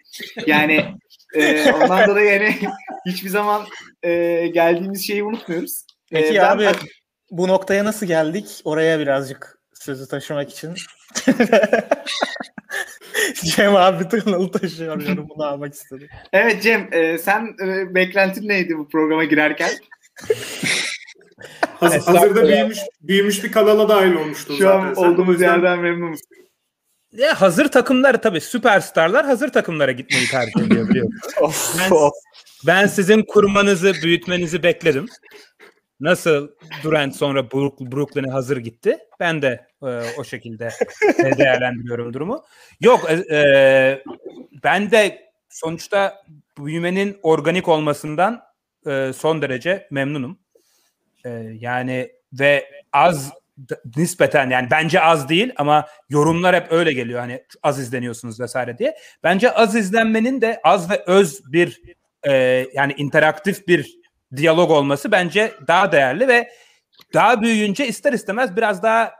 [0.45, 0.85] Yani
[1.35, 2.55] e, ondan dolayı yani
[3.05, 3.65] hiçbir zaman
[4.03, 4.11] e,
[4.53, 5.81] geldiğimiz şeyi unutmuyoruz.
[6.11, 6.67] Peki E, ben- abi
[7.31, 8.61] bu noktaya nasıl geldik?
[8.63, 10.75] Oraya birazcık sözü taşımak için.
[13.55, 16.07] Cem abi kanalı taşıyor yorumunu almak istedim.
[16.33, 19.69] Evet Cem, e, sen e, beklentin neydi bu programa girerken?
[21.79, 22.21] Haz- Estağfurullah.
[22.23, 24.85] hazırda büyümüş büyümüş bir kanala dahil olmuştun Şu zaten.
[24.87, 26.19] an Sen olduğumuz yüzden- yerden memnunuz.
[27.11, 31.21] Ya hazır takımlar tabii süperstarlar hazır takımlara gitmeyi tercih ediyor biliyorsunuz.
[31.41, 32.11] of, Ben-.
[32.67, 35.05] Ben sizin kurmanızı, büyütmenizi bekledim.
[35.99, 36.49] Nasıl
[36.83, 38.97] Durant sonra Brooklyn'e hazır gitti.
[39.19, 40.69] Ben de e, o şekilde
[41.37, 42.43] değerlendiriyorum durumu.
[42.81, 44.03] Yok e, e,
[44.63, 46.23] ben de sonuçta
[46.57, 48.43] büyümenin organik olmasından
[48.87, 50.39] e, son derece memnunum.
[51.25, 51.29] E,
[51.59, 53.33] yani ve az
[53.95, 58.95] nispeten yani bence az değil ama yorumlar hep öyle geliyor hani az izleniyorsunuz vesaire diye.
[59.23, 61.81] Bence az izlenmenin de az ve öz bir
[62.27, 62.33] e,
[62.73, 63.98] yani interaktif bir
[64.35, 66.49] diyalog olması bence daha değerli ve
[67.13, 69.11] daha büyüyünce ister istemez biraz daha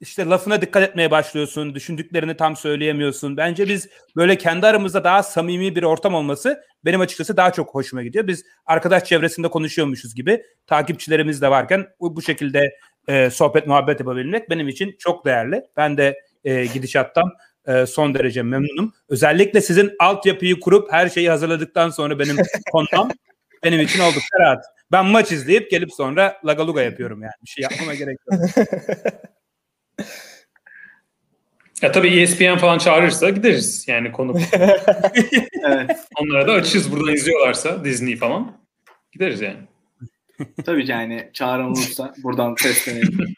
[0.00, 1.74] işte lafına dikkat etmeye başlıyorsun.
[1.74, 3.36] Düşündüklerini tam söyleyemiyorsun.
[3.36, 8.02] Bence biz böyle kendi aramızda daha samimi bir ortam olması benim açıkçası daha çok hoşuma
[8.02, 8.26] gidiyor.
[8.26, 14.68] Biz arkadaş çevresinde konuşuyormuşuz gibi takipçilerimiz de varken bu, şekilde e, sohbet muhabbet yapabilmek benim
[14.68, 15.62] için çok değerli.
[15.76, 17.32] Ben de e, gidişattan
[17.66, 18.92] e, son derece memnunum.
[19.08, 22.36] Özellikle sizin altyapıyı kurup her şeyi hazırladıktan sonra benim
[22.72, 23.10] konmam
[23.66, 24.64] benim için oldukça rahat.
[24.92, 27.32] Ben maç izleyip gelip sonra lagaluga yapıyorum yani.
[27.44, 28.40] Bir şey yapmama gerek yok.
[31.82, 34.38] Ya tabii ESPN falan çağırırsa gideriz yani konu.
[35.66, 35.90] evet.
[36.20, 38.56] Onlara da açız buradan izliyorlarsa Disney falan.
[39.12, 39.58] Gideriz yani.
[40.66, 43.34] Tabii yani çağıran olursa buradan seslenelim.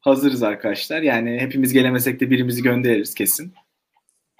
[0.00, 1.02] Hazırız arkadaşlar.
[1.02, 3.54] Yani hepimiz gelemesek de birimizi göndeririz kesin.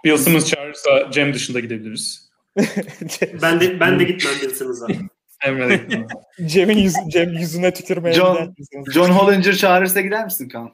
[0.04, 2.29] Bill Simmons çağırırsa Cem dışında gidebiliriz.
[3.42, 4.86] ben de ben de gitmem Bill Simmons'a.
[5.46, 5.80] Emre
[6.46, 8.54] Cem'in yüz, Cem yüzüne tükürmeye John,
[8.92, 10.70] John Hollinger çağırırsa gider misin Kaan?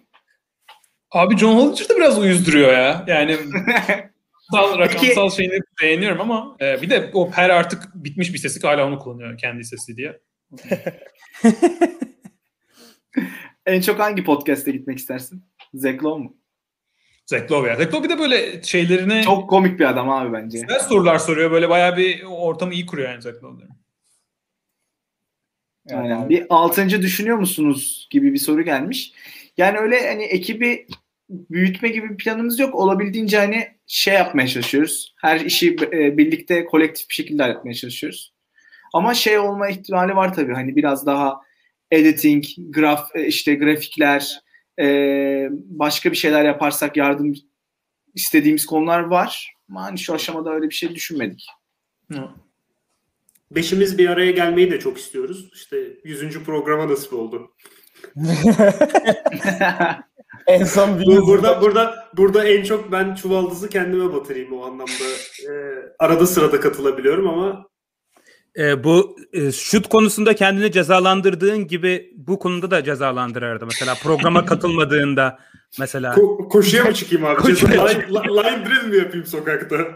[1.11, 3.05] Abi John Hollinger de biraz uyuz duruyor ya.
[3.07, 3.39] Yani
[4.55, 8.87] rakamsal, rakamsal şeyini beğeniyorum ama e, bir de o her artık bitmiş bir sesi hala
[8.87, 10.21] onu kullanıyor kendi sesi diye.
[13.67, 15.45] en çok hangi podcast'e gitmek istersin?
[15.75, 16.37] Lowe mu?
[17.27, 17.77] Zach Lowe ya.
[17.77, 19.23] Zach Lowe bir de böyle şeylerine...
[19.23, 20.59] Çok komik bir adam abi bence.
[20.59, 21.51] Güzel sorular soruyor.
[21.51, 23.77] Böyle bayağı bir ortamı iyi kuruyor yani Zach Lowe'ların.
[25.89, 29.13] Yani yani bir altıncı düşünüyor musunuz gibi bir soru gelmiş.
[29.57, 30.87] Yani öyle hani ekibi
[31.31, 32.75] büyütme gibi bir planımız yok.
[32.75, 35.15] Olabildiğince hani şey yapmaya çalışıyoruz.
[35.21, 38.33] Her işi e, birlikte kolektif bir şekilde halletmeye çalışıyoruz.
[38.93, 40.55] Ama şey olma ihtimali var tabii.
[40.55, 41.41] Hani biraz daha
[41.91, 44.41] editing, graf e, işte grafikler,
[44.81, 47.35] e, başka bir şeyler yaparsak yardım
[48.15, 49.57] istediğimiz konular var.
[49.71, 51.47] Ama hani şu aşamada öyle bir şey düşünmedik.
[52.13, 52.29] Hı.
[53.51, 55.51] Beşimiz bir araya gelmeyi de çok istiyoruz.
[55.55, 57.55] İşte yüzüncü programa nasip oldu.
[60.47, 65.05] en son Bu, burada burada burada en çok ben çuvaldızı kendime batırayım o anlamda.
[65.51, 67.67] Ee, arada sırada katılabiliyorum ama
[68.59, 73.67] e, bu e, şut konusunda kendini cezalandırdığın gibi bu konuda da cezalandırırdı.
[73.67, 75.39] Mesela programa katılmadığında
[75.79, 76.15] mesela.
[76.15, 77.37] Ko- koşuya mı çıkayım abi?
[77.37, 79.77] Koşuya line, line drill mi yapayım sokakta?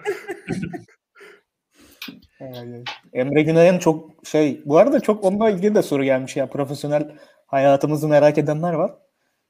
[3.12, 7.12] Emre Günay'ın çok şey bu arada çok onunla ilgili de soru gelmiş ya profesyonel
[7.46, 8.90] hayatımızı merak edenler var.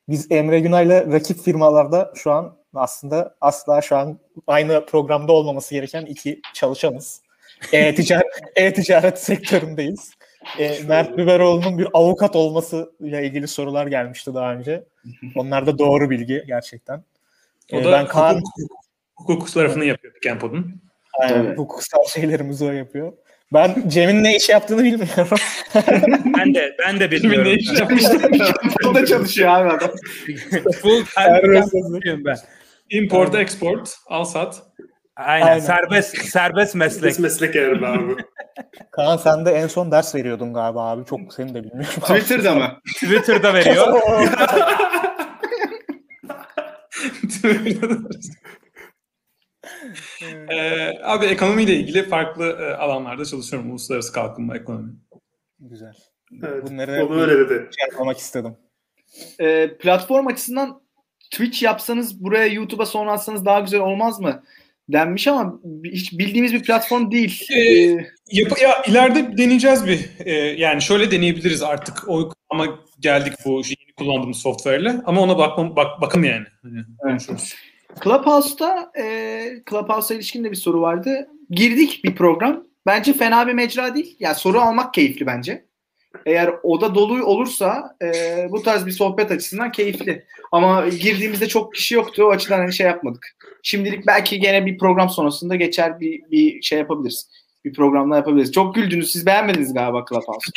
[0.08, 6.06] Biz Emre Günay'la rakip firmalarda şu an aslında asla şu an aynı programda olmaması gereken
[6.06, 7.22] iki çalışanız.
[7.72, 10.10] E-ticaret, e-ticaret sektöründeyiz.
[10.58, 14.84] E, Mert Biberoğlu'nun bir avukat olması ile ilgili sorular gelmişti daha önce.
[15.36, 17.04] Onlar da doğru bilgi gerçekten.
[17.72, 18.34] O e, da ben Kaan...
[18.34, 18.72] hukuk,
[19.14, 20.82] hukuk tarafını yapıyor Kempod'un.
[21.18, 21.58] Aynen, evet.
[21.58, 23.12] hukuksal şeylerimizi o yapıyor.
[23.52, 25.38] Ben Cem'in ne iş yaptığını bilmiyorum.
[26.38, 27.44] ben de ben de bilmiyorum.
[27.44, 29.90] Cem'in ne iş yaptığını da çalışıyor abi adam.
[30.82, 32.36] Full time ben.
[32.90, 34.62] Import, export, al sat.
[35.24, 35.58] Aynen, Aynen.
[35.58, 37.00] serbest serbest meslek.
[37.00, 38.16] Serbest meslek herhalde abi.
[38.90, 41.04] Kaan sen de en son ders veriyordun galiba abi.
[41.04, 42.00] Çok seni de bilmiyorum.
[42.00, 42.78] Twitter'da mı?
[42.86, 44.00] Twitter'da veriyor.
[50.50, 53.70] ee, abi ekonomiyle ilgili farklı e, alanlarda çalışıyorum.
[53.70, 54.92] Uluslararası kalkınma ekonomi.
[55.58, 55.94] Güzel.
[56.42, 57.68] Evet, Bunları onu öyle dedi.
[57.78, 58.56] Şey yapmak istedim.
[59.40, 60.82] Ee, platform açısından
[61.30, 64.42] Twitch yapsanız buraya YouTube'a sonra atsanız daha güzel olmaz mı?
[64.92, 67.46] Denmiş ama hiç bildiğimiz bir platform değil.
[67.52, 67.60] Ee,
[68.30, 70.10] yap, ya ileride deneyeceğiz bir.
[70.24, 72.08] E, yani şöyle deneyebiliriz artık.
[72.08, 72.66] O ama
[73.00, 75.00] geldik bu yeni kullandığımız software'le.
[75.04, 76.46] Ama ona bakmam bak bakın yani.
[76.62, 77.56] Hani evet.
[78.04, 81.28] Clubhouse'da e, Clubhouse'a ilişkin de bir soru vardı.
[81.50, 82.64] Girdik bir program.
[82.86, 84.16] Bence fena bir mecra değil.
[84.20, 85.64] Yani soru almak keyifli bence.
[86.26, 90.24] Eğer oda dolu olursa e, bu tarz bir sohbet açısından keyifli.
[90.52, 92.24] Ama girdiğimizde çok kişi yoktu.
[92.24, 93.36] O açıdan hani şey yapmadık.
[93.62, 97.30] Şimdilik belki gene bir program sonrasında geçer bir, bir şey yapabiliriz.
[97.64, 98.52] Bir programla yapabiliriz.
[98.52, 99.12] Çok güldünüz.
[99.12, 100.50] Siz beğenmediniz galiba Clubhouse.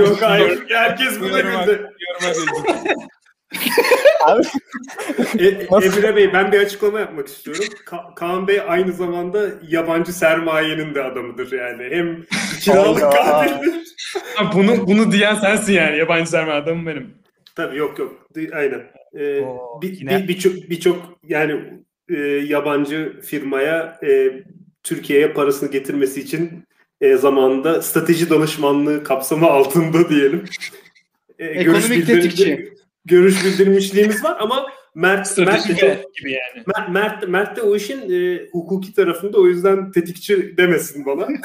[0.00, 0.64] Yok hayır.
[0.68, 1.90] Herkes buna güldü.
[4.24, 4.42] Abi,
[5.38, 5.46] e,
[5.86, 7.64] Emre Bey ben bir açıklama yapmak istiyorum.
[7.86, 11.82] Ka- Kaan Bey aynı zamanda yabancı sermayenin de adamıdır yani.
[11.90, 12.22] Hem
[12.60, 13.94] kiralık katildir.
[14.54, 17.14] bunu bunu diyen sensin yani yabancı sermaye adamım benim.
[17.56, 18.28] Tabii yok yok.
[18.52, 18.82] Aynen.
[19.18, 19.42] Ee,
[19.82, 20.28] bir, yine...
[20.28, 21.60] bir, birçok yani
[22.08, 24.42] e, yabancı firmaya e,
[24.82, 26.64] Türkiye'ye parasını getirmesi için
[27.00, 30.44] e, zamanında strateji danışmanlığı kapsamı altında diyelim.
[31.38, 32.74] E, görüş tetikçi.
[33.04, 36.64] Görüş bildirmişliğimiz var ama Mert, Mert de çok, gibi yani.
[36.66, 41.28] Mert, Mert, Mert de o işin e, hukuki tarafında o yüzden tetikçi demesin bana.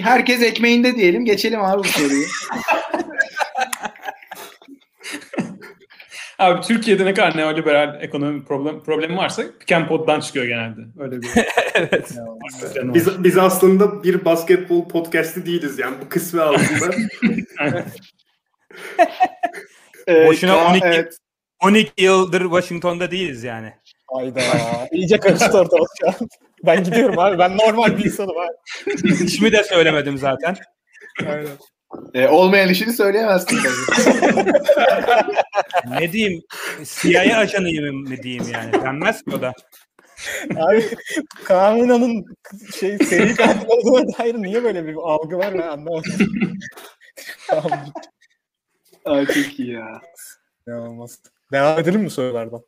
[0.00, 1.24] Herkes ekmeğinde diyelim.
[1.24, 2.26] Geçelim abi bu soruyu.
[6.40, 10.80] Abi Türkiye'de ne kadar neoliberal ekonomi problem problemi varsa Pick çıkıyor genelde.
[10.98, 11.28] Öyle bir.
[11.74, 12.14] evet.
[12.82, 16.94] biz, biz aslında bir basketbol podcast'i değiliz yani bu kısmı altında.
[20.06, 21.16] Evet, Boşuna 12, evet.
[21.62, 23.72] 12 yıldır Washington'da değiliz yani.
[24.06, 24.40] Hayda.
[24.92, 26.28] İyice karıştı ortalık şu an.
[26.66, 27.38] Ben gidiyorum abi.
[27.38, 28.52] Ben normal bir insanım abi.
[29.24, 30.56] İsmi de söylemedim zaten.
[31.26, 31.46] Aynen.
[32.14, 33.58] E, olmayan işini söyleyemezsin
[36.00, 36.42] ne diyeyim?
[36.84, 38.72] CIA ajanıyım mı diyeyim yani?
[38.72, 39.52] Denmez ki o da.
[40.56, 40.84] Abi
[41.44, 42.24] Kaan
[42.80, 46.12] şey seri katil olduğuna dair niye böyle bir algı var ben anlamadım.
[49.04, 50.00] Ay çok iyi ya.
[50.68, 51.18] Olmaz.
[51.52, 52.62] Devam edelim mi sorulardan?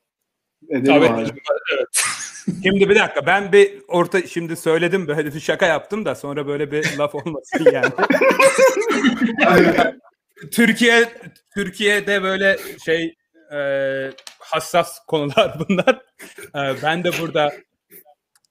[0.69, 1.07] Edelim abi.
[1.07, 1.41] abi.
[1.75, 2.05] Evet.
[2.63, 6.73] Şimdi bir dakika ben bir orta şimdi söyledim böyle bir şaka yaptım da sonra böyle
[6.73, 7.93] bir laf olmasın yani.
[10.51, 11.09] Türkiye
[11.55, 13.15] Türkiye'de böyle şey
[13.53, 13.59] e,
[14.39, 16.03] hassas konular bunlar.
[16.55, 17.53] E, ben de burada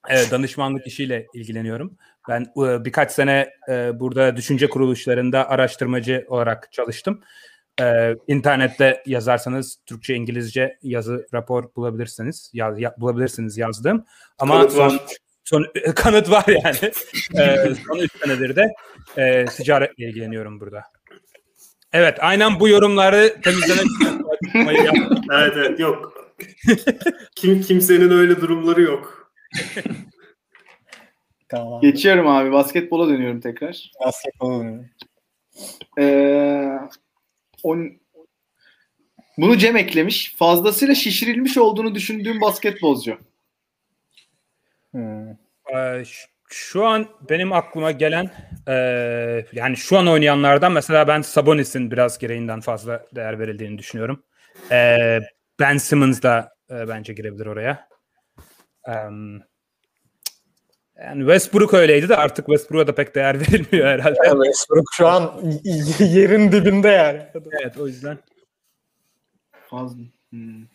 [0.09, 1.97] e, danışmanlık işiyle ilgileniyorum.
[2.29, 7.21] Ben e, birkaç sene e, burada düşünce kuruluşlarında araştırmacı olarak çalıştım.
[7.81, 12.51] Ee, internette yazarsanız Türkçe, İngilizce yazı, rapor bulabilirsiniz.
[12.53, 14.05] Yaz, ya, bulabilirsiniz yazdım.
[14.39, 15.01] Ama kanıt son, var.
[15.43, 15.65] Son,
[15.95, 16.91] kanıt var yani.
[17.39, 18.73] ee, son 3 senedir de
[19.17, 20.83] e, ticaretle ilgileniyorum burada.
[21.93, 23.85] Evet, aynen bu yorumları temizlemek
[25.33, 26.13] Evet, evet, yok.
[27.35, 29.31] Kim kimsenin öyle durumları yok.
[31.49, 31.81] tamam.
[31.81, 32.51] Geçiyorum abi.
[32.51, 33.91] Basketbola dönüyorum tekrar.
[34.05, 34.89] Basketbola dönüyorum.
[35.99, 36.79] Ee,
[37.63, 38.01] on...
[39.37, 40.35] Bunu Cem eklemiş.
[40.35, 43.17] Fazlasıyla şişirilmiş olduğunu düşündüğüm basketbolcu.
[44.91, 45.29] Hmm.
[45.75, 46.03] Ee,
[46.49, 48.31] şu an benim aklıma gelen
[48.67, 48.73] e,
[49.53, 54.23] yani şu an oynayanlardan mesela ben Sabonis'in biraz gereğinden fazla değer verildiğini düşünüyorum.
[54.71, 54.97] E,
[55.59, 57.87] ben Simmons da e, bence girebilir oraya.
[58.87, 59.41] Um,
[61.05, 64.19] yani Westbrook öyleydi de artık Westbrook'a da pek değer verilmiyor herhalde.
[64.25, 65.41] Yani Westbrook şu an
[65.99, 67.21] yerin dibinde yani.
[67.61, 68.17] Evet o yüzden.
[69.69, 70.03] Fazla.
[70.29, 70.65] Hmm.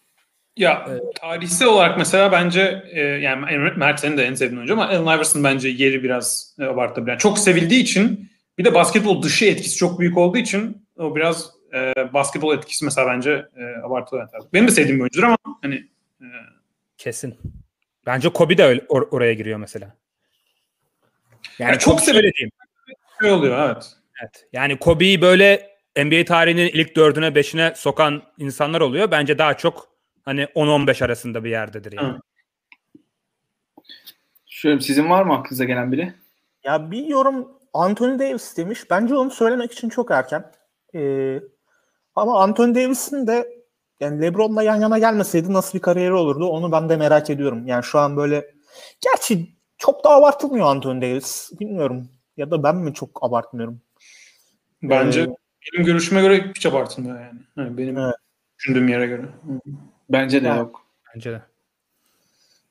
[0.56, 1.02] Ya evet.
[1.20, 5.44] tarihsel olarak mesela bence e, yani Mert senin de en sevdiğin oyuncu ama Allen Iverson
[5.44, 7.10] bence yeri biraz e, abartabilir.
[7.10, 11.50] Yani çok sevildiği için bir de basketbol dışı etkisi çok büyük olduğu için o biraz
[11.74, 14.28] e, basketbol etkisi mesela bence e, abartılı.
[14.52, 15.74] Benim de sevdiğim bir oyuncudur ama hani
[16.20, 16.26] e,
[16.98, 17.34] kesin.
[18.06, 19.96] Bence Kobe de öyle, or- oraya giriyor mesela.
[21.58, 22.50] Yani, yani çok sevildiğim.
[23.20, 23.96] Şey oluyor evet.
[24.22, 24.46] Evet.
[24.52, 29.10] Yani Kobe'yi böyle NBA tarihinin ilk dördüne beşine sokan insanlar oluyor.
[29.10, 29.88] Bence daha çok
[30.24, 32.18] hani 10-15 arasında bir yerdedir yani.
[34.46, 36.14] Şöyle sizin var mı aklınıza gelen biri?
[36.64, 38.80] Ya bir yorum Anthony Davis demiş.
[38.90, 40.52] Bence onu söylemek için çok erken.
[40.94, 41.40] Ee,
[42.14, 43.48] ama Anthony Davis'in de
[44.00, 47.66] yani LeBron'la yan yana gelmeseydi nasıl bir kariyeri olurdu onu ben de merak ediyorum.
[47.66, 48.54] Yani şu an böyle
[49.00, 51.50] gerçi çok da abartılmıyor Anthony Davis.
[51.60, 52.08] Bilmiyorum.
[52.36, 53.80] Ya da ben mi çok abartmıyorum?
[54.82, 55.28] Bence ee,
[55.72, 57.40] benim görüşüme göre hiç abartılmıyor yani.
[57.56, 58.14] yani benim evet.
[58.58, 59.24] düşündüğüm yere göre.
[60.10, 60.86] Bence de yok.
[61.14, 61.42] Bence de.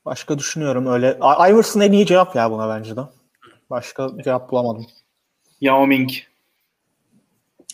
[0.04, 1.18] Başka düşünüyorum öyle.
[1.50, 3.00] Iverson en iyi cevap ya buna bence de.
[3.70, 4.86] Başka cevap bulamadım.
[5.60, 6.10] Yao Ming.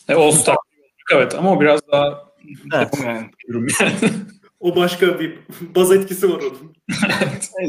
[0.08, 0.56] E, All Star.
[1.12, 2.32] Evet ama o biraz daha
[2.74, 2.98] evet.
[3.04, 3.30] yani.
[4.62, 6.72] O başka bir baz etkisi var onun.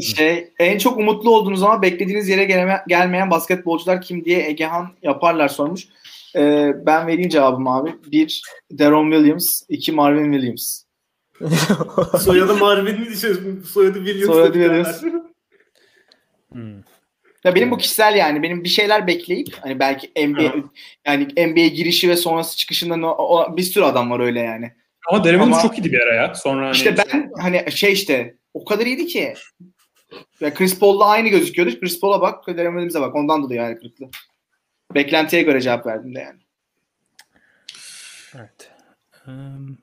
[0.00, 5.48] şey en çok umutlu olduğunuz ama beklediğiniz yere geleme, gelmeyen basketbolcular kim diye Egehan yaparlar
[5.48, 5.88] sormuş.
[6.36, 7.94] Ee, ben vereyim cevabımı abi.
[8.06, 10.84] Bir Deron Williams, iki Marvin Williams.
[12.24, 13.34] soyadı Marvin, şey,
[13.72, 14.26] soyadı Williams.
[14.26, 15.02] Soyadı Williams.
[16.52, 16.76] hmm.
[17.44, 20.54] Ya benim bu kişisel yani benim bir şeyler bekleyip hani belki NBA
[21.06, 24.72] yani NBA girişi ve sonrası çıkışında o, o, bir sürü adam var öyle yani.
[25.10, 26.34] Ama Williams çok iyiydi bir ara ya.
[26.34, 26.76] Sonra hani...
[26.76, 29.34] İşte ben hani şey işte o kadar iyiydi ki.
[30.40, 31.80] Ya Chris Paul'la aynı gözüküyordu.
[31.80, 33.14] Chris Paul'a bak, Williams'e bak.
[33.14, 34.06] Ondan dolayı yani kırıklı.
[34.94, 36.40] Beklentiye göre cevap verdim de yani.
[38.34, 38.70] Evet.
[39.26, 39.78] Um,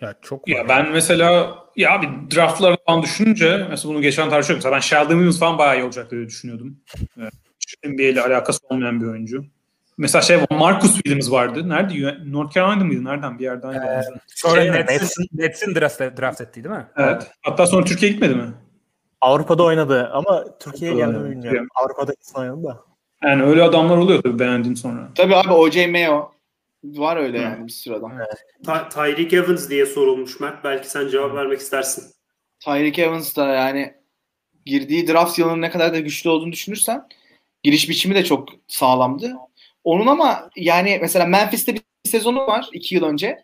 [0.00, 4.58] Ya çok Ya ben mesela ya bir draftları falan düşününce mesela bunu geçen tartışıyordum.
[4.58, 6.80] Mesela ben Sheldon Williams falan bayağı iyi olacak diye düşünüyordum.
[7.18, 7.32] Evet.
[7.84, 9.44] NBA ile alakası olmayan bir oyuncu.
[10.00, 11.68] Mesela şey Marcus Williams vardı.
[11.68, 12.16] Nerede?
[12.32, 13.04] North Carolina mıydı?
[13.04, 13.72] Nereden bir yerden?
[13.72, 16.86] Ee, sonra Şey, Nets'in, Nets'in draft, draft ettiği değil mi?
[16.96, 17.30] Evet.
[17.42, 18.52] Hatta sonra Türkiye'ye gitmedi mi?
[19.20, 21.68] Avrupa'da oynadı ama Türkiye'ye geldi mi bilmiyorum.
[21.74, 22.80] Avrupa'da kesin oynadı da.
[23.24, 25.08] Yani öyle adamlar oluyor tabii beğendiğin sonra.
[25.14, 25.86] Tabii abi O.J.
[25.86, 26.30] Mayo
[26.84, 28.12] var öyle yani bir sürü adam.
[28.66, 30.64] Ty- Tyreek Evans diye sorulmuş Mert.
[30.64, 32.04] Belki sen cevap vermek istersin.
[32.60, 33.94] Tyreek Evans da yani
[34.66, 37.08] girdiği draft yılının ne kadar da güçlü olduğunu düşünürsen
[37.62, 39.32] giriş biçimi de çok sağlamdı.
[39.84, 43.38] Onun ama yani mesela Memphis'te bir sezonu var iki yıl önce.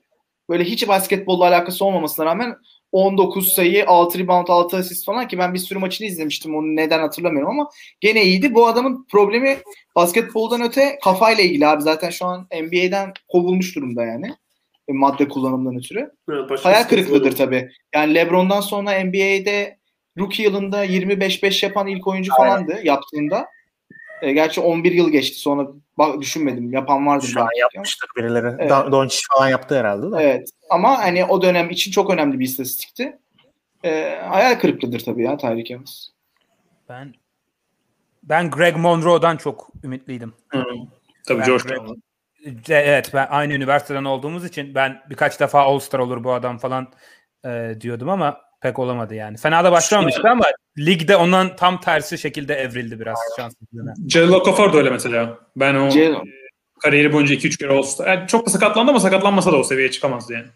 [0.48, 2.56] Böyle hiç basketbolla alakası olmamasına rağmen
[2.92, 6.54] 19 sayı, 6 rebound, 6 asist falan ki ben bir sürü maçını izlemiştim.
[6.56, 8.54] Onu neden hatırlamıyorum ama gene iyiydi.
[8.54, 9.58] Bu adamın problemi
[9.96, 11.82] basketboldan öte kafayla ilgili abi.
[11.82, 14.34] Zaten şu an NBA'den kovulmuş durumda yani.
[14.88, 16.10] E, Madde kullanımından ötürü.
[16.30, 17.70] Evet, Hayal kırıklığıdır tabii.
[17.94, 19.78] Yani LeBron'dan sonra NBA'de
[20.18, 23.46] rookie yılında 25-5 yapan ilk oyuncu falandı yaptığında.
[24.22, 25.68] E, gerçi 11 yıl geçti sonra
[25.98, 26.72] bak, düşünmedim.
[26.72, 27.26] Yapan vardır.
[27.26, 28.56] Şu an yapmıştır birileri.
[28.58, 28.70] Evet.
[28.70, 30.22] Doncic falan yaptı herhalde de.
[30.22, 30.48] Evet.
[30.70, 33.18] Ama hani o dönem için çok önemli bir istatistikti.
[33.84, 36.08] E, hayal kırıklığıdır tabii ya Tyreek Evans.
[36.88, 37.14] Ben
[38.22, 40.34] ben Greg Monroe'dan çok ümitliydim.
[41.26, 41.96] Tabii Ben Greg-.
[42.68, 46.88] E, Evet ben aynı üniversiteden olduğumuz için ben birkaç defa All-Star olur bu adam falan
[47.44, 49.36] e, diyordum ama pek olamadı yani.
[49.36, 50.44] Fena da başlamamıştı ama
[50.78, 53.94] ligde ondan tam tersi şekilde evrildi biraz şanssızlığına.
[54.08, 55.38] Jalil Okafor da öyle mesela.
[55.56, 56.22] Ben o Jalen.
[56.82, 58.06] kariyeri boyunca 2-3 kere All-Star.
[58.06, 60.46] Yani çok da sakatlandı ama sakatlanmasa da o seviyeye çıkamazdı yani.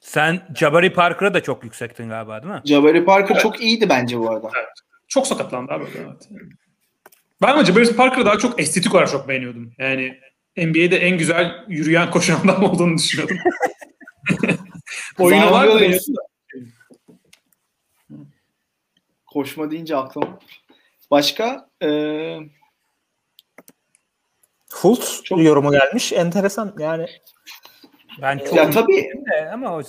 [0.00, 2.60] Sen Jabari Parker'a da çok yüksektin galiba değil mi?
[2.64, 4.50] Jabari Parker çok iyiydi bence bu arada.
[5.08, 5.84] Çok sakatlandı abi.
[5.98, 6.28] Evet.
[7.42, 9.72] Ben ama Jabari Parker'ı daha çok estetik olarak çok beğeniyordum.
[9.78, 10.18] Yani
[10.56, 13.36] NBA'de en güzel yürüyen koşan adam olduğunu düşünüyordum.
[15.18, 16.06] Oyunu var da Williams.
[19.34, 20.38] Koşma deyince aklıma.
[21.10, 21.68] Başka?
[21.82, 21.88] E,
[24.68, 26.12] Fultz Çok- yorumu gelmiş.
[26.12, 27.06] Enteresan yani.
[28.22, 29.82] Ben çok ya tabii de ama o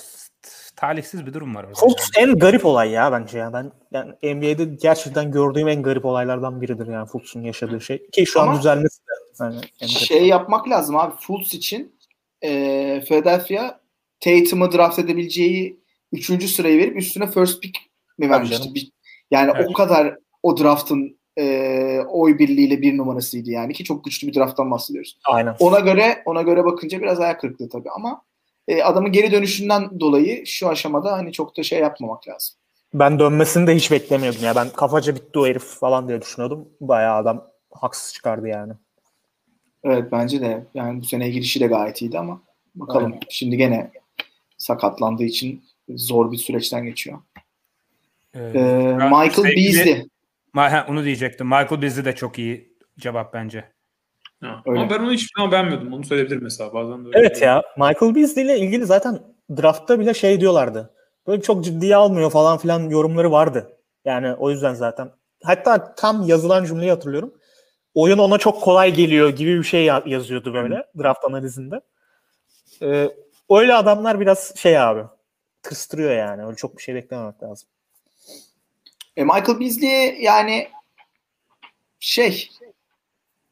[0.75, 1.79] talihsiz bir durum var orada.
[1.79, 3.53] Fultz en garip olay ya bence ya.
[3.53, 8.09] Ben yani NBA'de gerçekten gördüğüm en garip olaylardan biridir yani Fultz'un yaşadığı şey.
[8.09, 9.11] Ki şu Ama- an düzelmesi de.
[9.41, 11.15] Yani şey yapmak lazım abi.
[11.19, 11.95] Fultz için
[12.43, 12.49] e,
[13.07, 13.79] Philadelphia
[14.19, 15.79] Tatum'u draft edebileceği
[16.11, 16.47] 3.
[16.47, 17.79] sırayı verip üstüne first pick
[18.17, 18.73] mi vermişti?
[18.75, 18.94] Bir-
[19.35, 19.67] yani Evet.
[19.69, 24.71] o kadar o draftın e, oy birliğiyle bir numarasıydı yani ki çok güçlü bir drafttan
[24.71, 25.17] bahsediyoruz.
[25.25, 25.55] Aynen.
[25.59, 28.21] Ona göre ona göre bakınca biraz ayak kırıklığı tabii ama
[28.67, 32.55] e, adamın geri dönüşünden dolayı şu aşamada hani çok da şey yapmamak lazım.
[32.93, 34.55] Ben dönmesini de hiç beklemiyordum ya.
[34.55, 36.67] Ben kafaca bitti o herif falan diye düşünüyordum.
[36.81, 38.73] Bayağı adam haksız çıkardı yani.
[39.83, 42.41] Evet bence de yani bu sene girişi de gayet iyiydi ama
[42.75, 43.91] bakalım şimdi gene
[44.57, 47.19] sakatlandığı için zor bir süreçten geçiyor.
[48.35, 50.07] Ee, Ee, Michael sevgili- Beasley.
[50.55, 51.47] Ma- ha, onu diyecektim.
[51.47, 53.65] Michael Beasley de çok iyi cevap bence.
[54.41, 54.61] Ha.
[54.65, 54.79] Öyle.
[54.79, 55.93] Ama ben onu hiç falan beğenmiyordum.
[55.93, 57.19] Onu söyleyebilirim mesela bazen de öyle.
[57.19, 57.63] Evet ya.
[57.77, 59.19] Michael Beasley ile ilgili zaten
[59.57, 60.93] draftta bile şey diyorlardı.
[61.27, 63.77] Böyle çok ciddiye almıyor falan filan yorumları vardı.
[64.05, 65.11] Yani o yüzden zaten.
[65.43, 67.33] Hatta tam yazılan cümleyi hatırlıyorum.
[67.93, 71.81] Oyun ona çok kolay geliyor gibi bir şey ya- yazıyordu böyle draft analizinde.
[72.81, 73.09] Ee,
[73.49, 75.01] öyle adamlar biraz şey abi.
[75.61, 76.45] Kıstırıyor yani.
[76.45, 77.69] Öyle çok bir şey beklememek lazım.
[79.17, 80.67] E, Michael Beasley yani
[81.99, 82.49] şey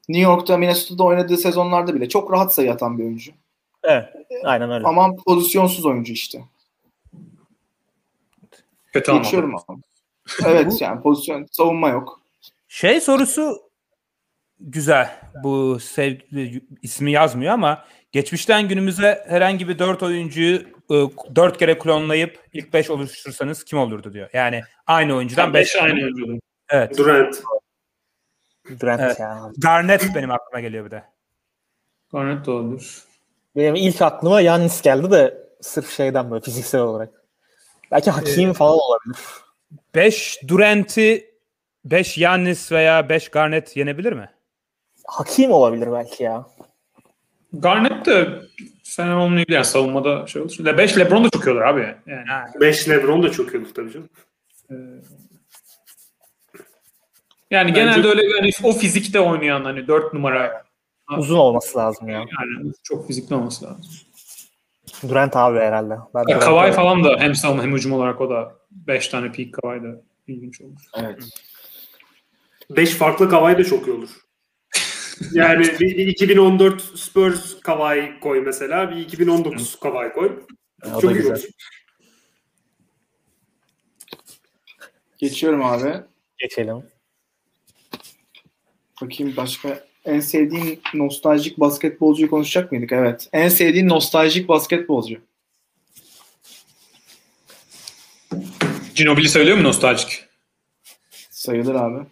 [0.09, 3.31] New York'ta Minnesota'da oynadığı sezonlarda bile çok rahat sayı atan bir oyuncu.
[3.83, 4.09] Evet.
[4.43, 4.87] Aynen öyle.
[4.87, 6.43] Ama pozisyonsuz oyuncu işte.
[8.93, 9.13] Kötü.
[9.13, 9.79] Geçiyorum ama.
[10.45, 12.21] Evet yani pozisyon savunma yok.
[12.67, 13.61] Şey sorusu
[14.59, 15.19] güzel.
[15.43, 20.55] Bu sevgili ismi yazmıyor ama geçmişten günümüze herhangi bir dört oyuncuyu
[20.91, 20.95] e,
[21.35, 24.29] dört kere klonlayıp ilk beş oluşturursanız kim olurdu diyor.
[24.33, 25.75] Yani aynı oyuncudan Ben beş.
[25.75, 26.39] beş aynı oyuncu.
[26.69, 26.97] Evet.
[26.97, 27.43] Durant.
[28.79, 29.19] Durant Evet.
[29.19, 29.51] ya.
[29.57, 31.03] Garnett benim aklıma geliyor bir de.
[32.11, 33.03] Garnett de olur.
[33.55, 37.09] Benim ilk aklıma Yannis geldi de sırf şeyden böyle fiziksel olarak.
[37.91, 39.17] Belki Hakim falan olabilir.
[39.95, 41.33] 5 Durant'i
[41.85, 44.29] 5 Yannis veya 5 Garnett yenebilir mi?
[45.07, 46.45] Hakim olabilir belki ya.
[47.53, 48.41] Garnett de
[48.83, 49.55] fena olmayabilir.
[49.55, 50.55] Yani savunmada şey olur.
[50.65, 51.95] Le 5 LeBron da çok iyi olur abi.
[52.07, 52.25] Yani.
[52.61, 54.09] 5 LeBron da çok iyi olur tabii canım.
[57.51, 60.63] Yani genelde öyle yani o fizikte oynayan hani 4 numara
[61.17, 62.17] Uzun olması lazım ya.
[62.17, 63.85] yani çok fizikli olması lazım.
[65.09, 65.97] Durant abi herhalde.
[66.15, 66.71] Ben Ya abi.
[66.71, 70.61] falan da hem savunma hem hücum olarak o da 5 tane peak Kawhi da ilginç
[70.61, 70.77] olur.
[70.95, 71.23] Evet.
[72.69, 74.09] 5 farklı Kawhi da çok iyi olur.
[75.31, 78.91] Yani bir, 2014 Spurs Kawhi koy mesela.
[78.91, 80.43] Bir 2019 Kawhi koy.
[80.95, 81.41] O Çok iyi güzel.
[85.17, 85.93] Geçiyorum abi.
[86.37, 86.83] Geçelim.
[89.01, 92.91] Bakayım başka en sevdiğin nostaljik basketbolcuyu konuşacak mıydık?
[92.91, 93.29] Evet.
[93.33, 95.17] En sevdiğin nostaljik basketbolcu.
[98.95, 100.25] Ginobili söylüyor mu nostaljik?
[101.29, 102.05] Sayılır abi.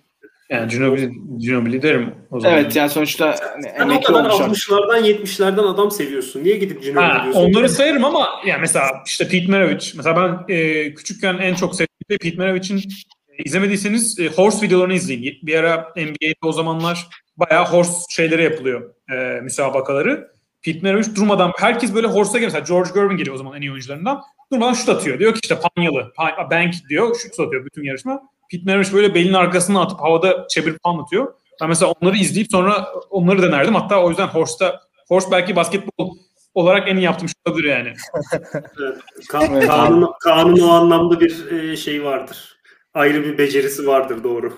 [0.52, 2.58] Yani Ginobili, Ginobili derim o zaman.
[2.58, 4.58] Evet yani sonuçta hani Sen o emekli kadar olmuş artık.
[4.58, 6.44] 60'lardan 70'lerden adam seviyorsun.
[6.44, 7.42] Niye gidip Ginobili Ha, diyorsun?
[7.42, 9.96] onları sayarım ama yani mesela işte Pete Maravich.
[9.96, 14.94] Mesela ben e, küçükken en çok sevdiğim şey Pete Maravich'in e, izlemediyseniz e, horse videolarını
[14.94, 15.40] izleyin.
[15.44, 17.08] Bir ara NBA'de o zamanlar
[17.38, 18.94] bayağı horse şeyleri yapılıyor.
[19.14, 20.28] E, müsabakaları.
[20.66, 22.52] Pete Maravich durmadan herkes böyle horse'a geliyor.
[22.54, 24.22] Mesela George Gervin geliyor o zaman en iyi oyuncularından.
[24.54, 25.20] Durmadan şut atıyor.
[25.20, 27.16] Diyor ki işte panyalı, pan- bank diyor.
[27.16, 28.22] Şut atıyor bütün yarışma.
[28.52, 31.34] Pete Maravich böyle belin arkasına atıp havada çevir pan atıyor.
[31.62, 33.76] Ben mesela onları izleyip sonra onları denerdim.
[33.76, 36.18] Hatta o yüzden horse'ta horse belki basketbol
[36.54, 37.94] olarak en iyi yaptığım şey olabilir yani.
[38.80, 38.98] Evet.
[39.30, 42.58] Kaan'ın, Kaan'ın o anlamda bir e, şey vardır.
[42.94, 44.58] Ayrı bir becerisi vardır doğru.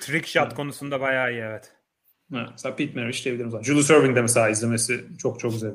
[0.00, 1.72] Trick shot konusunda bayağı iyi evet.
[2.34, 3.64] Evet, mesela Pete Maravich diyebilirim zaten.
[3.64, 5.74] Julius Erving de mesela izlemesi çok çok güzel.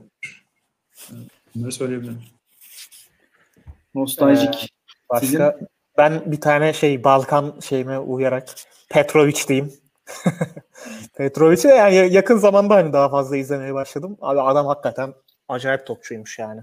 [1.56, 2.22] Bunları söyleyebilirim.
[3.96, 4.70] Nostaljik.
[5.10, 5.68] Başka Sizin?
[5.98, 8.50] Ben bir tane şey Balkan şeyime uyarak
[8.90, 9.74] Petrovic diyeyim.
[11.18, 14.18] Petrovic'i yani ya- yakın zamanda hani daha fazla izlemeye başladım.
[14.22, 15.14] Abi adam hakikaten
[15.50, 16.62] acayip topçuymuş yani.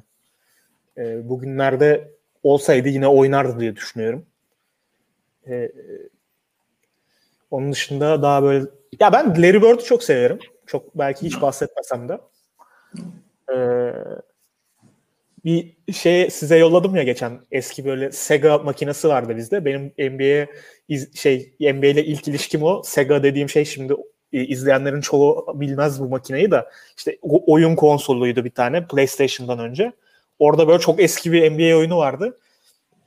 [0.98, 2.10] Ee, bugünlerde
[2.42, 4.26] olsaydı yine oynardı diye düşünüyorum.
[5.46, 5.72] Ee,
[7.50, 8.66] onun dışında daha böyle
[9.00, 10.38] ya ben Larry Bird'ü çok severim.
[10.66, 12.18] Çok belki hiç bahsetmesem de.
[13.48, 13.92] Ee,
[15.44, 19.64] bir şey size yolladım ya geçen eski böyle Sega makinesi vardı bizde.
[19.64, 20.52] Benim NBA
[20.88, 22.82] iz, şey NBA ile ilk ilişkim o.
[22.82, 23.94] Sega dediğim şey şimdi
[24.32, 26.64] e, izleyenlerin çoğu bilmez bu makineyi de.
[26.96, 29.92] İşte oyun konsoluydu bir tane PlayStation'dan önce.
[30.38, 32.38] Orada böyle çok eski bir NBA oyunu vardı.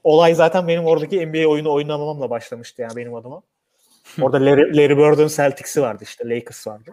[0.03, 3.41] Olay zaten benim oradaki NBA oyunu oynamamamla başlamıştı yani benim adıma.
[4.22, 6.91] Orada Larry, Larry Bird'ün Celtics'i vardı işte Lakers vardı.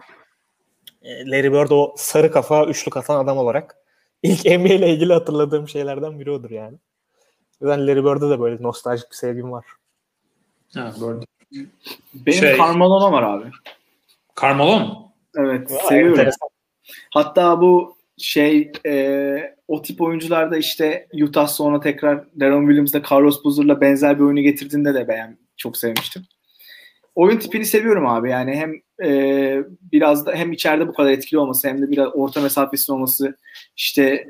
[1.03, 3.75] E, Larry Bird o sarı kafa, üçlü kafan adam olarak
[4.23, 6.77] ilk NBA ile ilgili hatırladığım şeylerden biri odur yani.
[7.61, 9.65] Yüzden Larry Bird'e de böyle nostaljik bir sevgim var.
[10.73, 11.27] Ha, gördüm.
[12.13, 13.45] Benim Şey- Carmelo'na var abi.
[14.41, 14.87] Carmelo
[15.37, 16.13] Evet Vay, seviyorum.
[16.19, 16.49] enteresan.
[17.13, 23.81] Hatta bu şey e, o tip oyuncularda işte Utah sonra tekrar Deron Williams'da Carlos Boozer'la
[23.81, 26.23] benzer bir oyunu getirdiğinde de beğen çok sevmiştim.
[27.19, 28.73] Oyun tipini seviyorum abi yani hem
[29.09, 33.37] e, biraz da hem içeride bu kadar etkili olması hem de biraz orta mesafesi olması
[33.77, 34.27] işte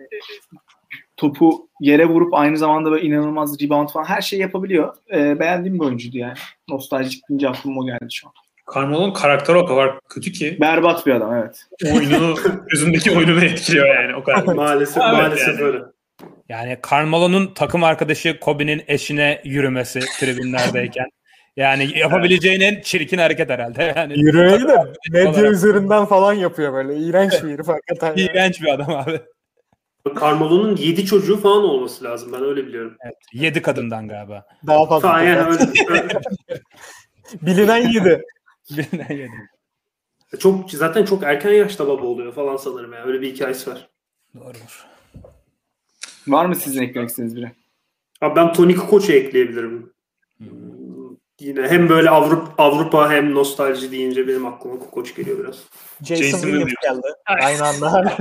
[1.18, 4.96] topu yere vurup aynı zamanda böyle inanılmaz rebound falan her şeyi yapabiliyor.
[5.14, 6.34] E, beğendiğim bir oyuncuydu yani.
[6.70, 8.34] Nostaljik deyince aklıma o geldi şu an.
[8.76, 11.66] Carmelo'nun karakteri o kadar kötü ki Berbat bir adam evet.
[11.96, 12.36] oyununu,
[12.72, 14.54] gözündeki oyununu etkiliyor yani o kadar.
[14.54, 15.62] Maalesef Evet, maalesef yani.
[15.62, 15.80] öyle.
[16.50, 21.08] Yani Carmelo'nun takım arkadaşı Kobe'nin eşine yürümesi tribünlerdeyken.
[21.60, 23.94] Yani yapabileceğin en çirkin hareket herhalde.
[23.96, 26.98] Yani Yürümeyi de medya olarak- üzerinden falan yapıyor böyle.
[26.98, 28.14] İğrenç bir herif hakikaten.
[28.18, 29.22] İğrenç bir adam abi.
[30.20, 32.34] Carmelo'nun 7 çocuğu falan olması lazım.
[32.34, 32.98] Ben öyle biliyorum.
[33.06, 34.46] Evet, yedi kadından galiba.
[34.68, 35.08] Daha fazla.
[35.10, 36.08] Falan yani öyle.
[37.42, 38.24] Bilinen yedi.
[38.72, 39.50] Birinden yedi.
[40.40, 43.04] çok zaten çok erken yaşta baba oluyor falan sanırım ya.
[43.06, 43.90] Öyle bir hikayesi var.
[44.36, 44.86] Doğrudur.
[46.28, 47.52] Var mı sizin eklemek istediğiniz biri?
[48.22, 49.94] Abi ben Toni Kukoç'u ekleyebilirim.
[51.40, 55.64] Yine hem böyle Avrupa, Avrupa hem nostalji deyince benim aklıma Kukoç geliyor biraz.
[56.04, 57.08] Jason, Jason Williams geldi.
[57.44, 57.92] Aynı anda.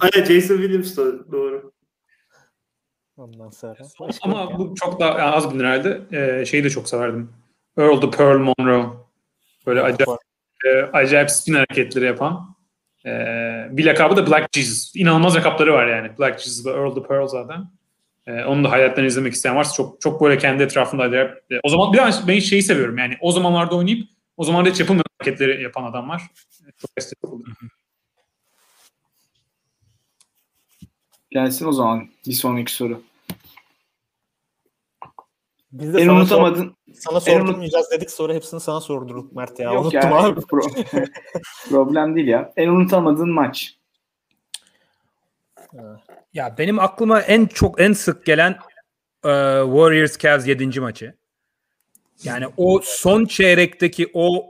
[0.00, 1.72] Aynen Jason Williams da doğru.
[3.16, 3.76] Ondan sonra.
[4.00, 4.58] Başka Ama yok ya.
[4.58, 6.00] bu çok daha yani az bilinir herhalde.
[6.12, 7.32] Ee, şeyi de çok severdim.
[7.78, 8.86] Earl the Pearl Monroe.
[9.66, 10.20] Böyle acayip,
[10.66, 12.56] e, acayip spin hareketleri yapan.
[13.06, 13.10] E,
[13.70, 14.96] bir lakabı da Black Jesus.
[14.96, 16.18] İnanılmaz lakapları var yani.
[16.18, 17.77] Black Jesus ve Earl the Pearl zaten.
[18.28, 21.30] E, onun da hayatlarını izlemek isteyen varsa çok çok böyle kendi etrafında acayip.
[21.50, 23.14] E, o zaman bir de ben şeyi seviyorum yani.
[23.20, 26.22] O zamanlarda oynayıp o zaman hiç yapılmayan hareketleri yapan adam var.
[26.78, 27.56] Çok estetik oluyor.
[31.30, 33.02] Gelsin o zaman bir sonraki soru.
[35.72, 39.32] Biz de En sana, sor, unutamadın sana en unut- sordurmayacağız dedik sonra hepsini sana sordurduk
[39.32, 39.72] Mert ya.
[39.72, 40.40] Yok Unuttum ya, abi.
[40.40, 41.08] pro-
[41.68, 42.52] problem değil ya.
[42.56, 43.77] En unutamadığın maç.
[46.32, 48.52] Ya benim aklıma en çok en sık gelen
[49.24, 49.32] e,
[49.64, 50.80] Warriors Cavs 7.
[50.80, 51.14] maçı.
[52.24, 54.46] Yani o son çeyrekteki o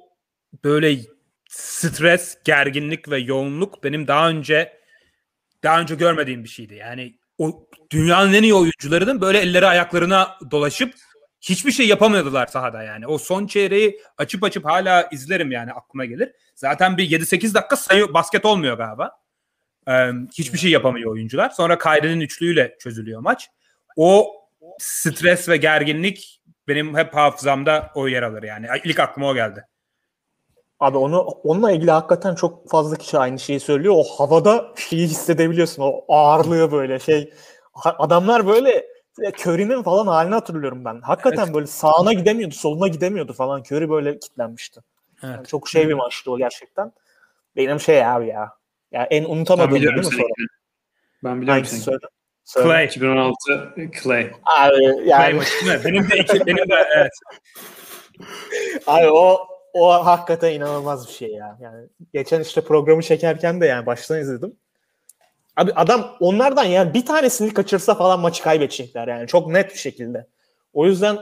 [0.64, 0.96] böyle
[1.48, 4.78] stres, gerginlik ve yoğunluk benim daha önce
[5.62, 6.74] daha önce görmediğim bir şeydi.
[6.74, 10.94] Yani o dünyanın en iyi oyuncularının böyle elleri ayaklarına dolaşıp
[11.40, 13.06] hiçbir şey yapamıyordular sahada yani.
[13.06, 16.32] O son çeyreği açıp açıp hala izlerim yani aklıma gelir.
[16.54, 19.10] Zaten bir 7-8 dakika sayı basket olmuyor galiba.
[19.88, 21.50] Ee, hiçbir şey yapamıyor oyuncular.
[21.50, 23.50] Sonra Kyrie'nin üçlüğüyle çözülüyor maç.
[23.96, 24.34] O
[24.78, 28.66] stres ve gerginlik benim hep hafızamda o yer alır yani.
[28.84, 29.64] İlk aklıma o geldi.
[30.80, 33.94] Abi onu onunla ilgili hakikaten çok fazla kişi aynı şeyi söylüyor.
[33.96, 35.82] O havada şeyi hissedebiliyorsun.
[35.82, 37.32] O ağırlığı böyle şey.
[37.84, 38.86] Adamlar böyle
[39.18, 41.00] Curry'nin falan halini hatırlıyorum ben.
[41.00, 41.54] Hakikaten evet.
[41.54, 43.60] böyle sağına gidemiyordu, soluna gidemiyordu falan.
[43.60, 44.80] Curry böyle kilitlenmişti.
[45.22, 45.34] Evet.
[45.34, 46.92] Yani çok şey bir maçtı o gerçekten.
[47.56, 48.57] Benim şey abi ya.
[48.92, 50.28] Ya en unutamadığım değil mi sonra?
[51.24, 51.80] Ben biliyorum seni.
[51.80, 52.68] Söyle.
[52.68, 52.86] Clay.
[52.86, 54.30] 2016 Clay.
[54.58, 55.40] Abi yani.
[55.62, 57.12] Clay Benim de iki, benim de evet.
[58.86, 61.58] Abi o o hakikaten inanılmaz bir şey ya.
[61.60, 64.56] Yani geçen işte programı çekerken de yani baştan izledim.
[65.56, 70.26] Abi adam onlardan yani bir tanesini kaçırsa falan maçı kaybedecekler yani çok net bir şekilde.
[70.72, 71.18] O yüzden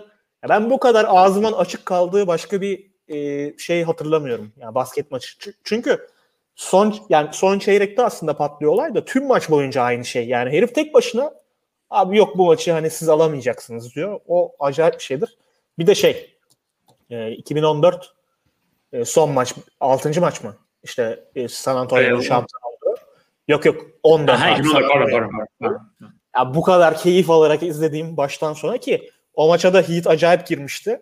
[0.48, 4.52] ben bu kadar ağzımın açık kaldığı başka bir e, şey hatırlamıyorum.
[4.56, 5.52] Yani basket maçı.
[5.64, 6.06] Çünkü
[6.56, 10.28] son yani son çeyrekte aslında patlıyor olay da tüm maç boyunca aynı şey.
[10.28, 11.32] Yani herif tek başına
[11.90, 14.20] abi yok bu maçı hani siz alamayacaksınız diyor.
[14.26, 15.38] O acayip bir şeydir.
[15.78, 16.36] Bir de şey
[17.10, 18.14] e, 2014
[18.92, 20.20] e, son maç 6.
[20.20, 20.56] maç mı?
[20.82, 23.00] İşte e, San Antonio şampiyon oldu.
[23.48, 24.40] Yok yok 14.
[24.40, 24.58] Aha.
[26.36, 31.00] Ya bu kadar keyif alarak izlediğim baştan sona ki o maça da Heat acayip girmişti.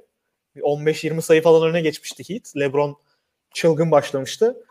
[0.57, 2.57] 15-20 sayı falan öne geçmişti Heat.
[2.57, 2.97] LeBron
[3.55, 4.65] çılgın başlamıştı.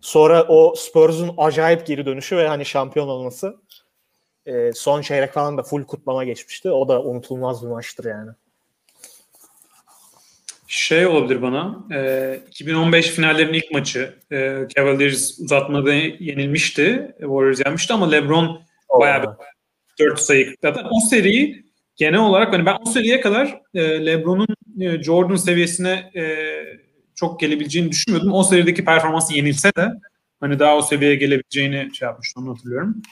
[0.00, 3.56] Sonra o Spurs'un acayip geri dönüşü ve hani şampiyon olması
[4.46, 6.70] e, son çeyrek falan da full kutlama geçmişti.
[6.70, 8.30] O da unutulmaz bir maçtır yani.
[10.66, 11.84] Şey olabilir bana.
[11.92, 14.14] E, 2015 finallerin ilk maçı.
[14.32, 17.14] E, Cavaliers uzatmada yenilmişti.
[17.18, 19.00] Warriors yenmişti ama LeBron oh.
[19.00, 19.28] bayağı bir
[19.98, 20.54] 4 sayı.
[20.62, 21.64] Zaten o seriyi
[21.96, 26.22] genel olarak hani ben o seriye kadar e, LeBron'un e, Jordan seviyesine e,
[27.20, 28.32] çok gelebileceğini düşünmüyordum.
[28.32, 29.92] O serideki performansı yenilse de
[30.40, 33.02] hani daha o seviyeye gelebileceğini şey yapmıştım onu hatırlıyorum.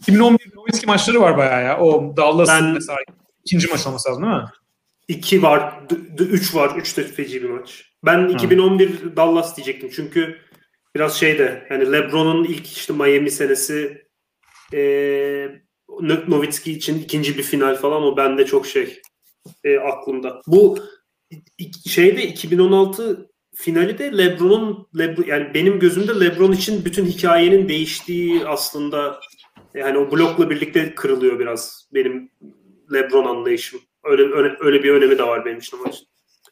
[0.00, 1.80] 2011 Nowitzki maçları var bayağı ya.
[1.80, 2.72] O Dallas'ın ben...
[2.74, 2.98] mesela
[3.44, 4.48] ikinci maç olması lazım değil mi?
[5.08, 5.80] 2 var,
[6.18, 6.76] 3 var.
[6.76, 7.90] 3 de feci bir maç.
[8.04, 9.16] Ben 2011 Hı.
[9.16, 9.90] Dallas diyecektim.
[9.94, 10.38] Çünkü
[10.94, 14.06] biraz şeyde yani LeBron'un ilk işte Miami senesi
[14.74, 14.80] e,
[16.00, 19.00] Nowitzki için ikinci bir final falan o bende çok şey
[19.64, 20.40] e, aklımda.
[20.46, 20.78] Bu
[21.86, 29.20] şeyde 2016 finali de LeBron'un Lebron, yani benim gözümde LeBron için bütün hikayenin değiştiği aslında
[29.74, 32.30] yani o blokla birlikte kırılıyor biraz benim
[32.92, 33.80] LeBron anlayışım.
[34.04, 36.06] Öyle öyle, öyle bir önemi de var benim için maçın.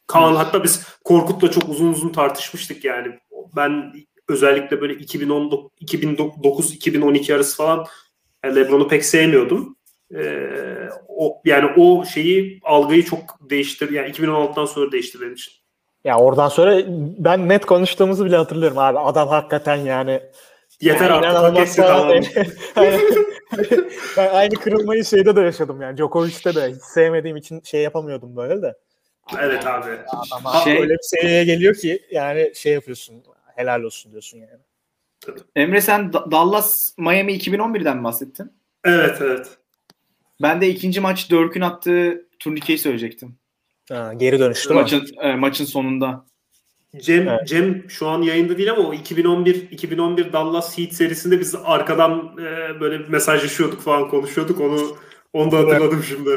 [0.07, 3.19] Kaan hatta biz Korkut'la çok uzun uzun tartışmıştık yani.
[3.55, 3.93] Ben
[4.27, 7.85] özellikle böyle 2009-2012 arası falan
[8.45, 9.77] LeBron'u pek sevmiyordum.
[10.15, 15.62] Ee, o yani o şeyi algıyı çok değiştir yani 2016'dan sonra değişti benim için.
[16.03, 16.81] Ya oradan sonra
[17.17, 18.99] ben net konuştuğumuzu bile hatırlıyorum abi.
[18.99, 20.21] Adam hakikaten yani
[20.81, 22.37] Yeter yani artık
[24.17, 25.97] ben aynı kırılmayı şeyde de yaşadım yani.
[25.97, 28.77] Djokovic'te de hiç sevmediğim için şey yapamıyordum böyle de.
[29.39, 29.89] Evet abi.
[30.31, 33.23] Adam şey, öyle bir seviyeye geliyor ki yani şey yapıyorsun.
[33.55, 34.61] Helal olsun diyorsun yani.
[35.55, 38.53] Emre sen Dallas Miami 2011'den bahsettin.
[38.83, 39.47] Evet evet.
[40.41, 43.37] Ben de ikinci maç Dörk'ün attığı turnikeyi söyleyecektim.
[43.89, 46.25] Ha, geri dönüştü maçın, e, maçın sonunda.
[47.01, 47.47] Cem evet.
[47.47, 52.79] Cem şu an yayında değil ama o 2011 2011 Dallas Heat serisinde biz arkadan e,
[52.79, 54.61] böyle mesajlaşıyorduk falan konuşuyorduk.
[54.61, 54.97] Onu
[55.33, 56.05] onu da hatırladım evet.
[56.07, 56.29] şimdi.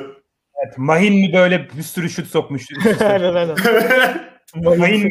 [0.64, 2.66] Evet, Mahin mi böyle bir sürü şut sokmuş.
[3.01, 3.56] aynen aynen.
[4.55, 5.10] Mahin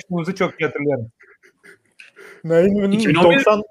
[0.00, 1.12] şutumuzu çok iyi hatırlıyorum.
[2.44, 3.62] Mahin'in 90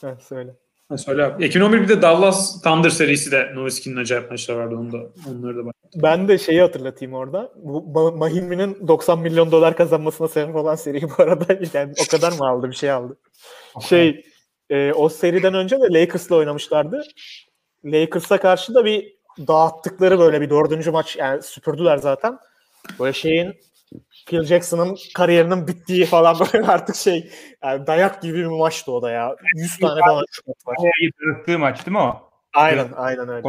[0.00, 0.50] ha, söyle.
[0.92, 1.46] Ha, söyle abi.
[1.46, 4.76] 2011 bir de Dallas Thunder serisi de Nowitzki'nin acayip maçları vardı.
[4.76, 4.98] Onu da,
[5.30, 5.74] onları da bak.
[5.94, 7.52] Ben de şeyi hatırlatayım orada.
[7.64, 11.58] Bu Mahimmi'nin 90 milyon dolar kazanmasına sebep olan seri bu arada.
[11.74, 12.70] Yani o kadar mı aldı?
[12.70, 13.16] Bir şey aldı.
[13.88, 14.24] Şey
[14.70, 17.02] e, o seriden önce de Lakers'la oynamışlardı.
[17.84, 22.38] Lakers'a karşı da bir dağıttıkları böyle bir dördüncü maç yani süpürdüler zaten.
[23.00, 23.54] Böyle şeyin
[24.26, 27.30] Phil Jackson'ın kariyerinin bittiği falan böyle artık şey
[27.64, 29.36] yani dayak gibi bir maçtı o da ya.
[29.54, 30.76] 100 tane falan şut var.
[31.02, 32.30] Yıprattığı maç değil mi o?
[32.54, 33.48] Aynen aynen öyle.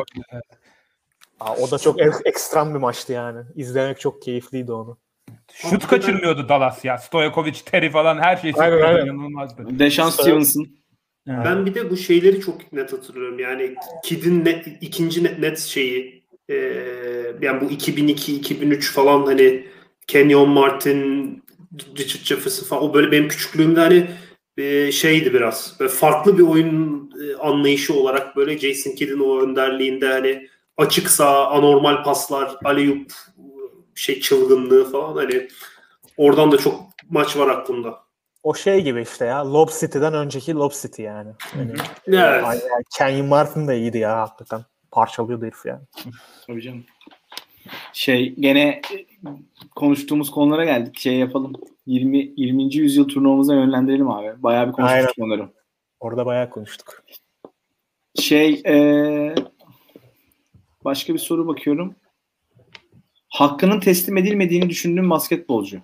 [1.40, 3.42] Aa, o da çok ekstrem bir maçtı yani.
[3.56, 4.98] İzlemek çok keyifliydi onu.
[5.54, 6.98] Şut kaçırmıyordu Dallas ya.
[6.98, 9.06] Stojakovic, Terry falan her şey aynen, aynen.
[9.06, 9.80] inanılmazdı.
[9.80, 10.68] Deşan Stevenson.
[11.28, 13.40] Ben bir de bu şeyleri çok net hatırlıyorum.
[13.40, 16.56] Yani Kid'in net, ikinci net, net şeyi e,
[17.42, 19.68] yani bu 2002-2003 falan hani
[20.08, 21.44] Kenyon Martin,
[21.98, 24.10] Richard Jefferson falan o böyle benim küçüklüğümde hani
[24.58, 25.76] e, şeydi biraz.
[25.80, 30.48] Böyle farklı bir oyun e, anlayışı olarak böyle Jason Kidd'in o önderliğinde hani
[30.78, 33.14] açık sağ, anormal paslar, aleyup
[33.96, 35.48] şey çılgınlığı falan hani
[36.18, 38.04] oradan da çok maç var aklımda.
[38.44, 41.32] O şey gibi işte ya Lob City'den önceki Lob City yani.
[42.08, 42.84] yani evet.
[42.98, 44.66] Kenyon Martin de iyiydi ya hakikaten.
[44.92, 45.82] Parçalıyordu herif yani.
[46.48, 46.84] Tabii canım.
[47.94, 48.82] Şey gene
[49.76, 51.00] konuştuğumuz konulara geldik.
[51.00, 51.54] Şey yapalım.
[51.86, 52.76] 20 20.
[52.76, 54.44] yüzyıl turnuvamıza yönlendirelim abi.
[54.44, 55.50] Bayağı bir konuştuk onları.
[56.00, 57.04] Orada bayağı konuştuk.
[58.20, 59.36] Şey ee,
[60.86, 61.96] başka bir soru bakıyorum.
[63.30, 65.82] Hakkının teslim edilmediğini düşündüğüm basketbolcu.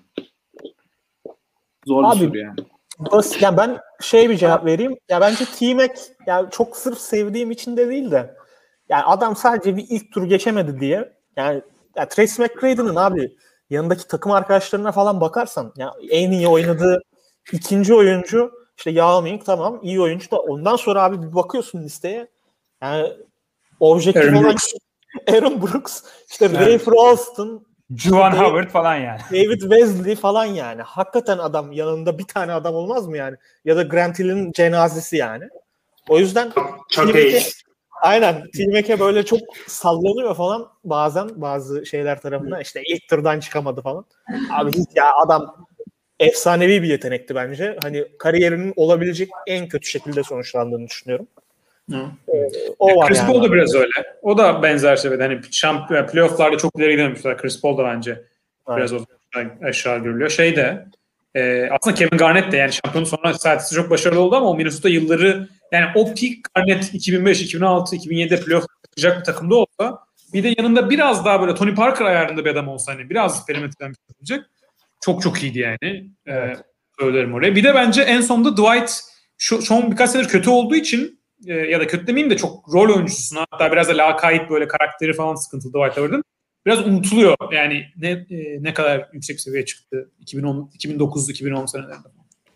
[1.85, 2.55] Zor Abi, bir soru yani.
[2.99, 3.41] Basit.
[3.41, 4.97] Yani ben şey bir cevap vereyim.
[5.09, 5.93] Ya bence T-Mac
[6.27, 8.35] yani çok sırf sevdiğim için de değil de
[8.89, 11.61] yani adam sadece bir ilk tur geçemedi diye yani
[11.99, 13.35] ya Trace McGrady'nin abi
[13.69, 17.01] yanındaki takım arkadaşlarına falan bakarsan ya en iyi oynadığı
[17.53, 22.27] ikinci oyuncu işte Yao Ming tamam iyi oyuncu da ondan sonra abi bir bakıyorsun listeye
[22.81, 23.13] yani
[23.79, 24.73] objektif Aaron olan Brooks.
[25.33, 27.59] Aaron Brooks işte Ray Frosten
[27.95, 29.19] Juwan David- Howard falan yani.
[29.31, 30.81] David Wesley falan yani.
[30.81, 33.35] Hakikaten adam yanında bir tane adam olmaz mı yani?
[33.65, 35.45] Ya da Grant Hill'in cenazesi yani.
[36.07, 36.51] O yüzden
[36.95, 37.33] Hayes.
[37.35, 37.68] Eke-
[38.01, 43.81] aynen Team Eke böyle çok sallanıyor falan bazen bazı şeyler tarafından işte ilk turdan çıkamadı
[43.81, 44.05] falan.
[44.51, 45.67] Abi hiç ya adam
[46.19, 47.77] efsanevi bir yetenekti bence.
[47.83, 51.27] Hani kariyerinin olabilecek en kötü şekilde sonuçlandığını düşünüyorum.
[51.91, 52.05] Hı.
[52.79, 53.31] O var Chris yani.
[53.31, 53.91] Paul da biraz öyle.
[54.21, 55.23] O da benzer seviyede.
[55.23, 57.37] Hani şampiyon, playofflarda çok ileri gidememişler.
[57.37, 58.23] Chris Paul da bence
[58.69, 58.99] biraz o
[59.63, 60.29] aşağı görülüyor.
[60.29, 60.85] Şey de
[61.35, 64.89] e, aslında Kevin Garnett de yani şampiyonu sonra Celtics'te çok başarılı oldu ama o Minnesota
[64.89, 69.99] yılları yani o peak Garnett 2005, 2006, 2007'de playoff yapacak bir takımda olsa
[70.33, 73.91] bir de yanında biraz daha böyle Tony Parker ayarında bir adam olsa hani biraz perimetreden
[73.91, 74.49] bir şey yapacak.
[75.01, 76.11] Çok çok iyiydi yani.
[76.27, 76.53] E,
[76.99, 77.55] söylerim oraya.
[77.55, 79.01] Bir de bence en sonunda Dwight
[79.37, 82.95] şu son birkaç senedir kötü olduğu için e, ya da kötü demeyeyim de çok rol
[82.95, 86.23] oyuncusuna hatta biraz da lakayt böyle karakteri falan sıkıntılı Dwight Howard'ın
[86.65, 87.35] biraz unutuluyor.
[87.51, 92.07] Yani ne e, ne kadar yüksek seviyeye çıktı 2010 2009 2010 senelerinde.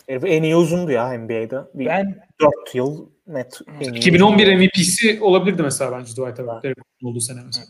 [0.08, 1.58] Herif en iyi uzundu ya NBA'de.
[1.74, 6.64] Bir Ben 4 yıl net en iyi 2011 MVP'si olabilirdi mesela bence Dwight Howard.
[7.04, 7.66] Olduğu sene mesela.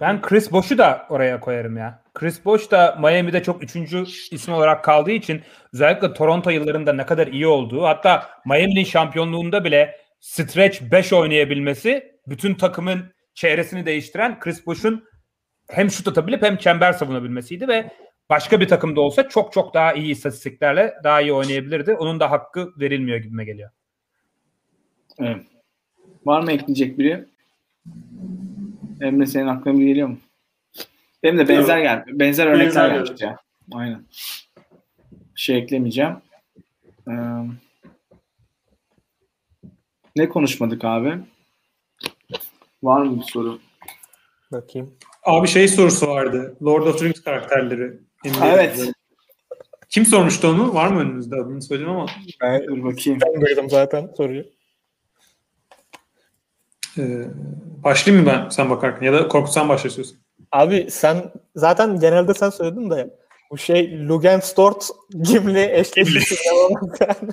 [0.00, 2.02] Ben Chris Bosh'u da oraya koyarım ya.
[2.14, 5.42] Chris Bosh da Miami'de çok üçüncü isim olarak kaldığı için
[5.74, 12.54] özellikle Toronto yıllarında ne kadar iyi olduğu hatta Miami'nin şampiyonluğunda bile stretch 5 oynayabilmesi bütün
[12.54, 15.04] takımın çevresini değiştiren Chris Bosh'un
[15.68, 17.90] hem şut atabilip hem çember savunabilmesiydi ve
[18.30, 21.94] başka bir takımda olsa çok çok daha iyi istatistiklerle daha iyi oynayabilirdi.
[21.94, 23.70] Onun da hakkı verilmiyor gibime geliyor.
[25.18, 25.46] Evet.
[26.26, 27.24] Var mı ekleyecek biri?
[29.00, 30.18] Emre senin aklına biri geliyor mu?
[31.22, 32.10] Benim de benzer geldi.
[32.12, 33.36] Benzer örnekler gelmişti ya.
[33.72, 34.04] Aynen.
[35.12, 36.16] Bir şey eklemeyeceğim.
[37.08, 37.12] Ee,
[40.16, 41.18] ne konuşmadık abi?
[42.82, 43.60] Var mı bir soru?
[44.52, 44.96] Bakayım.
[45.24, 46.56] Abi şey sorusu vardı.
[46.62, 47.92] Lord of the Rings karakterleri.
[48.44, 48.90] Evet.
[49.88, 50.74] Kim sormuştu onu?
[50.74, 52.06] Var mı önünüzde adını söyleyeyim ama.
[52.42, 53.18] Ben, Dur bakayım.
[53.26, 54.44] ben duydum zaten soruyu.
[56.98, 57.24] Ee,
[57.84, 59.06] başlayayım mı ben sen bakarken?
[59.06, 60.16] Ya da Korkut sen başlıyorsun.
[60.52, 63.10] Abi sen zaten genelde sen söyledin de
[63.50, 64.88] bu şey Lugenstort
[65.22, 67.30] Gimli eşleşmesi inanılmaz yani.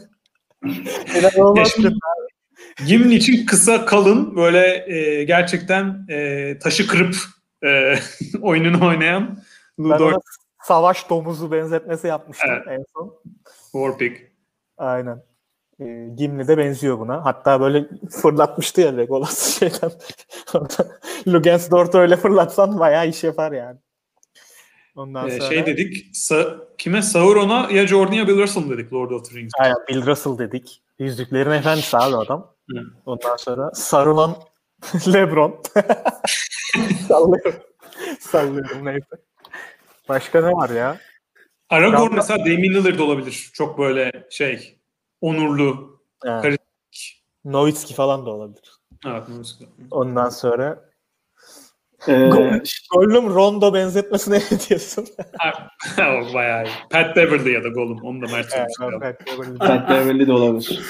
[1.20, 1.98] İnanılmaz Ya şimdi- kötü.
[2.88, 7.16] Gimli için kısa kalın böyle e, gerçekten e, taşı kırıp
[7.64, 7.96] e,
[8.42, 9.38] oyununu oynayan
[9.80, 10.14] Ludor
[10.64, 12.68] savaş domuzu benzetmesi yapmıştım Evet.
[12.68, 13.22] en son.
[13.72, 14.18] Warpig.
[14.78, 15.24] Aynen.
[15.80, 17.26] Ee, Gimli de benziyor buna.
[17.26, 17.86] Hatta böyle
[18.22, 19.92] fırlatmıştı ya Legolas şeyden.
[21.28, 23.80] Lugenstort öyle fırlatsan bayağı iş yapar yani.
[24.96, 26.16] Ondan Ee, sonra şey dedik.
[26.16, 27.02] Sa- kime?
[27.02, 29.52] Sauron'a ya Jordan ya Bill Russell dedik Lord of the Rings.
[29.60, 30.82] Aynen Bill Russell dedik.
[31.00, 32.54] Yüzüklerin efendisi abi adam.
[33.06, 34.36] Ondan sonra Saruman
[35.14, 35.62] Lebron.
[37.08, 37.54] Sallıyorum.
[38.20, 39.08] Sallıyorum neyse.
[40.10, 40.98] Başka ne var ya?
[41.70, 43.50] Aragorn mesela Damian Lillard olabilir.
[43.54, 44.80] Çok böyle şey
[45.22, 46.00] onurlu.
[46.24, 46.42] Ha.
[46.42, 47.24] Karizmatik.
[47.46, 48.72] Nowitzki falan da olabilir.
[49.08, 49.24] Evet.
[49.92, 50.92] Ondan sonra
[52.08, 52.30] Ee,
[52.92, 55.08] Gollum Rondo benzetmesine ne diyorsun?
[56.00, 56.72] o bayağı iyi.
[56.90, 58.02] Pat Beverly ya da Gollum.
[58.04, 59.60] Onu da Mert Evet, evet, evet.
[59.60, 60.82] Pat Beverly de olabilir.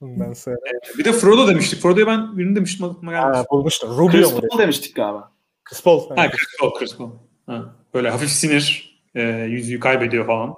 [0.00, 0.56] Ondan sonra
[0.98, 1.82] Bir de Frodo demiştik.
[1.82, 3.38] Frodo'ya ben birini demiştim aklıma gelmiş.
[3.38, 3.90] ha, bulmuştum.
[3.98, 4.40] Rubio Chris mu?
[4.50, 5.32] Paul demiştik galiba.
[5.64, 6.16] Chris Paul.
[6.16, 7.10] Ha Chris Paul, Chris Paul.
[7.46, 8.98] Ha, böyle hafif sinir.
[9.14, 10.54] E, yüzüğü kaybediyor falan.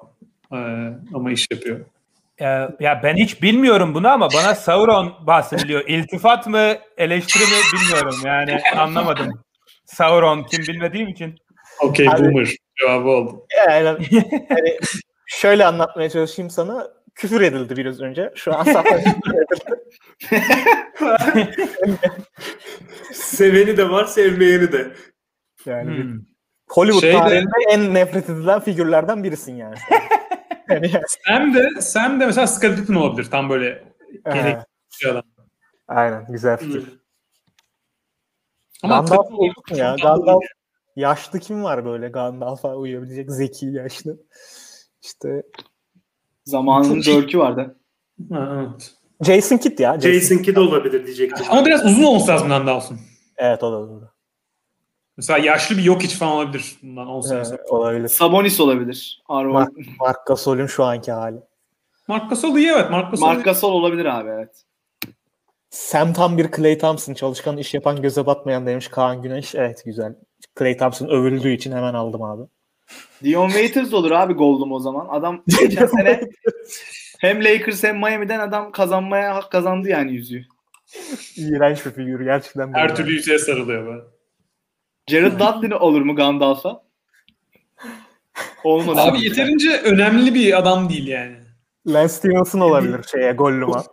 [0.52, 0.58] E,
[1.14, 1.80] ama iş yapıyor.
[2.40, 5.88] Ee, ya ben hiç bilmiyorum bunu ama bana Sauron bahsediliyor.
[5.88, 8.20] İltifat mı, eleştiri mi bilmiyorum.
[8.24, 9.42] Yani anlamadım.
[9.86, 11.38] Sauron kim bilmediğim için.
[11.80, 13.46] Okey boomer cevabı oldu.
[13.68, 13.86] Yani,
[14.50, 14.78] yani
[15.26, 16.88] şöyle anlatmaya çalışayım sana.
[17.14, 18.32] Küfür edildi biraz önce.
[18.34, 19.80] Şu an küfür edildi.
[23.12, 24.92] Seveni de var, sevmeyeni de.
[25.66, 26.20] Yani Hmm.
[26.70, 29.74] Hollywood Şey de- tarihinde en nefret edilen figürlerden birisin yani.
[30.68, 30.90] yani,
[31.26, 33.30] Sam de, Sam de mesela Scottie Pippen olabilir.
[33.30, 33.84] Tam böyle
[35.10, 35.22] adam.
[35.88, 37.00] aynen güzel fikir.
[38.82, 39.96] Ama Gandalf olduk mu ya?
[40.02, 40.42] Gandalf
[40.96, 44.16] yaşlı kim var böyle Gandalf'a uyabilecek zeki yaşlı?
[45.02, 45.42] İşte
[46.50, 47.76] Zamanının dörkü vardı.
[48.32, 48.94] Ha, evet.
[49.20, 49.94] Jason Kidd ya.
[49.94, 51.46] Jason, Jason Kidd olabilir diyecektim.
[51.50, 52.98] Ama biraz uzun olması lazım Gandalf'ın.
[53.36, 54.08] Evet o da doğru.
[55.16, 56.76] Mesela yaşlı bir yok hiç falan olabilir.
[56.82, 57.56] Bundan 10 sene sonra.
[57.58, 58.08] Evet, olabilir.
[58.08, 59.22] Sabonis olabilir.
[59.28, 59.52] Arvo.
[59.52, 61.40] Mark, Mark Gasol'ün şu anki hali.
[62.08, 62.90] Mark Gasol iyi evet.
[62.90, 64.64] Mark Gasol Mark Gasol olabilir abi evet.
[65.70, 67.14] Sam tam bir Clay Thompson.
[67.14, 69.54] Çalışkan iş yapan göze batmayan demiş Kaan Güneş.
[69.54, 70.14] Evet güzel.
[70.58, 72.42] Clay Thompson övüldüğü için hemen aldım abi.
[73.24, 75.06] Dion Waiters olur abi Gold'um o zaman.
[75.10, 76.20] Adam geçen sene
[77.20, 80.44] hem Lakers hem Miami'den adam kazanmaya hak kazandı yani yüzüğü.
[81.36, 82.72] İğrenç bir figür gerçekten.
[82.74, 84.02] her türlü yüzeye sarılıyor böyle.
[85.06, 86.82] Jared Dudley olur mu Gandalf'a?
[88.64, 88.98] Olmaz.
[88.98, 91.36] Abi yeterince önemli bir adam değil yani.
[91.86, 93.84] Lance Stevenson olabilir şeye Gollum'a.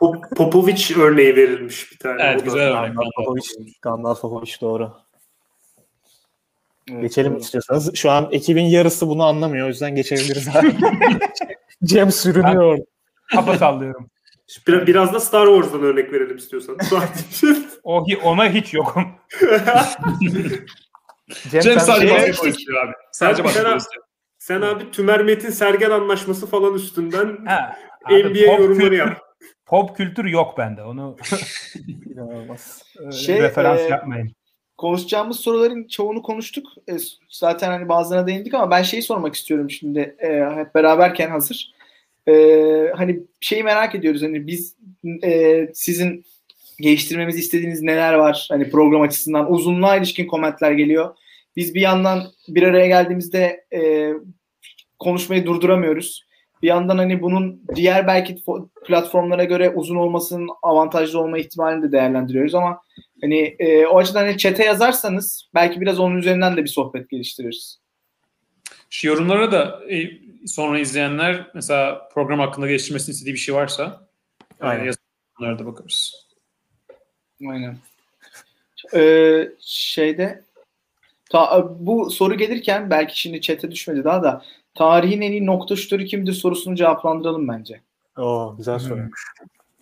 [0.00, 2.22] Pop- Popovic örneği verilmiş bir tane.
[2.22, 2.94] Evet güzel örnek.
[2.94, 3.42] Gandalf Popovic,
[3.82, 4.92] Gandalf Popovic doğru.
[6.90, 7.40] Evet, Geçelim doğru.
[7.40, 7.94] istiyorsanız.
[7.94, 9.66] Şu an ekibin yarısı bunu anlamıyor.
[9.66, 10.72] O yüzden geçebiliriz abi.
[11.84, 12.78] Cem sürünüyor.
[13.34, 14.10] Kafa sallıyorum.
[14.66, 16.76] Bir- biraz da Star Wars'dan örnek verelim istiyorsan.
[17.82, 19.04] O, hi- ona hiç yokum.
[21.50, 22.92] Cem, Cem sadece şey- istiyor abi.
[23.12, 24.02] Sadece Sen- basketbol
[24.38, 29.20] sen- abi Tümer Metin Sergen anlaşması falan üstünden Ha, abi, NBA yorumları yap.
[29.66, 30.82] Pop kültür yok bende.
[30.82, 31.16] Onu
[33.12, 34.32] Şey, referans e, yapmayın.
[34.78, 36.66] Konuşacağımız soruların çoğunu konuştuk.
[36.88, 36.96] E,
[37.28, 41.72] zaten hani bazılarına değindik ama ben şeyi sormak istiyorum şimdi e, hep beraberken hazır.
[42.28, 42.32] E,
[42.96, 44.76] hani şeyi merak ediyoruz hani biz
[45.24, 46.24] e, sizin
[46.80, 48.48] geliştirmemizi istediğiniz neler var?
[48.50, 51.16] Hani program açısından uzunluğa ilişkin komentler geliyor.
[51.56, 54.12] Biz bir yandan bir araya geldiğimizde e,
[54.98, 56.27] konuşmayı durduramıyoruz.
[56.62, 61.92] Bir yandan hani bunun diğer belki fo- platformlara göre uzun olmasının avantajlı olma ihtimalini de
[61.92, 62.82] değerlendiriyoruz ama
[63.20, 67.80] Hani e, o açıdan hani chat'e yazarsanız belki biraz onun üzerinden de bir sohbet geliştiririz.
[68.90, 70.10] Şu yorumlara da e,
[70.46, 74.08] sonra izleyenler mesela program hakkında geliştirmesini istediği bir şey varsa
[74.60, 74.80] Aynen.
[74.80, 74.94] Aynen.
[75.40, 76.28] onlara da bakarız.
[77.48, 77.76] Aynen.
[78.94, 80.44] Ee, şeyde
[81.30, 84.44] ta, bu soru gelirken belki şimdi chat'e düşmedi daha da
[84.78, 87.80] tarihin en iyi nokta şutörü kimdir sorusunu cevaplandıralım bence.
[88.18, 88.88] Oo, güzel Hmm.
[88.88, 89.24] soruymuş.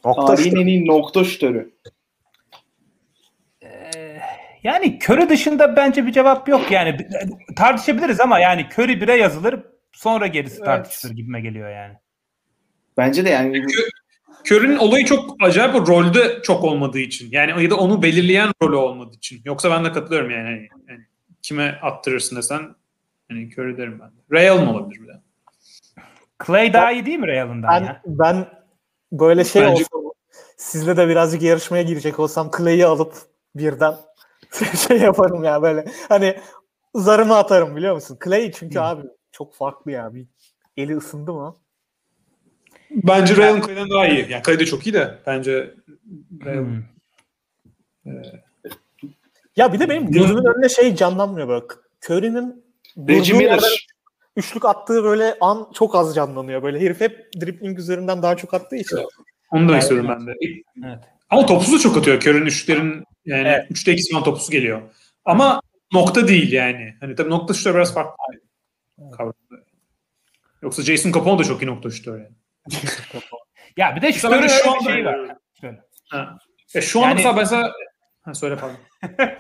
[0.05, 1.71] Nokta Tarihin en iyi nokta şutörü.
[3.63, 4.19] Ee,
[4.63, 6.97] yani Curry dışında bence bir cevap yok yani.
[7.57, 9.61] Tartışabiliriz ama yani Curry bire yazılır
[9.93, 10.65] sonra gerisi Evet.
[10.67, 11.95] tartışılır gibime geliyor yani.
[12.97, 13.67] Bence de yani
[14.45, 17.29] Kör'ün olayı çok acayip o rolde çok olmadığı için.
[17.31, 19.41] Yani ya da onu belirleyen rolü olmadığı için.
[19.45, 20.43] Yoksa ben de katılıyorum yani.
[20.45, 21.01] Hani, yani
[21.43, 22.75] kime attırırsın desen
[23.29, 24.41] hani Curry derim ben de.
[24.41, 25.21] Real mı olabilir bir de?
[26.47, 28.03] Clay daha iyi değil mi Real'ından Ben, ya?
[28.07, 28.47] ben
[29.13, 30.13] böyle şey Bence- olsam
[30.57, 33.15] sizle de birazcık yarışmaya girecek olsam Clay'i alıp
[33.55, 33.95] birden
[34.89, 36.37] şey yaparım ya böyle hani
[36.95, 38.19] zarımı atarım biliyor musun?
[38.25, 40.15] Clay çünkü abi çok farklı ya.
[40.15, 40.27] Bir
[40.77, 41.57] eli ısındı mı?
[42.91, 44.27] Bence Real'ın Clay'den daha iyi.
[44.31, 45.75] Yani Clay de çok iyi de bence
[46.45, 46.65] Real.
[46.65, 46.83] Hmm.
[49.57, 51.65] Ya bir de benim gözümün önüne şey canlanmıyor böyle.
[52.09, 52.66] Curry'nin
[52.99, 53.87] Reggie Miller.
[54.37, 56.63] üçlük attığı böyle an çok az canlanıyor.
[56.63, 58.99] Böyle herif hep dribbling üzerinden daha çok attığı için.
[59.51, 60.33] Onu da istiyorum ben de.
[60.85, 60.99] Evet.
[61.31, 62.17] Ama topsuz da çok atıyor.
[62.23, 63.67] Curry'nin üçlerin yani Evet.
[63.71, 64.83] üçte ikisi falan topsuz geliyor.
[65.25, 65.61] Ama
[65.93, 66.95] nokta değil yani.
[67.01, 68.13] Hani tabii nokta şutör biraz farklı
[68.99, 69.35] bir kavram.
[70.63, 72.33] Yoksa Jason Capone da çok iyi nokta şutör yani.
[73.77, 75.37] Ya bir de şöyle şu şu an- bir şey var.
[75.61, 75.81] Şöyle.
[76.11, 76.39] Ha.
[76.75, 77.73] E şu an Yani- mesela mesela
[78.27, 78.77] ha, söyle pardon.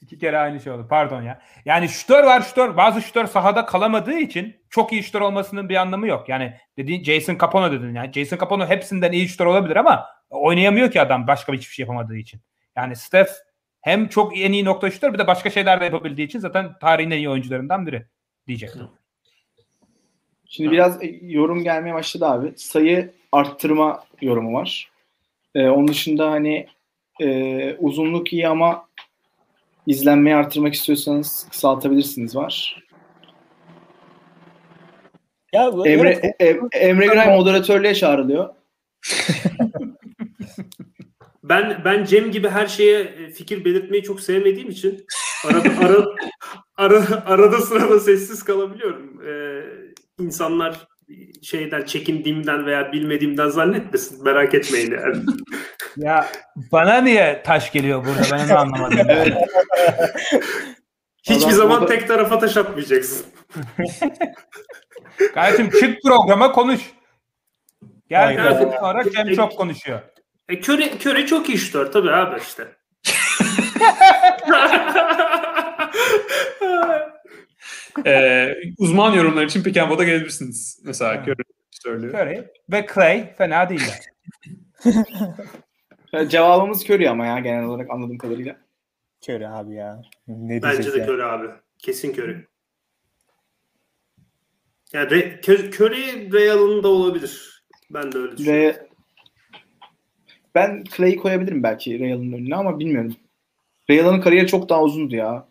[0.00, 0.86] İki kere aynı şey oldu.
[0.90, 1.40] Pardon ya.
[1.64, 2.76] Yani şutör var şutör.
[2.76, 6.28] Bazı şutör sahada kalamadığı için çok iyi şutör olmasının bir anlamı yok.
[6.28, 7.94] Yani dediğin Jason Capone dedin.
[7.94, 12.16] Yani Jason Capone hepsinden iyi şutör olabilir ama oynayamıyor ki adam başka hiçbir şey yapamadığı
[12.16, 12.40] için.
[12.76, 13.30] Yani Steph
[13.80, 17.10] hem çok en iyi nokta şutör bir de başka şeyler de yapabildiği için zaten tarihin
[17.10, 18.06] en iyi oyuncularından biri
[18.46, 18.88] diyecektim.
[20.48, 22.52] Şimdi biraz yorum gelmeye başladı abi.
[22.56, 24.90] Sayı arttırma yorumu var.
[25.54, 26.66] Ee, onun dışında hani
[27.20, 28.88] e, uzunluk iyi ama
[29.86, 32.82] izlenmeyi arttırmak istiyorsanız kısaltabilirsiniz var.
[35.52, 38.54] Ya bu- Emre evet, e- Emre Güray moderatörlüğe çağrılıyor.
[41.48, 45.06] Ben ben Cem gibi her şeye e, fikir belirtmeyi çok sevmediğim için
[45.46, 46.04] arada ara,
[46.76, 49.22] ara, arada sırada sessiz kalabiliyorum.
[49.26, 49.62] Ee,
[50.18, 50.88] insanlar
[51.42, 54.24] şeyden çekindiğimden veya bilmediğimden zannetmesin.
[54.24, 55.16] Merak etmeyin yani.
[55.96, 56.28] Ya
[56.72, 58.98] bana niye taş geliyor burada ben onu anlamadım.
[61.22, 63.26] Hiçbir Adam zaman orada- tek tarafa taş atmayacaksın.
[65.34, 66.80] Kardeşim çık programa konuş.
[68.08, 70.00] Gel gelsin sonra Cem çok konuşuyor.
[70.48, 72.68] E, köre, köre çok iyi şutör tabii abi işte.
[78.06, 80.80] Ee, uzman yorumlar için and gelebilirsiniz.
[80.84, 82.14] Mesela Curry söylüyor.
[82.14, 84.00] Curry ve Clay fena değiller.
[86.28, 88.56] Cevabımız Curry ama ya genel olarak anladığım kadarıyla.
[89.28, 90.02] Curry abi ya.
[90.28, 91.06] Ne Bence de ya?
[91.06, 91.46] Curry abi.
[91.78, 92.46] Kesin Curry.
[94.92, 95.40] Yani Re-
[95.76, 97.62] Curry Real'ın da olabilir.
[97.90, 98.62] Ben de öyle düşünüyorum.
[98.62, 98.86] Ve
[100.54, 103.16] ben Clay'i koyabilirim belki Real'ın önüne ama bilmiyorum.
[103.90, 105.48] Real'ın kariyeri çok daha uzundu ya.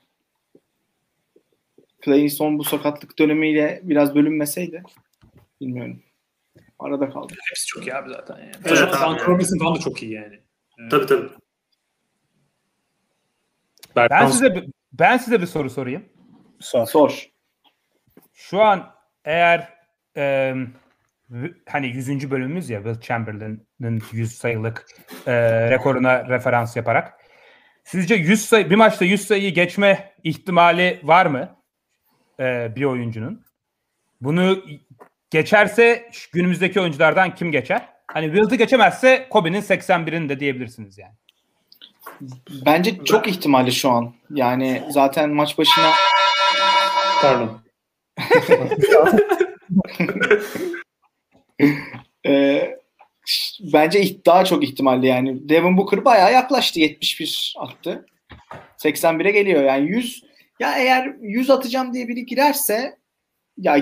[2.05, 4.83] Clay'in son bu sakatlık dönemiyle biraz bölünmeseydi
[5.61, 6.03] bilmiyorum.
[6.79, 7.33] Arada kaldı.
[7.49, 8.51] Hepsi çok iyi abi zaten yani.
[8.65, 9.21] Evet Evet, abi.
[9.21, 10.39] Robinson falan da çok iyi yani.
[10.91, 11.29] Tabii tabii.
[13.95, 16.05] Ben Bertrand size ben size bir soru sorayım.
[16.59, 16.85] Sor.
[16.85, 17.29] Sor.
[18.33, 18.95] Şu an
[19.25, 19.73] eğer
[20.17, 20.53] e,
[21.69, 22.31] hani 100.
[22.31, 24.85] bölümümüz ya Will Chamberlain'ın 100 sayılık
[25.27, 25.33] e,
[25.69, 27.13] rekoruna referans yaparak
[27.83, 31.55] sizce 100 sayı bir maçta 100 sayıyı geçme ihtimali var mı
[32.39, 33.45] e, bir oyuncunun?
[34.21, 34.63] Bunu
[35.29, 37.89] geçerse günümüzdeki oyunculardan kim geçer?
[38.07, 41.13] Hani Wilt'ı geçemezse Kobe'nin 81'ini de diyebilirsiniz yani.
[42.65, 44.13] Bence çok ihtimali şu an.
[44.29, 45.91] Yani zaten maç başına
[47.21, 47.61] Pardon.
[52.25, 52.69] e,
[53.59, 55.49] bence daha çok ihtimalli yani.
[55.49, 56.79] Devin Booker bayağı yaklaştı.
[56.79, 58.05] 71 attı.
[58.77, 60.24] 81'e geliyor yani 100
[60.59, 62.97] ya eğer 100 atacağım diye biri girerse
[63.57, 63.75] ya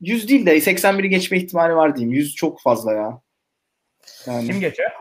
[0.00, 2.16] 100 değil de 81'i geçme ihtimali var diyeyim.
[2.16, 3.20] 100 çok fazla ya.
[4.26, 4.92] Yani Kim geçer?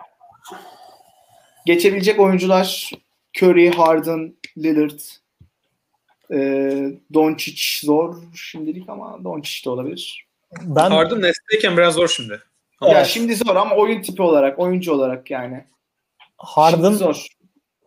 [1.65, 2.91] geçebilecek oyuncular
[3.41, 4.99] Curry, Harden, Lillard,
[6.33, 6.37] e,
[7.13, 10.25] Doncic zor şimdilik ama Doncic de olabilir.
[10.61, 12.41] Ben Harden Nest'teyken biraz zor şimdi.
[12.81, 13.07] Ya Evet.
[13.07, 15.65] şimdi zor ama oyun tipi olarak, oyuncu olarak yani.
[16.37, 17.27] Harden Şimdi zor.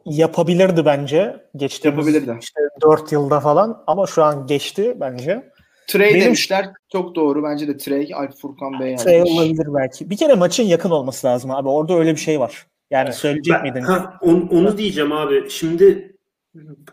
[0.04, 1.36] Yapabilirdi bence.
[1.56, 2.38] Geçtiğimiz Yapabilirdi.
[2.42, 5.50] işte 4 yılda falan ama şu an geçti bence.
[5.88, 6.66] Trey Benim- demişler.
[6.92, 7.42] Çok doğru.
[7.44, 10.10] Bence de Trey, Alp Furkan Bey Trey olabilir belki.
[10.10, 11.68] Bir kere maçın yakın olması lazım abi.
[11.68, 12.66] Orada öyle bir şey var.
[12.90, 13.80] Yani söyleyecek Ben- miydin?
[13.80, 15.50] ha, on- onu diyeceğim abi.
[15.50, 16.16] Şimdi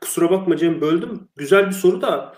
[0.01, 1.27] kusura bakma Cem böldüm.
[1.35, 2.33] Güzel bir soru da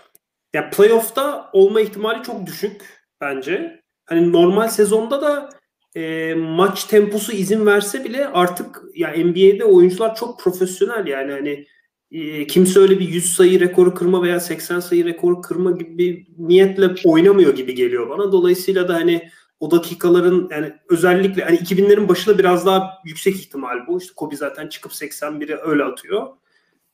[0.54, 2.82] ya playoff'ta olma ihtimali çok düşük
[3.20, 3.80] bence.
[4.06, 5.48] Hani normal sezonda da
[5.94, 11.66] e, maç temposu izin verse bile artık ya NBA'de oyuncular çok profesyonel yani hani
[12.10, 16.26] e, kimse öyle bir 100 sayı rekoru kırma veya 80 sayı rekoru kırma gibi bir
[16.38, 18.32] niyetle oynamıyor gibi geliyor bana.
[18.32, 19.30] Dolayısıyla da hani
[19.60, 23.98] o dakikaların yani özellikle hani 2000'lerin başında biraz daha yüksek ihtimal bu.
[23.98, 26.26] İşte Kobe zaten çıkıp 81'e öyle atıyor.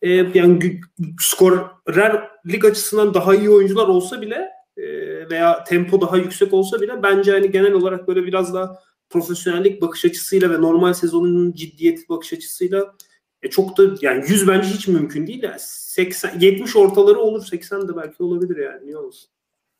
[0.03, 0.81] Ee, yani
[1.21, 4.85] skorer lig açısından daha iyi oyuncular olsa bile e,
[5.31, 8.79] veya tempo daha yüksek olsa bile bence hani genel olarak böyle biraz daha
[9.11, 12.95] profesyonellik bakış açısıyla ve normal sezonun ciddiyeti bakış açısıyla
[13.43, 15.43] e, çok da yani 100 bence hiç mümkün değil.
[15.43, 19.31] Yani 80 70 ortaları olur 80 de belki olabilir yani niye olsun.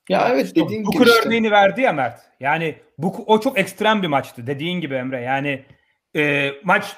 [0.09, 1.29] Ya evet dediğin gibi Booker işte.
[1.29, 2.21] örneğini verdi ya Mert.
[2.41, 5.21] Yani bu o çok ekstrem bir maçtı dediğin gibi Emre.
[5.21, 5.65] Yani
[6.17, 6.97] e, maç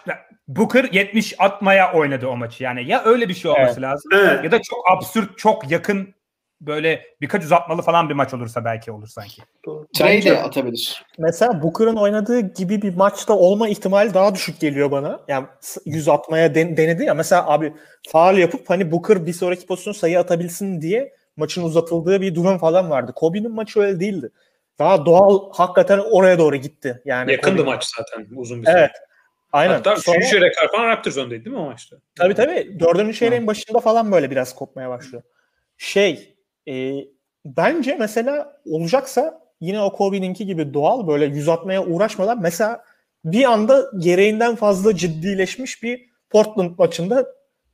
[0.49, 2.65] Booker 70 atmaya oynadı o maçı.
[2.65, 3.83] Yani ya öyle bir şey olması Evet.
[3.83, 4.45] lazım Evet.
[4.45, 6.15] ya da çok absürt, çok yakın
[6.67, 9.43] böyle birkaç uzatmalı falan bir maç olursa belki olur sanki.
[9.97, 11.05] Trey de atabilir.
[11.19, 15.21] Mesela Booker'ın oynadığı gibi bir maçta olma ihtimali daha düşük geliyor bana.
[15.29, 15.47] Yani
[15.85, 17.15] 100 atmaya den- denedi ya.
[17.15, 17.73] Mesela abi
[18.09, 22.91] faal yapıp hani Booker bir sonraki pozisyon sayı atabilsin diye maçın uzatıldığı bir durum falan
[22.91, 23.13] vardı.
[23.17, 24.31] Kobe'nin maçı öyle değildi.
[24.79, 27.03] Daha doğal hakikaten oraya doğru gitti.
[27.05, 28.79] Yani Yakındı Kobe- maç zaten uzun bir süre.
[28.79, 28.91] Evet.
[29.53, 29.73] Aynen.
[29.75, 31.97] Hatta Sonra- üçüncü çeyrek falan Raptors öndeydi değil mi o maçta?
[32.19, 32.81] Tabii tabii.
[32.81, 35.23] Dördüncü çeyreğin başında falan böyle biraz kopmaya başlıyor.
[35.79, 36.32] Şey,
[36.69, 37.05] e,
[37.45, 42.85] bence mesela olacaksa yine o Kobe'ninki gibi doğal böyle yüz atmaya uğraşmadan mesela
[43.25, 47.27] bir anda gereğinden fazla ciddileşmiş bir Portland maçında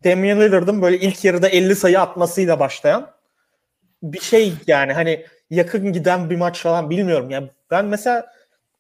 [0.05, 3.11] Damian Lillard'ın böyle ilk yarıda 50 sayı atmasıyla başlayan
[4.03, 7.31] bir şey yani hani yakın giden bir maç falan bilmiyorum.
[7.31, 8.27] Yani ben mesela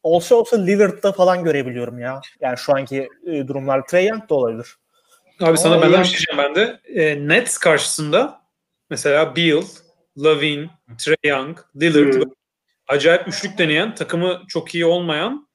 [0.02, 2.20] olsa olsa Lillard'da falan görebiliyorum ya.
[2.40, 3.86] Yani şu anki e, durumlar.
[3.86, 4.76] Trey Young da olabilir.
[5.40, 6.80] Abi sana Ama benden ya- bir şey ben de.
[6.84, 8.40] E, Nets karşısında
[8.90, 9.62] mesela Beal,
[10.18, 12.22] Lavin, Trey Young, Lillard Hmm.
[12.88, 15.48] acayip üçlük deneyen, takımı çok iyi olmayan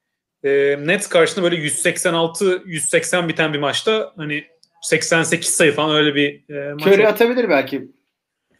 [0.43, 0.49] e,
[0.87, 4.43] Nets karşısında böyle 186-180 biten bir maçta hani
[4.81, 7.91] 88 sayı falan öyle bir e, maç Curry atabilir belki.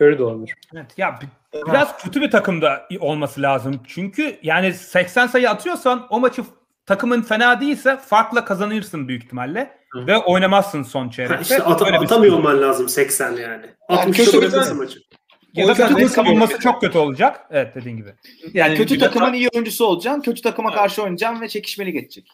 [0.02, 0.56] Curry de olabilir.
[0.76, 3.82] Evet, ya bi- biraz kötü bir takımda olması lazım.
[3.88, 6.44] Çünkü yani 80 sayı atıyorsan o maçı
[6.86, 10.08] takımın fena değilse farkla kazanırsın büyük ihtimalle Hı.
[10.08, 11.42] ve oynamazsın son çeyrekte.
[11.42, 13.42] işte at- atamıyor olman lazım 80 yani.
[13.42, 15.00] Yani 60 kötü bırakırsın bir- maçı.
[15.54, 17.48] Ya da Nets savunması çok kötü olacak.
[17.52, 18.14] Evet dediğin gibi.
[18.54, 20.22] Yani kötü takımın iyi oyuncusu olacaksın.
[20.22, 22.28] Kötü takıma karşı oynayacaksın ve çekişmeli geçecek.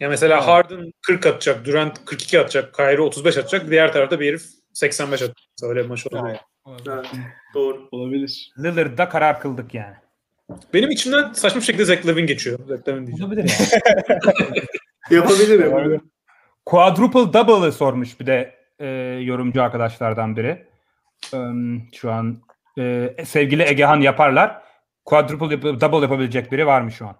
[0.00, 3.70] Ya mesela Harden 40 atacak, Durant 42 atacak, Kyrie 35 atacak.
[3.70, 5.36] Diğer tarafta bir herif 85 atıyor.
[5.62, 6.40] Öyle bir maç olabilir.
[6.88, 7.06] Evet,
[7.54, 7.88] doğru.
[7.92, 8.52] Olabilir.
[8.58, 9.94] Lillard'da karar kıldık yani.
[10.74, 12.58] Benim içimden saçma bir şekilde Zach Lavin geçiyor.
[12.68, 13.32] Zach Lavin diyeceğim.
[13.32, 14.64] Olabilir yani.
[15.10, 16.00] Yapabilir yapabilir.
[16.66, 18.86] Quadruple double'ı sormuş bir de e,
[19.22, 20.66] yorumcu arkadaşlardan biri.
[21.94, 22.42] Şu an
[22.78, 24.62] e, sevgili Egehan yaparlar.
[25.04, 27.16] Quadruple yap- double yapabilecek biri var mı şu an?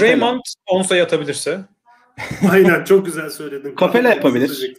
[0.00, 1.60] Draymond 10 sayı atabilirse.
[2.50, 3.74] Aynen çok güzel söyledin.
[3.80, 4.74] Capella yapabilir.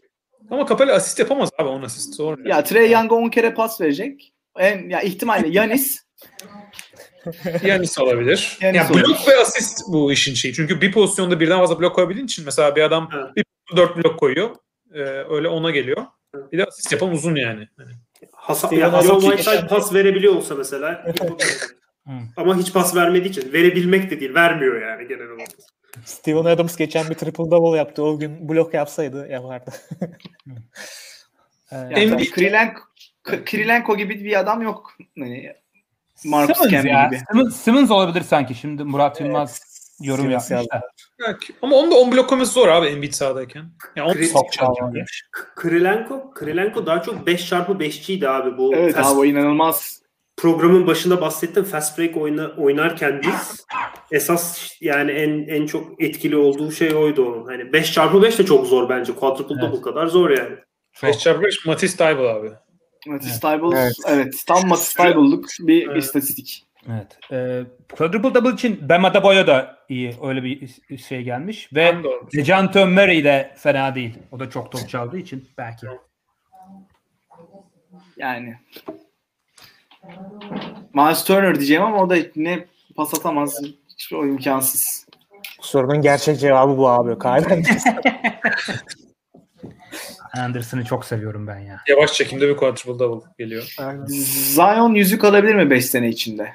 [0.52, 2.14] Ama Capella asist yapamaz abi 10 asist.
[2.16, 2.38] Zor.
[2.46, 4.34] Ya Trey Young'a 10 kere pas verecek.
[4.60, 6.02] En ya ihtimalle Yanis
[7.64, 8.58] Yanis olabilir.
[8.62, 9.06] Yanis yani olabilir.
[9.06, 10.54] blok ve asist bu işin şeyi.
[10.54, 13.36] Çünkü bir pozisyonda birden fazla blok koyabildiğin için mesela bir adam Evet.
[13.36, 13.46] bir
[13.78, 14.50] dört blok koyuyor.
[14.94, 15.00] Ee,
[15.30, 16.06] öyle ona geliyor.
[16.52, 17.68] Bir de asist yapan uzun yani.
[17.78, 17.92] Hani
[18.48, 21.06] Hasan, Steven ya Hasan Adams Whiteside pas verebiliyor olsa mesela.
[22.38, 25.50] Ama hiç pas vermediği için verebilmek de değil vermiyor yani genel olarak.
[26.06, 28.04] Steven Adams geçen bir triple double yaptı.
[28.04, 29.72] O gün blok yapsaydı yapardı.
[31.72, 32.82] yani Embiid- Krilenko,
[33.24, 34.98] Krilenko gibi bir adam yok.
[35.20, 35.54] Hani
[36.26, 37.08] Marcus Simmons ya.
[37.08, 37.20] gibi.
[37.32, 38.56] Simmons, Simmons olabilir sanki.
[38.56, 39.62] Şimdi Murat Yılmaz
[40.02, 40.82] yorum Simmons yapmış da.
[41.28, 41.54] belki.
[41.62, 43.66] Ama onu da 10 blok koyması zor abi Embiid sahadayken.
[43.96, 45.08] Yani çok çalışıyor.
[45.56, 48.76] Krilenko, Krilenko daha çok 5 çarpı 5'çiydi abi bu.
[48.76, 50.02] Evet fast- abi o inanılmaz.
[50.38, 53.66] programın başında bahsettim fast break oyna, oynarken biz
[54.12, 57.46] esas yani en en çok etkili olduğu şey oydu onun.
[57.46, 59.16] Hani 5 çarpı 5 de çok zor bence.
[59.16, 60.56] Quadruple double kadar zor yani.
[61.04, 62.52] 5 çarpı 5 Matisse Tybal abi.
[63.08, 63.94] Matisse Thybulle, Evet.
[64.08, 64.34] evet.
[64.48, 66.04] Tam Matisse Thybulle'luk bir Evet.
[66.04, 66.65] istatistik.
[66.92, 67.32] Evet.
[67.32, 67.64] E,
[67.96, 70.16] quadruple double için Bam Adebayo da iyi.
[70.24, 71.74] Öyle bir şey gelmiş.
[71.74, 72.34] Ve Ben de olmuş.
[72.34, 74.18] Dejounte Murray de fena değil.
[74.32, 75.88] O da çok top çaldığı için belki.
[78.18, 78.56] Yani.
[80.94, 83.62] Miles Turner diyeceğim ama o da ne pas atamaz.
[83.90, 85.08] Hiç o imkansız.
[85.62, 87.20] Sorunun gerçek cevabı bu abi.
[87.20, 87.96] Kyle Anderson.
[90.38, 91.82] Anderson'ı çok seviyorum ben ya.
[91.88, 93.76] Yavaş çekimde bir quadruple double geliyor.
[93.80, 94.06] Aynen.
[94.06, 96.54] Zion yüzük alabilir mi 5 sene içinde?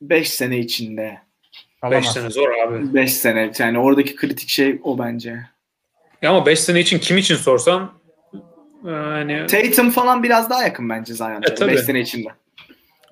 [0.00, 1.18] 5 sene içinde.
[1.82, 2.12] 5 Alamaz.
[2.14, 2.94] sene zor abi.
[2.94, 3.52] 5 sene.
[3.58, 5.40] Yani oradaki kritik şey o bence.
[6.22, 7.92] Ya ama 5 sene için kim için sorsan
[8.84, 11.36] yani Tatum falan biraz daha yakın bence Zion'a.
[11.50, 11.72] E, tabii.
[11.72, 12.28] 5 sene içinde.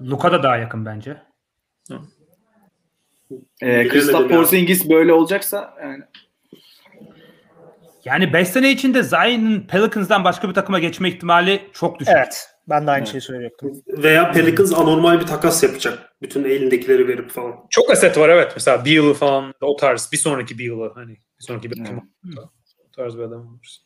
[0.00, 1.16] Luka da daha yakın bence.
[3.60, 4.28] Ee, Kristaps.
[4.28, 6.02] Porzingis böyle olacaksa yani
[8.04, 12.14] Yani 5 sene içinde Zion'ın Pelicans'dan başka bir takıma geçme ihtimali çok düşük.
[12.16, 12.50] evet.
[12.68, 13.82] Ben de aynı şeyi söyleyecektim.
[13.86, 16.12] Veya Pelicans anormal bir takas yapacak.
[16.22, 17.66] Bütün elindekileri verip falan.
[17.70, 18.52] çok aset var evet.
[18.56, 20.08] Mesela bir yılı falan o tarz.
[20.12, 22.02] Bir sonraki bir yılı hani bir sonraki bir Evet.
[22.88, 23.82] o tarz bir adam olursa.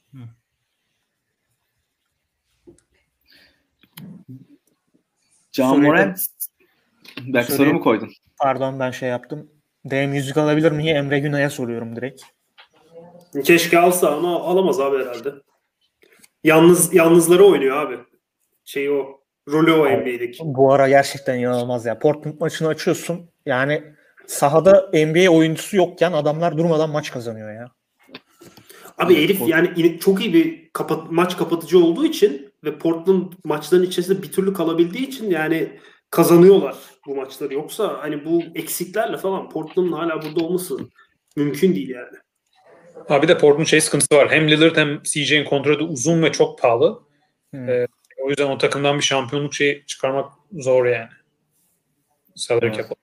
[5.52, 6.18] John Soruyu- Morant
[7.20, 8.10] belki Soruyu- soru mu koydun?
[8.40, 9.50] Pardon ben şey yaptım.
[9.90, 10.90] DM yüzük alabilir mi?
[10.90, 12.22] Emre Günay'a soruyorum direkt.
[13.44, 15.34] Keşke alsa ama alamaz abi herhalde.
[16.44, 17.98] Yalnız yalnızları oynuyor abi.
[18.72, 19.20] Şey o.
[19.48, 20.38] Rolü o NBA'deki.
[20.44, 21.98] Bu ara gerçekten inanılmaz ya.
[21.98, 23.30] Portland maçını açıyorsun.
[23.46, 23.82] Yani
[24.26, 27.70] sahada NBA oyuncusu yokken adamlar durmadan maç kazanıyor ya.
[28.98, 33.82] Abi Elif yani in- çok iyi bir kapat maç kapatıcı olduğu için ve Portland maçların
[33.82, 35.78] içerisinde bir türlü kalabildiği için yani
[36.10, 36.76] kazanıyorlar
[37.06, 37.54] bu maçları.
[37.54, 40.78] Yoksa hani bu eksiklerle falan Portland'ın hala burada olması
[41.36, 42.16] mümkün değil yani.
[43.08, 44.30] Abi de Port'un şey sıkıntısı var.
[44.30, 47.02] Hem Lillard hem CJ'in kontratı uzun ve çok pahalı.
[47.50, 47.68] Hmm.
[47.68, 47.86] Ee,
[48.24, 51.08] o yüzden o takımdan bir şampiyonluk şeyi çıkarmak zor yani.
[52.34, 52.76] Salary Evet.
[52.76, 52.98] cap.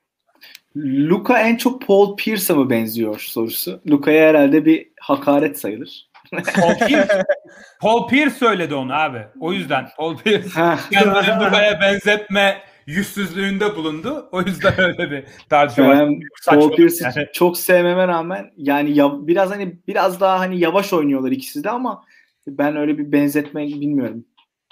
[0.76, 3.82] Luka en çok Paul Pierce'a mı benziyor sorusu.
[3.90, 6.10] Luka'ya herhalde bir hakaret sayılır.
[6.32, 7.24] Paul Pierce,
[7.82, 9.28] Paul Pierce söyledi onu abi.
[9.40, 10.50] O yüzden Paul Pierce
[10.92, 14.30] kendini Luka'ya benzetme yüzsüzlüğünde bulundu.
[14.32, 15.90] O yüzden öyle bir tartışma.
[15.90, 17.28] Ben Paul Pierce'i yani.
[17.34, 22.04] çok sevmeme rağmen yani ya, biraz hani biraz daha hani yavaş oynuyorlar ikisi de ama
[22.48, 24.26] ben öyle bir benzetme bilmiyorum.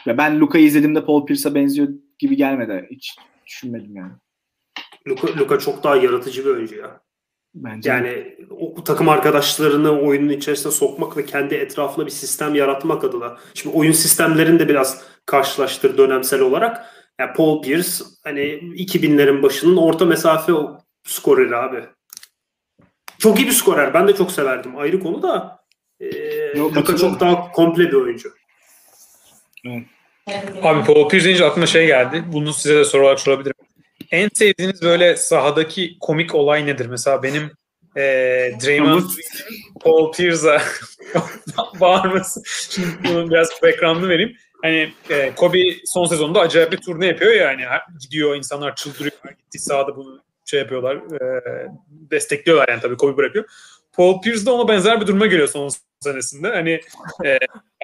[0.08, 1.88] Ya ben Luka'yı izlediğimde Paul Pierce'a benziyor
[2.20, 2.88] gibi gelmedi.
[2.92, 3.16] Hiç
[3.46, 4.12] düşünmedim yani.
[5.08, 7.02] Luka, Luka çok daha yaratıcı bir oyuncu ya.
[7.56, 7.90] Bence.
[7.90, 13.38] Yani o takım arkadaşlarını oyunun içerisine sokmak ve kendi etrafına bir sistem yaratmak adına.
[13.54, 16.86] Şimdi oyun sistemlerini de biraz karşılaştır dönemsel olarak.
[17.20, 17.90] Yani Paul Pierce
[18.24, 18.42] hani
[18.76, 20.54] 2000'lerin başının orta mesafe
[21.04, 21.84] skoreri abi.
[23.18, 23.94] Çok iyi bir skorer.
[23.94, 24.78] Ben de çok severdim.
[24.78, 25.60] Ayrı konu da.
[26.00, 26.08] Ee,
[26.56, 28.34] Yok, Luka çok daha komple bir oyuncu.
[30.64, 32.24] Abi Paul Pierce deyince aklıma şey geldi.
[32.28, 33.56] Bunu size de soru olarak sorabilirim.
[34.12, 36.86] En sevdiğiniz böyle sahadaki komik olay nedir?
[36.86, 37.52] Mesela benim
[37.98, 38.02] e,
[38.66, 39.10] Draymond
[39.82, 40.62] Paul Pierce'a
[41.80, 42.42] bağırması.
[42.70, 44.38] Şimdi bunun biraz background'ını vereyim.
[44.62, 47.64] Hani e, Kobe son sezonda acayip bir turne yapıyor ya hani
[48.00, 49.12] gidiyor insanlar çıldırıyor.
[49.38, 50.96] Gittiği sahada bunu şey yapıyorlar.
[50.96, 51.42] E,
[51.90, 53.46] destekliyorlar yani tabii Kobe bırakıyor.
[53.94, 56.48] Paul Pierce de ona benzer bir duruma geliyor son senesinde.
[56.48, 56.82] Hani
[57.26, 57.38] e,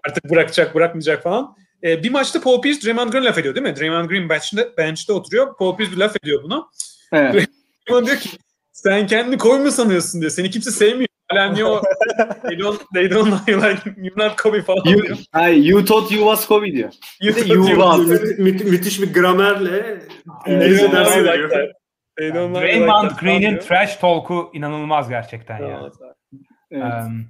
[0.07, 1.55] artık bırakacak bırakmayacak falan.
[1.83, 3.75] E, bir maçta Paul Pierce Draymond Green laf ediyor değil mi?
[3.75, 5.57] Draymond Green bench'te, bench'te oturuyor.
[5.57, 6.65] Paul Pierce bir laf ediyor buna.
[7.13, 7.49] Evet.
[7.89, 8.29] Draymond diyor ki
[8.71, 10.31] sen kendini koy mu sanıyorsun diyor.
[10.31, 11.07] Seni kimse sevmiyor.
[11.31, 11.81] Hala niye o
[12.47, 15.17] they don't, they don't know you like you're not Kobe falan You, diyor.
[15.33, 16.91] ay, you thought you was Kobe diyor.
[17.21, 17.97] You thought you you was.
[17.99, 19.99] was- Mü- mü- müthiş bir gramerle
[20.45, 21.49] They İngilizce don't ders know you veriyor.
[21.49, 21.73] like
[22.19, 25.79] like Draymond Green'in trash talk'u inanılmaz gerçekten ya.
[25.81, 25.93] Evet.
[26.71, 27.03] Evet.
[27.05, 27.25] Um,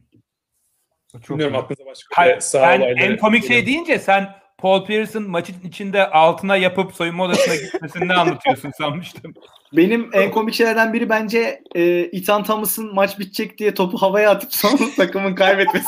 [1.13, 4.27] çok Bilmiyorum aklınıza başka Hayır, bir sağ ben olayları en komik şey deyince sen
[4.63, 9.33] Paul Pierce'ın maçın içinde altına yapıp soyunma odasına gitmesini ne anlatıyorsun sanmıştım.
[9.73, 11.81] Benim en komik şeylerden biri bence e,
[12.13, 15.85] Ethan Thomas'ın maç bitecek diye topu havaya atıp sonra takımın kaybetmesi.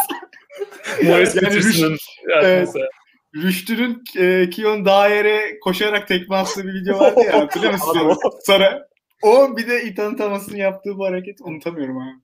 [1.03, 1.97] Morris Yani Peterson'ın.
[3.35, 8.17] Rüştü'nün e, Kion Dair'e koşarak tekme attığı bir video vardı ya hatırlıyor musun?
[8.45, 8.87] Sonra
[9.21, 12.19] o bir de Ethan Thomas'ın yaptığı bu hareketi unutamıyorum abi.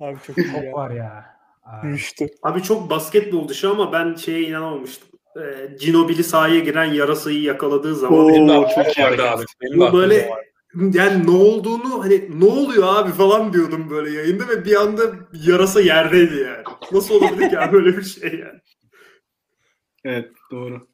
[0.00, 0.72] Abi çok iyi Çok ya.
[0.72, 1.39] var ya.
[1.70, 2.26] Aa, Rüştü.
[2.42, 5.08] Abi çok basketbol dışı ama ben şeye inanamamıştım.
[5.36, 9.44] Ee, Ginobili sahaya giren yarasayı yakaladığı zaman Oo, Benim de çok vardı
[9.74, 10.30] Bu böyle
[10.74, 15.02] yani ne olduğunu hani ne oluyor abi falan diyordum böyle yayında ve bir anda
[15.32, 16.64] yarasa yerdeydi yani.
[16.92, 18.60] Nasıl olabilir ki abi böyle bir şey yani.
[20.04, 20.86] Evet doğru.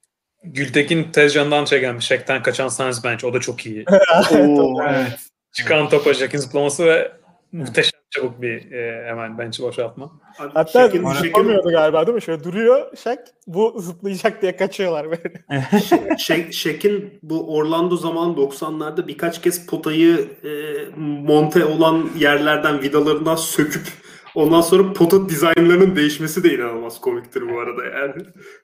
[0.45, 3.25] Gültekin Tezcan'dan çeken Şek'ten kaçan Suns Bench.
[3.25, 3.85] O da çok iyi.
[4.33, 5.19] Oo, evet.
[5.53, 7.13] Çıkan topa Jack'in zıplaması ve
[7.53, 10.21] muhteşem çabuk bir e, hemen bench'i boşaltma.
[10.39, 12.23] Abi Hatta Şek'in- zıplamıyordu galiba değil mi?
[12.23, 13.19] Şöyle duruyor Şak.
[13.47, 15.45] Bu zıplayacak diye kaçıyorlar böyle.
[16.19, 20.51] Şek, Şek'in bu Orlando zaman 90'larda birkaç kez potayı e,
[20.99, 23.87] monte olan yerlerden vidalarından söküp
[24.35, 28.13] ondan sonra pota dizaynlarının değişmesi de inanılmaz komiktir bu arada yani.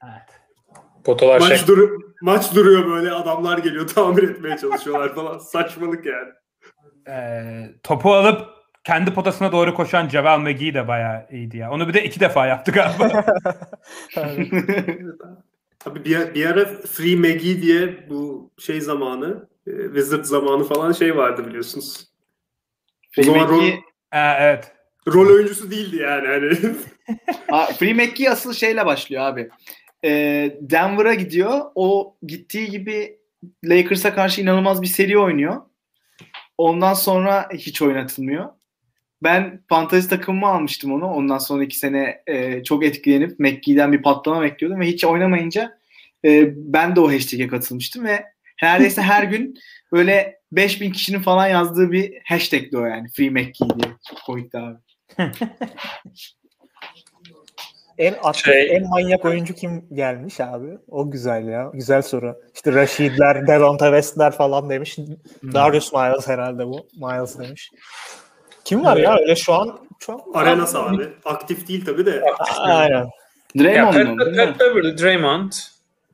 [0.05, 0.29] evet.
[1.05, 1.69] Potalar Maç, Şek.
[1.69, 6.29] duru maç duruyor böyle adamlar geliyor tamir etmeye çalışıyorlar falan saçmalık yani.
[7.09, 8.41] Ee, topu alıp
[8.85, 11.71] kendi potasına doğru koşan Javel McGee de bayağı iyiydi ya.
[11.71, 13.25] Onu bir de iki defa yaptı galiba.
[15.79, 21.17] Tabii bir, bir ara Free Maggie diye bu şey zamanı e, Wizard zamanı falan şey
[21.17, 22.09] vardı biliyorsunuz.
[23.19, 23.81] O zaman rol, Free
[24.13, 24.73] Ee, evet.
[25.09, 26.55] rol oyuncusu değildi yani hani.
[27.79, 29.51] Free McGee asıl şeyle başlıyor abi.
[30.05, 31.61] Ee, Denver'a gidiyor.
[31.75, 33.19] O gittiği gibi
[33.65, 35.63] Lakers'a karşı inanılmaz bir seri oynuyor.
[36.59, 38.49] Ondan sonra hiç oynatılmıyor.
[39.23, 41.07] Ben fantasy takımımı almıştım onu.
[41.07, 45.79] Ondan sonra iki sene e, çok etkilenip McGee'den bir patlama bekliyordum ve hiç oynamayınca
[46.25, 48.25] e, ben de o hashtag'e katılmıştım ve
[48.63, 49.55] neredeyse her gün
[49.93, 53.09] böyle 5000 kişinin falan yazdığı bir hashtag'di o yani.
[53.09, 53.95] Free McGee diye.
[54.09, 54.79] Çok komikti abi.
[57.99, 60.79] En aktif, Şey- en manyak oyuncu kim gelmiş abi?
[60.89, 61.71] O güzel ya.
[61.75, 62.41] Güzel soru.
[62.55, 64.99] İşte Rashid'ler, Devonta West'ler falan demiş.
[65.43, 66.87] Darius Miles herhalde bu.
[66.97, 67.71] Miles demiş.
[68.65, 69.79] Kim var ya öyle şu an?
[70.09, 71.09] An Arenas abi.
[71.25, 72.23] Aktif değil tabii de.
[72.59, 73.07] Aynen.
[73.55, 74.17] Ya, Draymond mu?
[74.17, 74.37] Pat?
[74.37, 75.53] Pat Beverly, Draymond.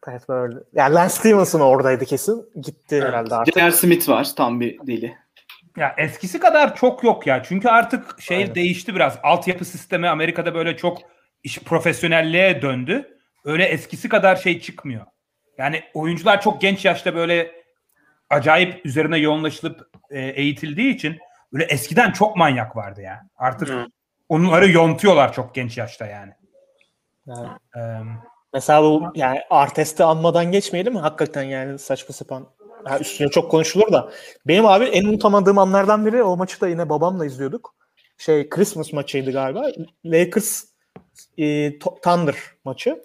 [0.03, 0.57] Pat böyle.
[0.75, 2.47] Yani Lance Stevenson oradaydı kesin.
[2.63, 3.09] Gitti Evet.
[3.09, 3.55] herhalde artık.
[3.55, 3.73] J.R.
[3.73, 4.29] Smith var.
[4.37, 5.15] Tam bir deli.
[5.77, 7.43] Ya eskisi kadar çok yok ya.
[7.43, 8.55] Çünkü artık şey Aynen.
[8.55, 9.19] değişti biraz.
[9.23, 10.99] Altyapı sistemi Amerika'da böyle çok
[11.45, 13.19] iş profesyonelliğe döndü.
[13.45, 15.07] Öyle eskisi kadar şey çıkmıyor.
[15.59, 17.53] Yani oyuncular çok genç yaşta böyle
[18.31, 21.19] acayip üzerine yoğunlaşılıp e, eğitildiği için
[21.53, 23.27] böyle eskiden çok manyak vardı ya.
[23.37, 23.87] Artık Hı.
[24.29, 26.33] onları yontuyorlar çok genç yaşta yani.
[27.27, 27.81] Yani Ee,
[28.55, 30.99] Mesela bu yani Artest'i anmadan geçmeyelim mi?
[30.99, 32.47] Hakikaten yani saçma sapan.
[32.85, 34.11] Ha, üstüne çok konuşulur da.
[34.47, 37.75] Benim abi en unutamadığım anlardan biri o maçı da yine babamla izliyorduk.
[38.19, 39.67] Şey Christmas maçıydı galiba.
[40.05, 40.65] Lakers
[41.39, 42.35] e, Thunder
[42.65, 43.05] maçı.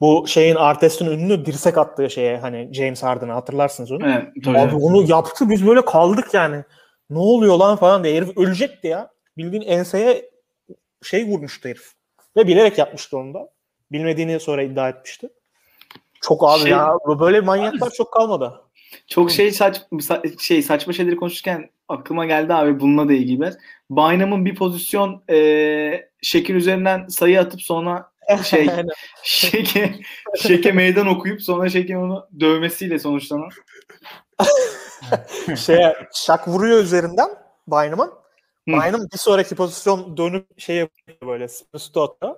[0.00, 4.06] Bu şeyin Artest'in ünlü dirsek attığı şeye hani James Harden'a hatırlarsınız onu.
[4.06, 4.58] Evet, tabii.
[4.58, 6.64] Abi onu yaptı biz böyle kaldık yani.
[7.10, 8.16] Ne oluyor lan falan diye.
[8.16, 9.10] Herif ölecekti ya.
[9.38, 10.30] Bildiğin enseye
[11.02, 11.92] şey vurmuştu herif.
[12.36, 13.48] Ve bilerek yapmıştı onu da.
[13.92, 15.28] Bilmediğini sonra iddia etmişti.
[16.20, 16.98] Çok abi Şey- ya.
[17.20, 18.60] Böyle manyaklar çok kalmadı.
[19.06, 23.58] Çok şey saç sa- şey saçma şeyleri konuşurken aklıma geldi abi bununla da ilgili biraz.
[23.90, 28.10] Bynum'un bir pozisyon e, şekil üzerinden sayı atıp sonra
[28.44, 28.70] şey
[29.22, 29.94] şeke
[30.38, 33.48] şeke meydan okuyup sonra şekin onu dövmesiyle sonuçlanan.
[35.56, 37.28] Şeye, şak vuruyor üzerinden
[37.68, 38.10] Bynum'un.
[38.66, 41.46] Bynum bir sonraki pozisyon dönüp şey yapıyor böyle.
[41.96, 42.36] Atıyor.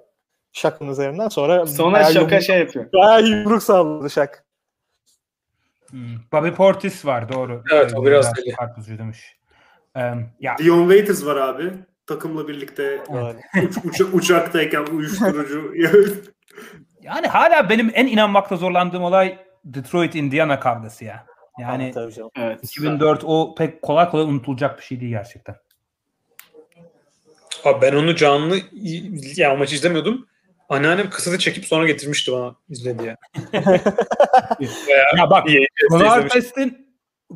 [0.52, 2.92] Şakın üzerinden sonra Sonra şaka yumruk, şey yapıyor.
[2.92, 4.44] bayağı yumruk salladı şak.
[5.90, 6.00] hmm,
[6.32, 7.62] Bobby Portis var doğru.
[7.72, 8.52] Evet, o biraz Ee, deli.
[8.54, 9.36] karpuzcu demiş.
[9.96, 10.00] Ee,
[10.40, 11.72] ya Dion Waiters var abi.
[12.06, 13.40] Takımla birlikte Böyle.
[13.68, 15.72] uç- uça- uçaktayken uyuşturucu.
[17.02, 21.26] Yani hala benim en inanmakta zorlandığım olay Detroit Indiana kavgası ya.
[21.58, 22.30] Yani Tabii canım.
[22.36, 22.64] Evet.
[22.64, 25.56] 2004 o pek kolay kolay unutulacak bir şey değil gerçekten.
[27.64, 28.58] Abi ben onu canlı
[29.36, 30.26] ya o maçı izlemiyordum.
[30.68, 33.16] Anneannem kaseti çekip sonra getirmişti bana izle diye.
[35.16, 36.12] Ya bak İyi, Ron izlemiş.
[36.12, 36.86] Artest'in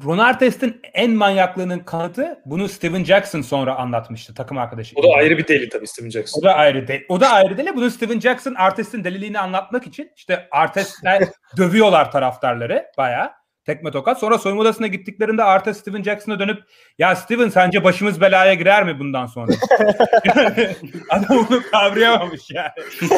[0.05, 4.97] Ron Artest'in en manyaklığının kanıtı bunu Steven Jackson sonra anlatmıştı takım arkadaşı.
[4.97, 6.40] O da ayrı bir deli tabii Steven Jackson.
[6.40, 7.05] O da ayrı değil.
[7.09, 7.68] O da ayrı değil.
[7.76, 11.22] Bunu Steven Jackson Artest'in deliliğini anlatmak için işte Artest'ler
[11.56, 13.39] dövüyorlar taraftarları bayağı.
[13.66, 14.19] Tekme tokat.
[14.19, 16.62] Sonra soyunma odasına gittiklerinde Artest Steven Jackson'a dönüp
[16.99, 19.53] ya Steven sence başımız belaya girer mi bundan sonra?
[20.24, 20.77] Yani
[21.11, 22.70] Adam onu kavrayamamış yani.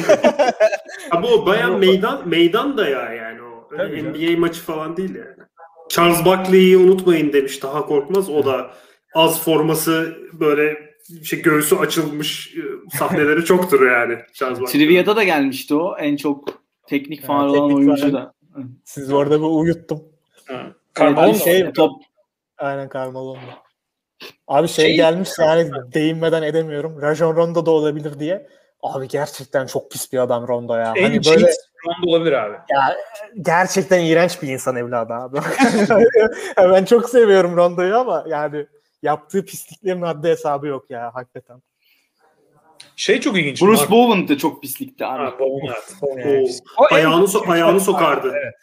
[1.10, 3.68] Ama o baya meydan meydan da ya yani o.
[3.70, 4.12] Öyle canım.
[4.12, 5.48] NBA maçı falan değil yani.
[5.88, 8.30] Charles Barkley'i unutmayın demiş daha korkmaz.
[8.30, 8.70] O da
[9.14, 10.92] az forması böyle
[11.24, 12.60] şey göğsü açılmış e,
[12.98, 14.72] sahneleri çoktur yani Charles Barkley.
[14.86, 15.96] Trivia'da da gelmişti o.
[15.98, 18.34] En çok teknik faal olan teknik oyuncu da.
[18.84, 20.11] Siz orada bir uyuttum.
[20.52, 21.72] Evet, Carmelo şey- mu?
[21.72, 22.02] top
[22.58, 23.40] Aynen Carmelo'nda.
[24.48, 27.02] Abi şey, Şey- gelmiş yani değinmeden edemiyorum.
[27.02, 28.46] Rajon Rondo da olabilir diye.
[28.82, 30.92] Abi gerçekten çok pis bir adam Rondo ya.
[30.96, 31.46] En hani böyle
[31.86, 32.56] Rondo olabilir abi.
[32.70, 32.96] ya
[33.40, 35.38] gerçekten iğrenç bir insan evladı abi.
[36.56, 38.66] Ben çok seviyorum Rondo'yu ama yani
[39.02, 41.62] yaptığı pisliklerin haddi hesabı yok ya hakikaten.
[42.96, 43.62] Şey çok ilginç.
[43.62, 45.24] Bruce Bowen de çok pislikti abi.
[45.24, 45.96] Ha, Bowen, evet.
[46.02, 46.48] Bowen yani.
[46.90, 48.32] Ayağını, so- ayağını sokardı.
[48.34, 48.54] Evet.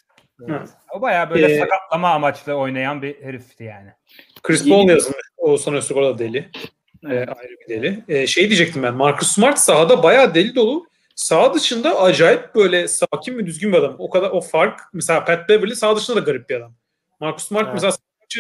[0.48, 0.64] Hı.
[0.94, 3.90] O bayağı böyle Ee, sakatlama amaçlı oynayan bir herifti yani.
[4.44, 5.28] Chris Paul yazılmış.
[5.38, 6.50] O sonra Sokol da deli.
[7.06, 8.04] Ee, ayrı bir deli.
[8.08, 8.94] Ee, şey diyecektim ben.
[8.94, 10.86] Marcus Smart sahada bayağı deli dolu.
[11.16, 13.96] Sağ dışında acayip böyle sakin ve düzgün bir adam.
[14.00, 16.74] O kadar o fark mesela Pat Beverly sağ dışında da garip bir adam.
[17.20, 17.74] Marcus Smart Evet.
[17.74, 17.94] mesela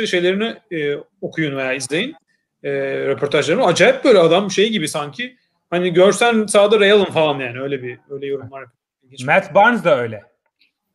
[0.08, 2.16] şeylerini e, okuyun veya izleyin.
[2.64, 2.72] E,
[3.08, 3.66] röportajlarını.
[3.66, 5.38] Acayip böyle adam şey gibi sanki.
[5.70, 8.66] Hani görsen sağda Ray Allen falan yani öyle bir öyle yorumlar.
[9.26, 10.24] Matt Barnes da öyle.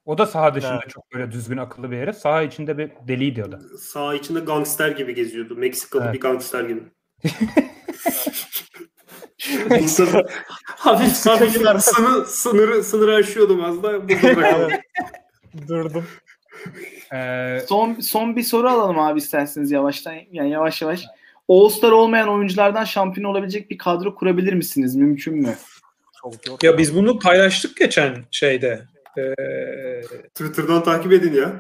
[0.07, 0.91] O da saha dışında Evet.
[0.91, 2.17] çok böyle düzgün akıllı bir herif.
[2.17, 3.61] Saha içinde bir deliydi o da.
[3.79, 5.57] Sağ içinde gangster gibi geziyordu.
[5.57, 6.15] Meksikalı Evet.
[6.15, 6.81] bir gangster gibi.
[10.67, 11.53] hafif hafif
[11.83, 14.09] sınır, sınırı, sınırı aşıyordum az da.
[15.69, 16.05] Durdum.
[17.15, 20.15] Ee, Son son bir soru alalım abi isterseniz yavaştan.
[20.33, 21.05] Yani yavaş yavaş.
[21.49, 24.97] All-Star olmayan oyunculardan şampiyon olabilecek bir kadro kurabilir misiniz?
[24.97, 25.55] Mümkün mü?
[26.23, 26.63] Çok yok.
[26.65, 28.85] Ya biz bunu paylaştık geçen şeyde.
[29.19, 30.01] Ee,
[30.35, 31.53] Twitter'dan takip edin ya.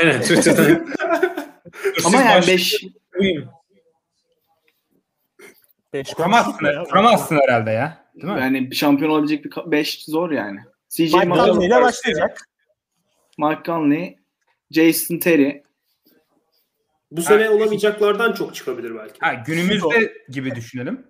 [0.00, 0.94] aynen Twitter'dan.
[2.04, 2.84] Ama yani 5
[5.92, 6.84] Beş kuramazsın, konuştuk ya.
[6.84, 8.04] kuramazsın herhalde ya.
[8.14, 8.40] Değil mi?
[8.40, 10.60] yani şampiyon olabilecek bir 5 zor yani.
[10.88, 12.48] CJ Mike Conley ile başlayacak.
[13.38, 14.18] Mark Conley,
[14.70, 15.62] Jason Terry.
[17.10, 19.14] Bu sene olamayacaklardan çok çıkabilir belki.
[19.20, 21.06] Ha, günümüzde gibi düşünelim.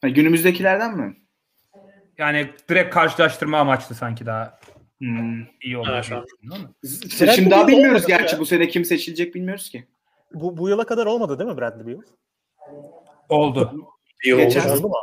[0.00, 1.16] Ha, günümüzdekilerden mi?
[2.18, 4.58] Yani direkt karşılaştırma amaçlı sanki daha
[5.04, 5.40] Hmm.
[5.62, 6.26] iyi şu an.
[7.34, 8.34] Şimdi daha bilmiyoruz gerçi.
[8.34, 8.40] ya.
[8.40, 9.84] Bu sene kim seçilecek bilmiyoruz ki.
[10.34, 12.02] Bu, bu yıla kadar olmadı değil mi Bradley Beal?
[13.28, 13.72] Oldu.
[14.24, 14.88] İyi Geçen- oldu.
[14.88, 14.94] Mu?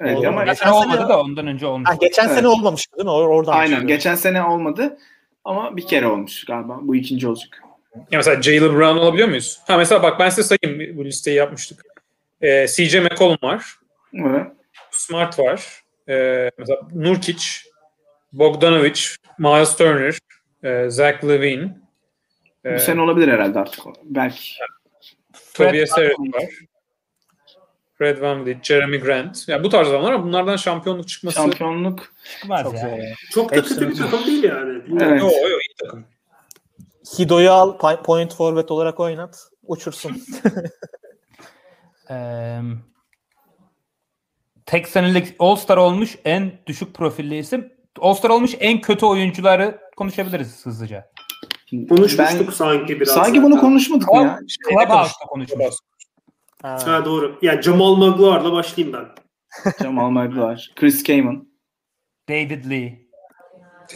[0.00, 0.28] Evet, Oldu.
[0.28, 1.88] ama Geçen Geçen olmadı sene- da ondan önce olmuş.
[1.88, 2.36] Ha, geçen Evet.
[2.36, 3.10] sene olmamıştı değil mi?
[3.10, 3.66] Or- Oradan aynen.
[3.70, 3.88] çıkıyor.
[3.88, 4.98] Geçen sene olmadı
[5.44, 6.78] ama bir kere olmuş galiba.
[6.82, 7.62] Bu ikinci olacak.
[7.96, 9.60] Ya mesela Jalen Brown olabiliyor muyuz?
[9.66, 11.84] Ha mesela bak ben size sayayım bu listeyi yapmıştık.
[12.40, 13.74] Ee, CJ McCollum var.
[14.14, 14.46] Evet.
[14.90, 15.82] Smart var.
[16.08, 17.44] Ee, mesela Nurkic,
[18.32, 19.00] Bogdanovic,
[19.38, 20.18] Miles Turner,
[20.62, 21.78] e, Zach Levine,
[22.64, 23.84] e, Bu sene olabilir herhalde artık.
[24.04, 24.52] Belki.
[25.54, 26.44] Tobias Harris var.
[27.98, 29.48] Fred VanVleet, Jeremy Grant.
[29.48, 32.12] Ya bu tarz adamlar ama bunlardan şampiyonluk çıkması Şampiyonluk.
[32.24, 32.80] Çıkmaz Çok ya.
[32.80, 32.98] zor.
[33.30, 34.82] Çok da kötü bir takım değil yani.
[35.02, 35.20] Evet.
[35.20, 36.04] Yo, yo, iyi takım.
[37.18, 39.38] Hido'yu al point forward olarak oynat.
[39.66, 40.22] Uçursun.
[42.12, 42.60] Ee,
[44.66, 47.72] tek senelik All-Star olmuş en düşük profilli isim.
[47.98, 51.10] All-Star olmuş en kötü oyuncuları konuşabiliriz hızlıca.
[51.88, 53.14] Konuşmuştuk Ben- sanki biraz.
[53.14, 53.68] sanki bunu zaten.
[53.68, 54.40] konuşmadık mı ya?
[54.70, 55.74] Clubhouse'da konuşmuş.
[56.62, 56.78] Ha.
[56.86, 57.38] Ha doğru.
[57.42, 59.08] Yani Jamal Magloire'la başlayayım ben.
[59.82, 60.72] Jamal var.
[60.76, 61.48] Chris Kaman.
[62.28, 62.98] David Lee.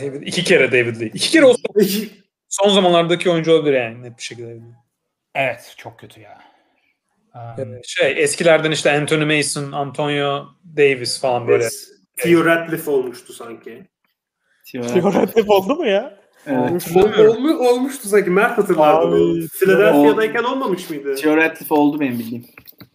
[0.01, 1.07] David, iki kere David Lee.
[1.15, 1.63] İki kere olsa
[2.49, 4.61] son zamanlardaki oyuncu olabilir yani net bir şekilde.
[5.35, 6.39] Evet çok kötü ya.
[7.35, 10.47] Um, Şey eskilerden işte Anthony Mason, Antonio
[10.77, 11.69] Davis falan böyle.
[12.17, 13.87] Theo Ratliff olmuştu sanki.
[14.65, 16.19] Fiorentina oldu mu ya?
[16.47, 16.87] Evet.
[17.19, 18.31] Olmu, olmuştu sanki.
[18.31, 19.47] Mert hatırlardı.
[19.49, 21.15] Philadelphia'dayken olmamış mıydı?
[21.15, 22.45] Theo Ratliff oldu benim bildiğim.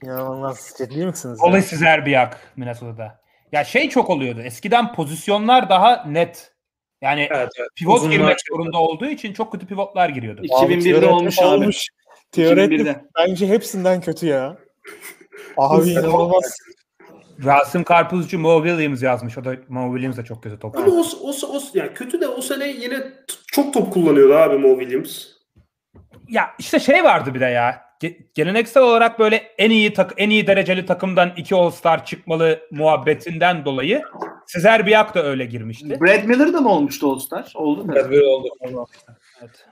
[0.04, 0.74] İnanılmaz.
[0.78, 1.40] Ciddi misiniz?
[1.44, 1.50] ya?
[1.50, 3.20] Olesiz Erbiyak Minnesota'da.
[3.52, 4.42] Ya şey çok oluyordu.
[4.42, 6.52] Eskiden pozisyonlar daha net.
[7.02, 7.70] Yani Evet, evet.
[7.76, 10.42] pivot Uzunlar girmek zorunda olduğu için çok kötü pivotlar giriyordu.
[10.42, 11.46] Abi, 2001'de Fiorentina olmuş abi.
[11.48, 11.88] olmuş.
[12.34, 13.06] 2001'de.
[13.18, 14.58] bence hepsinden kötü ya.
[15.58, 16.58] Abi inanılmaz.
[17.46, 19.38] Rasim Karpuzcu Mo Williams yazmış.
[19.38, 20.78] O da Mo Williams da çok kötü top.
[20.78, 24.58] Ama o, o, o, yani kötü de o sene yine t- çok top kullanıyordu abi
[24.58, 25.26] Mo Williams.
[26.30, 27.82] Ya işte şey vardı bir de ya.
[28.36, 34.04] geleneksel olarak böyle en iyi tak en iyi dereceli takımdan iki All-Star çıkmalı muhabbetinden dolayı
[34.48, 36.02] Sezer Biak da öyle girmişti.
[36.02, 37.52] Brad Miller da mı olmuştu All-Star?
[37.56, 37.94] Oldu mu?
[37.96, 38.48] Brad Miller oldu.
[39.38, 39.66] Evet.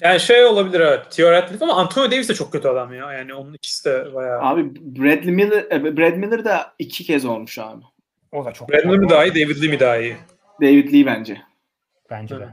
[0.00, 1.10] Yani şey olabilir evet.
[1.10, 3.12] Theoretik ama Antonio Davis de çok kötü adam ya.
[3.12, 4.40] Yani onun ikisi de bayağı.
[4.42, 7.82] Abi Brad Miller, e, Brad Miller da iki kez olmuş abi.
[8.32, 8.68] O da çok.
[8.68, 10.16] Brad Miller mi daha iyi, David Lee mi daha iyi?
[10.62, 11.40] David Lee bence.
[12.10, 12.48] Bence de.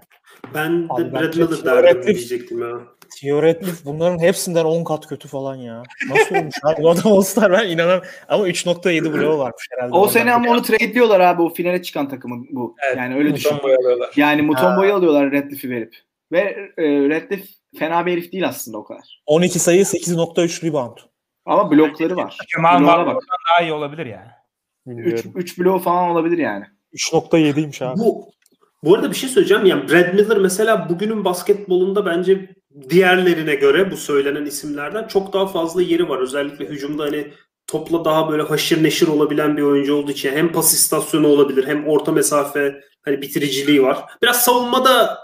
[0.53, 2.79] Ben de Abi Brad Miller derdim diyecektim ya.
[3.21, 5.83] Theoretic bunların hepsinden 10 kat kötü falan ya.
[6.09, 6.83] Nasıl olmuş abi?
[6.83, 8.07] Bu adam All-Star ben inanamıyorum.
[8.27, 9.95] Ama 3.7 bloğu varmış herhalde.
[9.95, 11.41] O sene ama onu trade'liyorlar abi.
[11.41, 12.75] O finale çıkan takımın bu.
[12.87, 13.55] Evet, yani öyle düşün.
[13.55, 14.09] Alıyorlar.
[14.15, 15.95] Yani Mutombo'yu alıyorlar Radcliffe'i verip.
[16.31, 17.47] Ve e, Radcliffe
[17.79, 19.21] fena bir herif değil aslında o kadar.
[19.25, 20.97] 12 sayı 8.3 rebound.
[21.45, 22.37] Ama blokları var.
[22.55, 23.23] Kemal Marlon'dan bak.
[23.51, 24.29] daha iyi olabilir yani.
[24.87, 25.31] 3 Bilmiyorum.
[25.35, 26.65] 3 bloğu falan olabilir yani.
[26.93, 27.99] 3.7'ymiş abi.
[27.99, 28.31] Bu
[28.83, 29.65] bu arada bir şey söyleyeceğim.
[29.65, 32.49] Yani Brad Miller mesela bugünün basketbolunda bence
[32.89, 36.19] diğerlerine göre bu söylenen isimlerden çok daha fazla yeri var.
[36.19, 37.27] Özellikle hücumda hani
[37.67, 41.87] topla daha böyle haşır neşir olabilen bir oyuncu olduğu için hem pas istasyonu olabilir hem
[41.87, 44.05] orta mesafe hani bitiriciliği var.
[44.21, 45.17] Biraz savunmada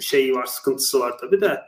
[0.00, 1.60] şeyi var, sıkıntısı var tabii de.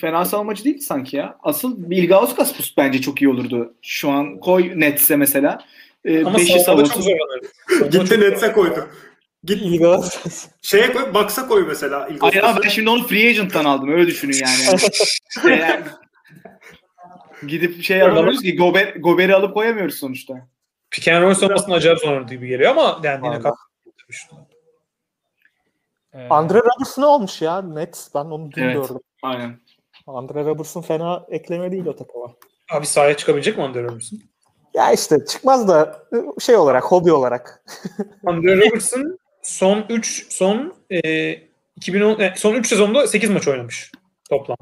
[0.00, 1.36] Fena savunmacı değil sanki ya.
[1.42, 3.74] Asıl Bilgauskas bence çok iyi olurdu.
[3.82, 5.64] Şu an koy Nets'e mesela.
[6.04, 7.42] E, Ama beşi savunmada çok zorlanır.
[7.90, 8.88] Gitti Nets'e koydu.
[9.44, 10.48] Git İlgaz.
[10.62, 12.08] şeye koy, Bucks'a koy mesela.
[12.08, 13.92] ilk Hayır ben şimdi onu free agent'tan aldım.
[13.92, 14.80] Öyle düşünün yani.
[15.42, 15.60] Şey,
[17.48, 20.34] gidip şey alamıyoruz ki Gober, Gober'i alıp koyamıyoruz sonuçta.
[20.90, 23.54] Pick and roll savunmasının acayip zor gibi geliyor ama yani yine Vallahi.
[26.14, 27.62] Ee, Andre Robertson ne olmuş ya?
[27.62, 28.08] Net.
[28.14, 28.74] Ben onu dün Evet.
[28.76, 29.00] gördüm.
[29.22, 29.60] Aynen.
[30.06, 32.26] Andre Robertson fena ekleme değil o takıma.
[32.72, 34.18] Abi sahaya çıkabilecek mi Andre Robertson?
[34.74, 36.02] Ya işte çıkmaz da
[36.40, 37.64] şey olarak, hobi olarak.
[38.26, 41.32] Andre Robertson son 3 son e,
[41.76, 43.92] 2010 e, son 3 sezonda 8 maç oynamış
[44.30, 44.56] toplam.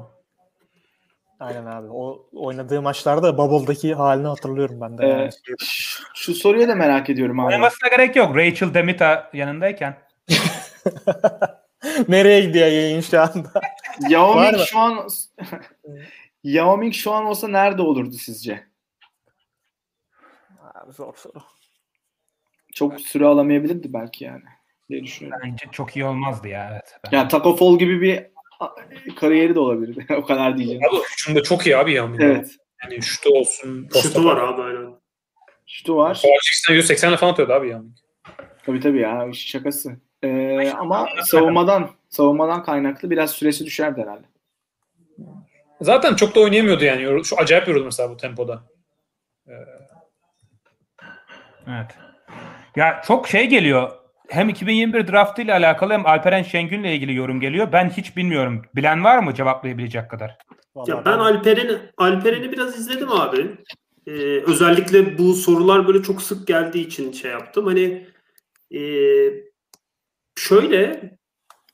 [1.39, 1.87] Aynen abi.
[1.91, 5.05] O oynadığı maçlarda Bubble'daki halini hatırlıyorum ben de.
[5.07, 5.23] yani.
[5.23, 7.47] Ee, ş- şu soruyu da merak ediyorum abi.
[7.47, 8.35] Oynamasına gerek yok.
[8.35, 9.97] Rachel Demita yanındayken.
[12.07, 13.61] Nereye gidiyor yayın şu anda?
[14.09, 15.07] Yao Ming şu an
[16.43, 18.67] Yao Ming şu an olsa nerede olurdu sizce?
[20.73, 21.43] Abi zor soru.
[22.75, 24.43] Çok süre alamayabilirdi belki yani.
[24.89, 25.41] diye düşünüyorum.
[25.45, 26.69] Bence çok iyi olmazdı ya.
[26.71, 26.99] Evet.
[27.05, 28.29] Ben- Yani Taco Fall gibi bir
[29.15, 30.13] kariyeri de olabilirdi.
[30.13, 30.81] o kadar diyeceğim.
[30.89, 32.09] Abi hücumda çok iyi abi ya.
[32.19, 32.55] Evet.
[32.83, 33.87] Yani şutu olsun.
[33.87, 34.99] posta Şutu var abi aynen.
[35.67, 36.21] Şutu var.
[36.21, 37.81] Kovacic 180 falan atıyordu abi ya.
[38.65, 39.29] Tabii tabii ya.
[39.33, 40.08] Şakası.
[40.23, 44.27] Ee, ama savunmadan savunmadan kaynaklı biraz süresi düşerdi herhalde.
[45.81, 47.25] Zaten çok da oynayamıyordu yani.
[47.25, 48.63] Şu acayip yoruldu mesela bu tempoda.
[51.67, 51.95] Evet.
[52.75, 53.91] Ya çok şey geliyor.
[54.29, 57.71] Hem 2021 draftı ile alakalı hem Alperen Şengün'le ilgili yorum geliyor.
[57.71, 58.61] Ben hiç bilmiyorum.
[58.75, 60.37] Bilen var mı cevaplayabilecek kadar?
[60.75, 63.57] Vallahi Ya ben Alperen'i Alperen'i biraz izledim abi.
[64.07, 67.65] Ee, özellikle bu sorular böyle çok sık geldiği için şey yaptım.
[67.65, 68.07] Hani
[68.71, 68.79] e,
[70.39, 71.11] şöyle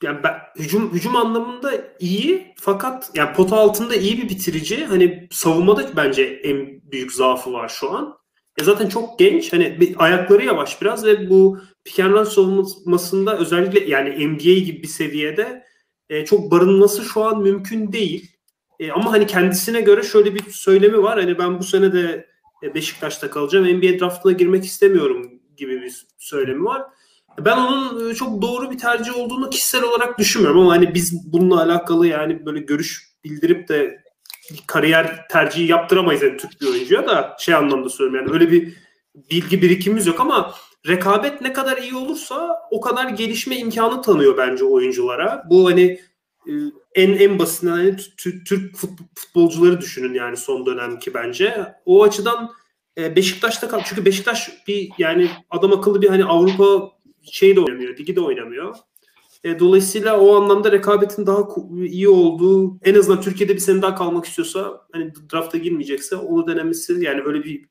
[0.04, 4.86] yani ben, hücum hücum anlamında iyi fakat yani pota altında iyi bir bitirici.
[4.86, 8.18] Hani savunmada bence en büyük zaafı var şu an.
[8.58, 9.54] E zaten çok genç.
[9.54, 14.88] Hani bir, ayakları yavaş biraz ve bu pick and savunmasında özellikle yani NBA gibi bir
[14.88, 15.64] seviyede
[16.10, 18.32] e, çok barınması şu an mümkün değil.
[18.80, 21.20] E, ama hani kendisine göre şöyle bir söylemi var.
[21.20, 22.28] Hani ben bu sene de
[22.64, 23.66] e, Beşiktaş'ta kalacağım.
[23.66, 26.82] NBA draftına girmek istemiyorum gibi bir söylemi var.
[27.40, 31.64] Ben onun e, çok doğru bir tercih olduğunu kişisel olarak düşünmüyorum ama hani biz bununla
[31.64, 34.04] alakalı yani böyle görüş bildirip de
[34.68, 38.74] kariyer tercihi yaptıramayız yani Türk bir oyuncuya da şey anlamda söylüyorum yani öyle bir
[39.32, 40.54] bilgi birikimimiz yok ama
[40.88, 45.44] rekabet ne kadar iyi olursa o kadar gelişme imkanı tanıyor bence oyunculara.
[45.50, 46.00] Bu hani
[46.48, 46.52] e,
[46.96, 51.76] en en basitinden hani Tü- Tü- Türk fut- futbolcuları düşünün yani son dönemki bence.
[51.86, 52.52] O açıdan
[52.98, 56.95] e, Beşiktaş'ta kal çünkü Beşiktaş bir yani adam akıllı bir hani Avrupa
[57.32, 58.76] şey de oynamıyor, ligi de oynamıyor.
[59.44, 61.48] E, dolayısıyla o anlamda rekabetin daha
[61.86, 67.04] iyi olduğu, en azından Türkiye'de bir sene daha kalmak istiyorsa, hani drafta girmeyecekse onu denemesi
[67.04, 67.66] yani böyle bir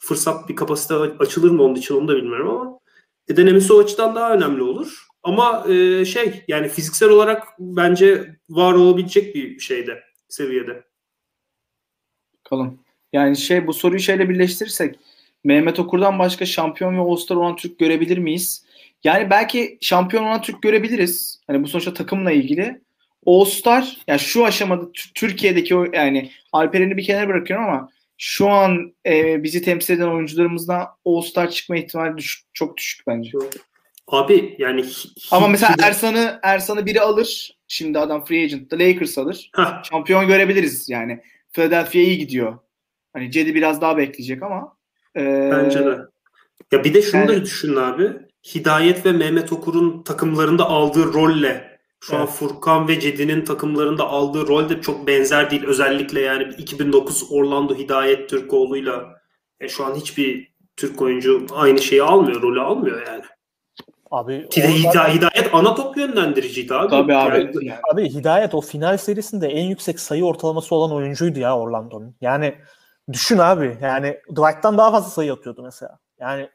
[0.00, 2.78] fırsat, bir kapasite açılır mı onun için onu da bilmiyorum ama
[3.28, 5.06] e, denemesi o açıdan daha önemli olur.
[5.22, 10.84] Ama e, şey yani fiziksel olarak bence var olabilecek bir şeyde, seviyede.
[12.44, 12.78] Bakalım.
[13.12, 14.98] Yani şey bu soruyu şeyle birleştirirsek
[15.44, 18.64] Mehmet Okur'dan başka şampiyon ve All-Star olan Türk görebilir miyiz?
[19.04, 21.40] Yani belki şampiyon olan Türk görebiliriz.
[21.46, 22.80] Hani bu sonuçta takımla ilgili.
[23.26, 29.42] All-Star yani şu aşamada Türkiye'deki o yani Alperen'i bir kenara bırakıyorum ama şu an e,
[29.42, 33.38] bizi temsil eden oyuncularımızdan All-Star çıkma ihtimali düş- çok düşük bence.
[34.08, 34.84] Abi yani
[35.30, 37.56] Ama mesela Ersan'ı Ersan'ı biri alır.
[37.68, 39.50] Şimdi adam free agent'ta Lakers alır.
[39.56, 41.20] Heh, Şampiyon görebiliriz yani.
[41.52, 42.58] Philadelphia iyi gidiyor.
[43.12, 44.76] Hani Cedi biraz daha bekleyecek ama
[45.16, 45.98] e, Bence de.
[46.72, 48.12] Ya bir de şunu yani, da düşünün abi.
[48.54, 52.22] Hidayet ve Mehmet Okur'un takımlarında aldığı rolle şu evet.
[52.22, 55.64] an Furkan ve Cedi'nin takımlarında aldığı rol de çok benzer değil.
[55.64, 59.20] Özellikle yani 2009 Orlando Hidayet Türkoğlu'yla
[59.60, 63.22] e, şu an hiçbir Türk oyuncu aynı şeyi almıyor, rolü almıyor yani.
[64.10, 66.90] Abi Hidayet, Hidayet ana top yönlendiriciydi abi.
[66.90, 67.50] Tabii abi.
[67.62, 72.16] Yani, Abi Hidayet o final serisinde en yüksek sayı ortalaması olan oyuncuydu ya Orlando'nun.
[72.20, 72.54] Yani
[73.12, 75.98] düşün abi yani Dwight'tan daha fazla sayı atıyordu mesela.
[76.20, 76.50] Yani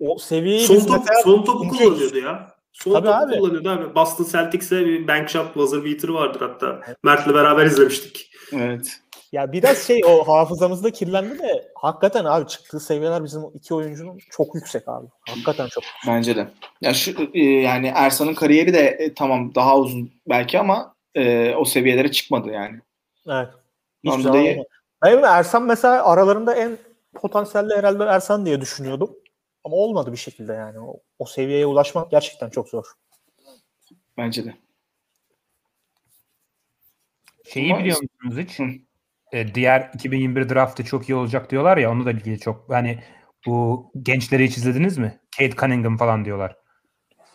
[0.00, 2.56] o seviyeyi son top, mesela, son topu kullanıyordu ya.
[2.72, 3.38] Son Tabii topu abi.
[3.38, 3.94] kullanıyordu abi.
[3.94, 6.80] Boston Celtics'e bir bank shot buzzer beater'ı vardır hatta.
[6.86, 6.96] Evet.
[7.02, 8.30] Mert'le beraber izlemiştik.
[8.52, 9.00] Evet.
[9.32, 14.54] Ya biraz şey o hafızamızda kirlendi de hakikaten abi çıktığı seviyeler bizim iki oyuncunun çok
[14.54, 15.06] yüksek abi.
[15.28, 15.84] Hakikaten çok.
[16.06, 16.48] Bence de.
[16.80, 21.64] Ya şu e, yani Ersan'ın kariyeri de e, tamam daha uzun belki ama e, o
[21.64, 22.80] seviyelere çıkmadı yani.
[23.28, 23.48] Evet.
[24.04, 24.58] Hiçbir zaman değil.
[25.04, 26.78] Benim Ersan mesela aralarında en
[27.14, 29.10] potansiyelli herhalde Ersan diye düşünüyordum.
[29.66, 30.80] Ama olmadı bir şekilde yani.
[30.80, 32.84] O, o seviyeye ulaşmak gerçekten çok zor.
[34.18, 34.54] Bence de.
[37.44, 38.60] Şeyi Ama biliyor musunuz hiç?
[39.32, 42.98] E, diğer 2021 draftı çok iyi olacak diyorlar ya onu da ilgili çok hani
[43.46, 45.20] bu gençleri hiç izlediniz mi?
[45.38, 46.56] Kate Cunningham falan diyorlar.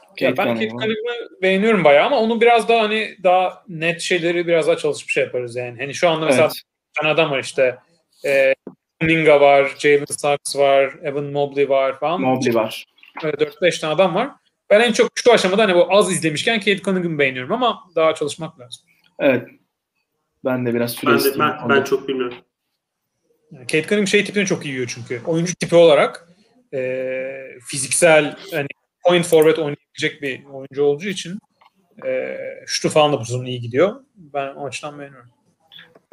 [0.10, 4.48] Kate ya ben Kate Cunningham'ı beğeniyorum bayağı ama onu biraz daha hani daha net şeyleri
[4.48, 5.80] biraz daha çalışıp şey yaparız yani.
[5.80, 6.50] Hani şu anda mesela
[7.04, 7.12] evet.
[7.12, 7.78] adam var işte
[8.26, 8.54] e,
[9.02, 12.22] Kuminga var, Jalen Sachs var, Evan Mobley var falan.
[12.22, 12.86] Mobley var.
[13.24, 14.30] Evet, 4-5 tane adam var.
[14.70, 18.60] Ben en çok şu aşamada hani bu az izlemişken Kate Cunningham'ı beğeniyorum ama daha çalışmak
[18.60, 18.84] lazım.
[19.20, 19.48] Evet.
[20.46, 22.38] Ben de biraz süre ben, de, ben, ben çok bilmiyorum.
[23.52, 25.22] Yani Kate Cunningham şey tipini çok iyi yiyor çünkü.
[25.26, 26.28] Oyuncu tipi olarak
[26.74, 27.32] e,
[27.68, 28.68] fiziksel hani
[29.04, 31.40] point forward oynayabilecek bir oyuncu olduğu için
[32.06, 33.96] e, şutu falan da bu sezon iyi gidiyor.
[34.16, 35.30] Ben o açıdan beğeniyorum.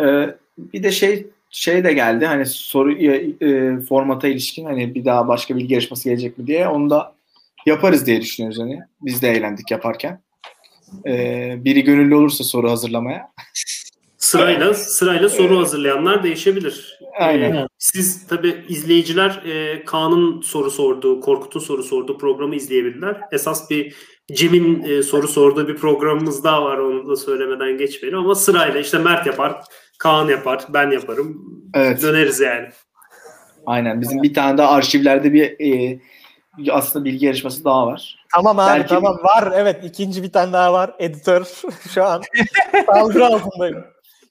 [0.00, 5.28] Ee, bir de şey şey de geldi hani soru e, formata ilişkin hani bir daha
[5.28, 7.14] başka bilgi yarışması gelecek mi diye onu da
[7.66, 8.80] yaparız diye düşünüyoruz hani.
[9.00, 10.22] Biz de eğlendik yaparken.
[11.06, 13.32] Ee, biri gönüllü olursa soru hazırlamaya.
[14.18, 16.98] Sırayla sırayla soru hazırlayanlar değişebilir.
[17.18, 17.54] Aynen.
[17.54, 23.20] Ee, siz tabi izleyiciler e, Kaan'ın soru sorduğu, Korkut'un soru sorduğu programı izleyebilirler.
[23.32, 23.94] Esas bir
[24.32, 28.98] Cem'in e, soru sorduğu bir programımız daha var onu da söylemeden geçmeyelim ama sırayla işte
[28.98, 29.60] Mert yapar,
[29.98, 31.42] Kaan yapar, ben yaparım.
[31.74, 32.02] Evet.
[32.02, 32.68] Döneriz yani.
[33.66, 34.00] Aynen.
[34.00, 36.00] Bizim bir tane daha arşivlerde bir e,
[36.72, 38.24] aslında bilgi yarışması daha var.
[38.34, 39.52] Tamam abi Belki tamam var.
[39.54, 40.94] Evet ikinci bir tane daha var.
[40.98, 41.48] Editör
[41.94, 42.22] şu an
[42.86, 43.84] saldırı altındayım.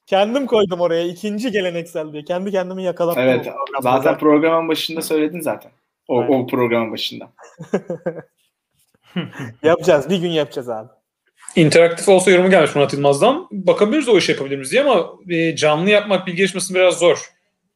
[0.06, 2.24] Kendim koydum oraya ikinci geleneksel diye.
[2.24, 3.22] Kendi kendimi yakalattım.
[3.22, 3.46] Evet.
[3.82, 5.72] Zaten programın başında söyledin zaten.
[6.08, 7.28] O, o programın başında.
[9.62, 10.10] yapacağız.
[10.10, 10.88] Bir gün yapacağız abi.
[11.58, 13.48] İnteraktif olsa yorumu gelmiş Murat Yılmaz'dan.
[13.50, 17.30] Bakabiliriz o işi yapabilir miyiz diye ama e, canlı yapmak bilgi yarışması biraz zor.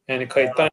[0.07, 0.69] Yani kayıttan.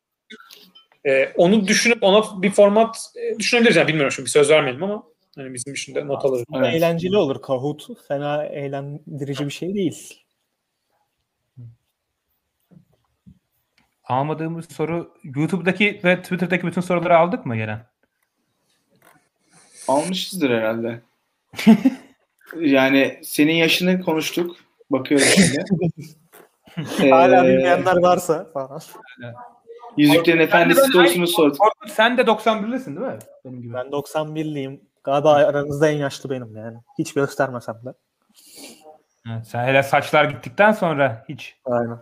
[1.06, 3.76] E, onu düşünüp ona bir format e, düşünebiliriz.
[3.76, 5.02] Yani bilmiyorum şimdi bir söz vermeyelim ama
[5.36, 6.44] hani bizim için de not alırız.
[6.54, 6.74] Evet.
[6.74, 7.86] Eğlenceli olur Kahoot.
[8.08, 10.20] Fena eğlendirici bir şey değil.
[14.04, 17.86] almadığımız soru YouTube'daki ve Twitter'daki bütün soruları aldık mı gelen?
[19.88, 21.00] Almışızdır herhalde.
[22.56, 24.56] yani senin yaşını konuştuk.
[24.90, 25.64] Bakıyorum şimdi.
[27.10, 28.80] Hala ee, bilmeyenler varsa falan.
[29.96, 31.58] Yüzüklerin Efendisi sorusunu sorduk.
[31.88, 33.18] Sen de 91'lisin değil mi?
[33.44, 33.74] Benim gibi.
[33.74, 34.80] Ben 91'liyim.
[35.04, 36.78] Galiba aranızda en yaşlı benim yani.
[36.98, 37.94] Hiç göstermesem de.
[39.30, 41.56] Evet, sen hele saçlar gittikten sonra hiç.
[41.64, 41.98] Aynen.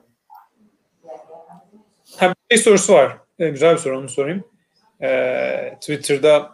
[2.17, 3.19] Ha, bir şey sorusu var.
[3.39, 4.45] Ee, güzel bir soru onu sorayım.
[5.03, 6.53] Ee, Twitter'da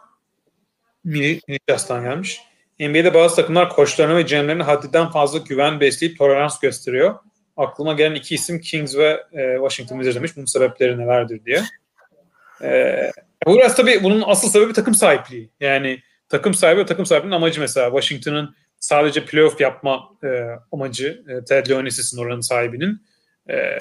[1.05, 2.43] Mini Nijas'tan gelmiş.
[2.81, 7.15] NBA'de bazı takımlar koçlarına ve GM'lerine haddinden fazla güven besleyip tolerans gösteriyor.
[7.57, 10.37] Aklıma gelen iki isim Kings ve e, Washington Wizards demiş.
[10.37, 11.63] Bunun sebepleri nelerdir diye.
[13.47, 15.51] Bu biraz tabii bunun asıl sebebi takım sahipliği.
[15.61, 21.45] Yani takım sahibi ve takım sahibinin amacı mesela Washington'ın sadece playoff yapma e, amacı e,
[21.45, 23.03] Ted Leonasis'in oranın sahibinin.
[23.51, 23.79] E,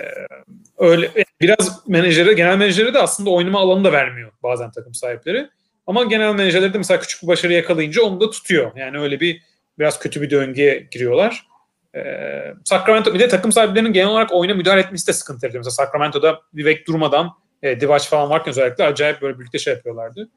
[0.77, 1.11] öyle
[1.41, 5.49] biraz menajere, genel menajere de aslında oynama alanı da vermiyor bazen takım sahipleri.
[5.87, 8.71] Ama genel menajerleri de mesela küçük bir başarı yakalayınca onu da tutuyor.
[8.75, 9.41] Yani öyle bir
[9.79, 11.47] biraz kötü bir döngüye giriyorlar.
[11.95, 15.47] Ee, Sacramento bir de takım sahiplerinin genel olarak oyuna müdahale etmesi de sıkıntı.
[15.47, 17.31] Mesela Sacramento'da Vivek durmadan
[17.63, 20.29] e, Divac falan varken özellikle acayip böyle birlikte şey yapıyorlardı.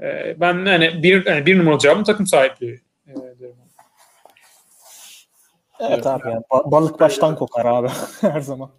[0.00, 3.56] E, ben yani bir yani bir numaralı cevabım takım sahipliği e, derim.
[5.80, 7.88] Evet abi yani balık baştan kokar abi
[8.20, 8.70] her zaman.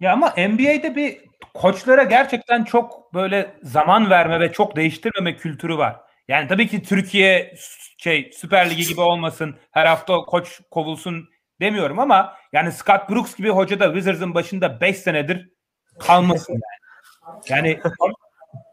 [0.00, 1.27] Ya ama NBA'de bir
[1.58, 5.96] koçlara gerçekten çok böyle zaman verme ve çok değiştirmeme kültürü var.
[6.28, 7.54] Yani tabii ki Türkiye
[7.98, 9.56] şey Süper Ligi gibi olmasın.
[9.70, 11.28] Her hafta koç kovulsun
[11.60, 15.50] demiyorum ama yani Scott Brooks gibi hoca da Wizards'ın başında 5 senedir
[15.98, 16.52] kalmasın
[17.50, 17.68] yani.
[17.68, 17.80] Yani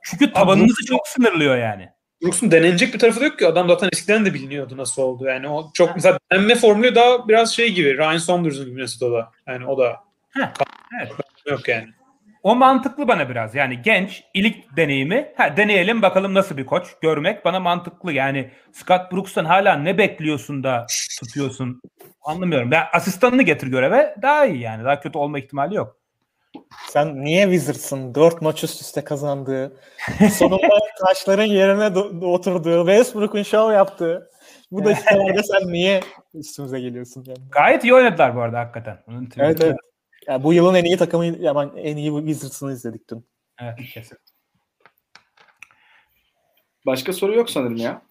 [0.03, 1.89] çünkü tabanınızı çok sınırlıyor yani.
[2.23, 3.47] Brooks'un denenecek bir tarafı da yok ki.
[3.47, 5.25] Adam zaten eskiden de biliniyordu nasıl oldu.
[5.25, 7.97] Yani o çok mesela denme formülü daha biraz şey gibi.
[7.97, 9.31] Ryan Saunders'ın Minnesota'da.
[9.47, 10.53] Yani o da Heh,
[11.01, 11.11] evet.
[11.45, 11.87] yok yani.
[12.45, 13.55] O mantıklı bana biraz.
[13.55, 15.33] Yani genç, ilk deneyimi.
[15.37, 16.87] Ha, deneyelim bakalım nasıl bir koç.
[17.01, 18.13] Görmek bana mantıklı.
[18.13, 20.85] Yani Scott Brooks'tan hala ne bekliyorsun da
[21.19, 21.81] tutuyorsun?
[22.21, 22.71] Anlamıyorum.
[22.71, 24.83] Ben asistanını getir göreve daha iyi yani.
[24.83, 25.97] Daha kötü olma ihtimali yok.
[26.89, 28.15] Sen niye Wizards'ın?
[28.15, 29.77] Dört maç üst üste kazandığı,
[30.31, 34.29] sonunda taşların yerine do- oturduğu, Westbrook'un show yaptığı.
[34.71, 35.99] Bu dakikalerde sen niye
[36.33, 37.23] üstümüze geliyorsun?
[37.27, 37.49] Yani?
[37.51, 38.97] Gayet iyi oynadılar bu arada hakikaten.
[39.07, 39.75] Onun Evet evet.
[40.27, 43.25] Ya bu yılın en iyi takımı, ya ben en iyi Wizards'ını izledik dün.
[43.61, 44.17] Evet, kesin.
[46.85, 48.01] Başka soru yok sanırım ya.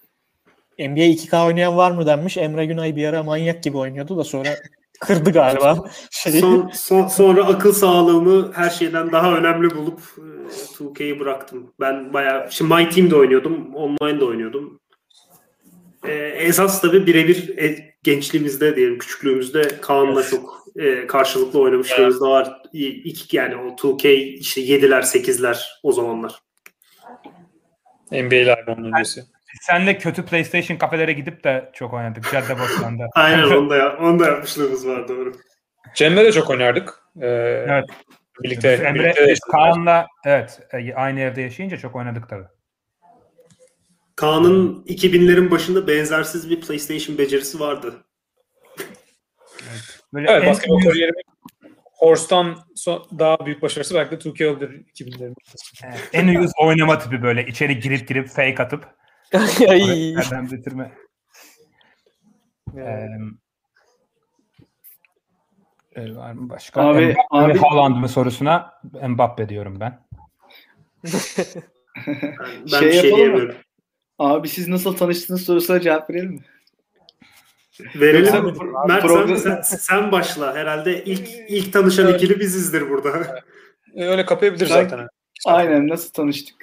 [0.78, 2.36] NBA 2K oynayan var mı denmiş.
[2.36, 4.48] Emre Günay bir ara manyak gibi oynuyordu da sonra
[5.00, 5.84] kırdı galiba.
[6.10, 6.40] Şeyi.
[6.40, 11.72] Son, son, sonra akıl sağlığımı her şeyden daha önemli bulup e, 2K'yi bıraktım.
[11.80, 14.80] Ben bayağı, şimdi My Team'de oynuyordum, online de oynuyordum.
[16.04, 22.62] E, esas tabii birebir e, gençliğimizde diyelim, küçüklüğümüzde Kaan'la çok e, karşılıklı oynamışlarımız da var.
[22.72, 26.42] İki, yani o 2K işte 7'ler 8'ler o zamanlar.
[28.12, 29.24] NBA'ler onun öncesi.
[29.62, 32.24] Senle kötü PlayStation kafelere gidip de çok oynadık.
[32.32, 33.08] Caddebostan'da.
[33.14, 35.32] Aynen onu da, ya- onu da yapmışlığımız var doğru.
[35.94, 36.94] Cem'le de çok oynardık.
[37.20, 37.26] Ee,
[37.68, 37.84] Evet.
[38.42, 39.34] Birlikte, Emre birlikte.
[39.50, 42.46] Kaan'la evet e, aynı evde yaşayınca çok oynadık tabii.
[44.16, 47.94] Kaan'ın 2000'lerin başında benzersiz bir PlayStation becerisi vardı.
[50.14, 51.12] Böyle Evet en- basketbol kariyeri
[51.94, 55.34] Horse'tan so- daha büyük başarısı belki de 2K olabilir 2000'lerin.
[55.84, 58.88] Evet, en uyuz oynama tipi böyle içeri girip girip fake atıp
[59.32, 60.92] nereden bitirme.
[62.76, 63.06] Ee,
[65.96, 66.82] e, var mı başka?
[66.82, 70.00] Abi- Mbappe abi- Haaland mı sorusuna Mbappe diyorum ben.
[71.04, 71.12] Ben,
[72.72, 73.16] ben Şey şey yapalım mı?
[73.16, 73.56] diyemiyorum.
[74.18, 76.40] Abi siz nasıl tanıştınız sorusuna cevap verelim mi?
[77.94, 78.34] Verelim.
[78.34, 80.56] Yoksa Mert program- sen, sen, başla.
[80.56, 82.22] Herhalde ilk ilk tanışan Evet.
[82.22, 83.42] ikili bizizdir burada.
[83.94, 85.08] Ee, Öyle kapayabilir zaten.
[85.46, 86.56] Aynen nasıl tanıştık?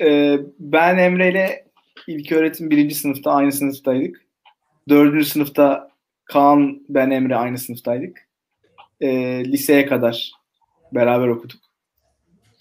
[0.00, 1.64] Ee, ben Emre ile
[2.06, 4.20] ilk öğretim birinci sınıfta aynı sınıftaydık.
[4.88, 5.90] Dördüncü sınıfta
[6.24, 8.28] Kaan, ben Emre aynı sınıftaydık.
[9.00, 10.32] Ee, liseye kadar
[10.92, 11.60] beraber okuduk.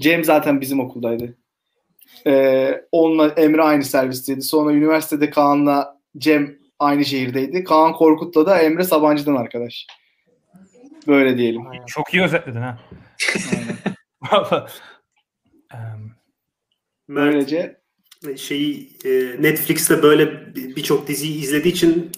[0.01, 1.33] Cem zaten bizim okuldaydı.
[2.27, 4.41] Ee, onunla Emre aynı servisteydi.
[4.41, 7.63] Sonra üniversitede Kaan'la Cem aynı şehirdeydi.
[7.63, 9.87] Kaan Korkut'la da Emre Sabancı'dan arkadaş.
[11.07, 11.61] Böyle diyelim.
[11.87, 12.79] Çok iyi özetledin ha.
[17.07, 17.77] Mert Böylece
[18.37, 19.09] şeyi e,
[19.41, 22.11] Netflix'te böyle bir- birçok diziyi izlediği için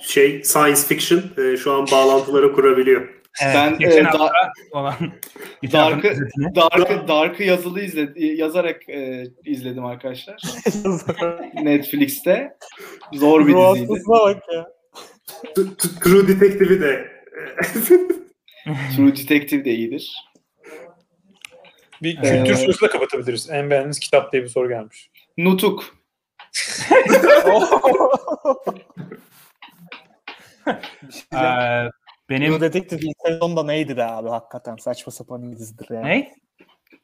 [0.00, 3.08] şey science fiction e, şu an bağlantıları kurabiliyor.
[3.42, 4.32] Evet, Ben, geçen e, da-
[4.72, 4.94] olan
[7.08, 10.42] Dark'ı yazılı izle, yazarak e, izledim arkadaşlar.
[11.62, 12.56] Netflix'te.
[13.12, 13.88] Zor bir diziydi.
[13.88, 14.68] Ruhsuzluğa bak ya.
[16.04, 17.08] True Detective'i de
[18.96, 20.16] True Detective de iyidir.
[22.02, 23.50] Bir Ee, kültür sorusu da kapatabiliriz.
[23.50, 25.10] En beğendiğiniz kitap diye bir soru gelmiş.
[25.38, 25.96] Nutuk.
[31.34, 31.90] Ee,
[32.30, 36.08] benim True Detective ilk sezonda neydi be abi hakikaten saçma sapan bir dizidir yani.
[36.08, 36.34] ne?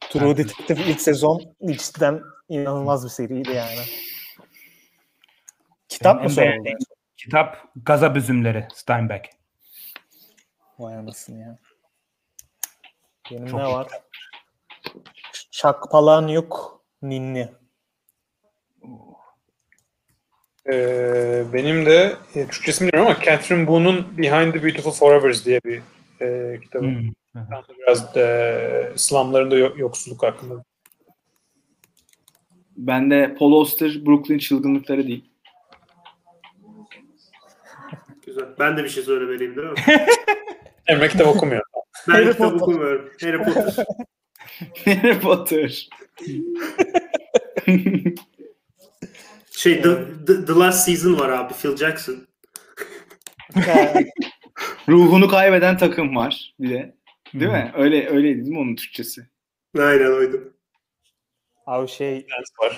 [0.01, 3.78] True Detective ilk sezon cidden inanılmaz bir seriydi yani.
[5.89, 6.51] Kitap mı soruldu?
[6.51, 6.78] beğendiğim
[7.16, 9.31] Kitap Gazap Üzümleri Steinbeck.
[10.78, 11.59] Vay anasını ya.
[13.31, 13.89] Benim Çok ne iyi var?
[15.51, 17.49] Şakpalanyuk Ninni.
[20.72, 25.82] Ee, benim de e, Türkçesini bilmiyorum ama Catherine Boone'un Behind the Beautiful Forevers diye bir
[26.20, 26.84] e, kitabı.
[26.84, 27.12] Hmm.
[27.34, 30.64] Ben de Biraz e, slumlarında yoksulluk hakkında.
[32.76, 35.32] Ben de Paul Auster Brooklyn çılgınlıkları değil.
[38.26, 38.44] güzel.
[38.59, 39.74] Ben de bir şey söylemeliyim değil mi?
[40.86, 41.62] Emre kitap okumuyor.
[42.09, 42.60] Ben Harry kitap Potter.
[42.60, 43.10] okumuyorum.
[43.20, 43.86] Harry Potter.
[44.84, 45.89] Harry Potter.
[49.62, 52.26] Şey The, The, The Last Season var abi Phil Jackson.
[54.89, 56.94] Ruhunu kaybeden takım var bir de.
[57.34, 57.72] Değil mi?
[57.76, 59.26] Öyle öyleydi değil mi onun Türkçesi?
[59.78, 60.55] Aynen oydu.
[61.66, 62.26] Abi şey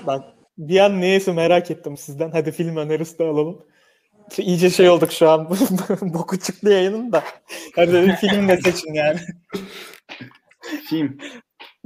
[0.06, 0.22] ben
[0.58, 2.30] bir an neyse merak ettim sizden.
[2.30, 3.66] Hadi film önerisi de alalım.
[4.38, 5.50] İyice şey olduk şu an.
[6.02, 7.24] Boku çıktı yayının da.
[7.76, 9.20] Hadi bir film de seçin yani.
[10.90, 11.18] Film.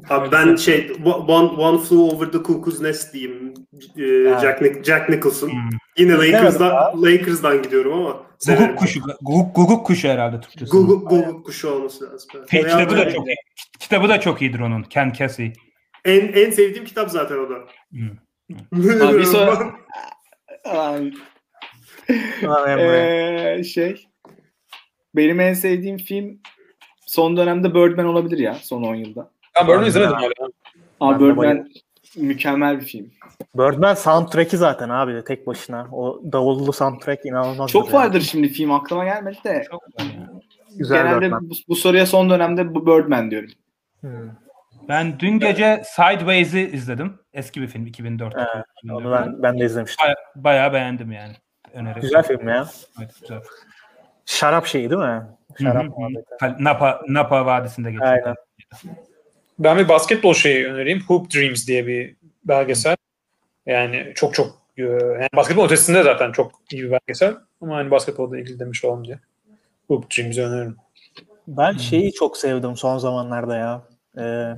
[0.08, 3.54] Abi ben şey One, One Flew Over the Cuckoo's Nest diyeyim.
[3.96, 5.48] Ee, Jack, Nic- Jack Nicholson.
[5.48, 5.70] Hmm.
[5.98, 8.22] Yine Lakers'dan, Lakers'dan gidiyorum ama.
[8.46, 10.70] Guguk kuşu, guguk, guguk kuşu herhalde Türkçesi.
[10.70, 12.30] Google, Google kuşu olması lazım.
[12.52, 13.36] Veya Kitabı da çok iyi.
[13.78, 14.82] Kitabı da çok iyidir onun.
[14.82, 15.52] Ken Kesey.
[16.04, 17.54] En, en sevdiğim kitap zaten o da.
[17.90, 19.08] Hmm.
[19.08, 19.74] Abi bir sonra-.
[22.78, 24.06] Ee, şey
[25.16, 26.40] benim en sevdiğim film
[27.06, 29.30] son dönemde Birdman olabilir ya son 10 yılda.
[29.60, 30.24] Ben Birdman'ı izlemedim hala.
[31.00, 31.68] Abi Ben de Birdman bayıldım.
[32.16, 33.10] mükemmel bir film.
[33.54, 35.86] Birdman soundtrack'i zaten abi tek başına.
[35.92, 37.70] O davullu soundtrack inanılmaz.
[37.70, 38.00] Çok güzel.
[38.00, 39.64] vardır şimdi film aklıma gelmedi de.
[39.70, 39.84] Çok
[40.78, 41.50] güzel Genelde Birdman.
[41.50, 43.50] bu, bu soruya son dönemde bu Birdman diyorum.
[44.00, 44.30] Hmm.
[44.88, 47.18] Ben dün gece Sideways'i izledim.
[47.32, 48.34] Eski bir film 2004.
[48.36, 50.06] Evet, Onu ben, ben de izlemiştim.
[50.06, 51.32] Baya- bayağı beğendim yani.
[51.74, 52.02] Öneririm.
[52.02, 52.68] Güzel film ya.
[52.98, 53.40] Evet, güzel.
[54.26, 55.22] Şarap şeyi değil mi?
[55.62, 55.90] Şarap Hı hı.
[55.90, 56.64] muhabbeti.
[56.64, 58.12] Napa, Napa Vadisi'nde geçiyor.
[58.12, 58.34] Aynen.
[59.58, 61.02] Ben bir basketbol şeyi önereyim.
[61.06, 62.96] Hoop Dreams diye bir belgesel.
[63.66, 67.34] Yani çok çok e, yani basketbol ötesinde zaten çok iyi bir belgesel.
[67.60, 69.18] Ama hani basketbolda ilgili demiş olalım diye.
[69.88, 70.76] Hoop Dreams'i öneririm.
[71.48, 73.82] Ben şeyi çok sevdim son zamanlarda ya.
[74.18, 74.54] Ee,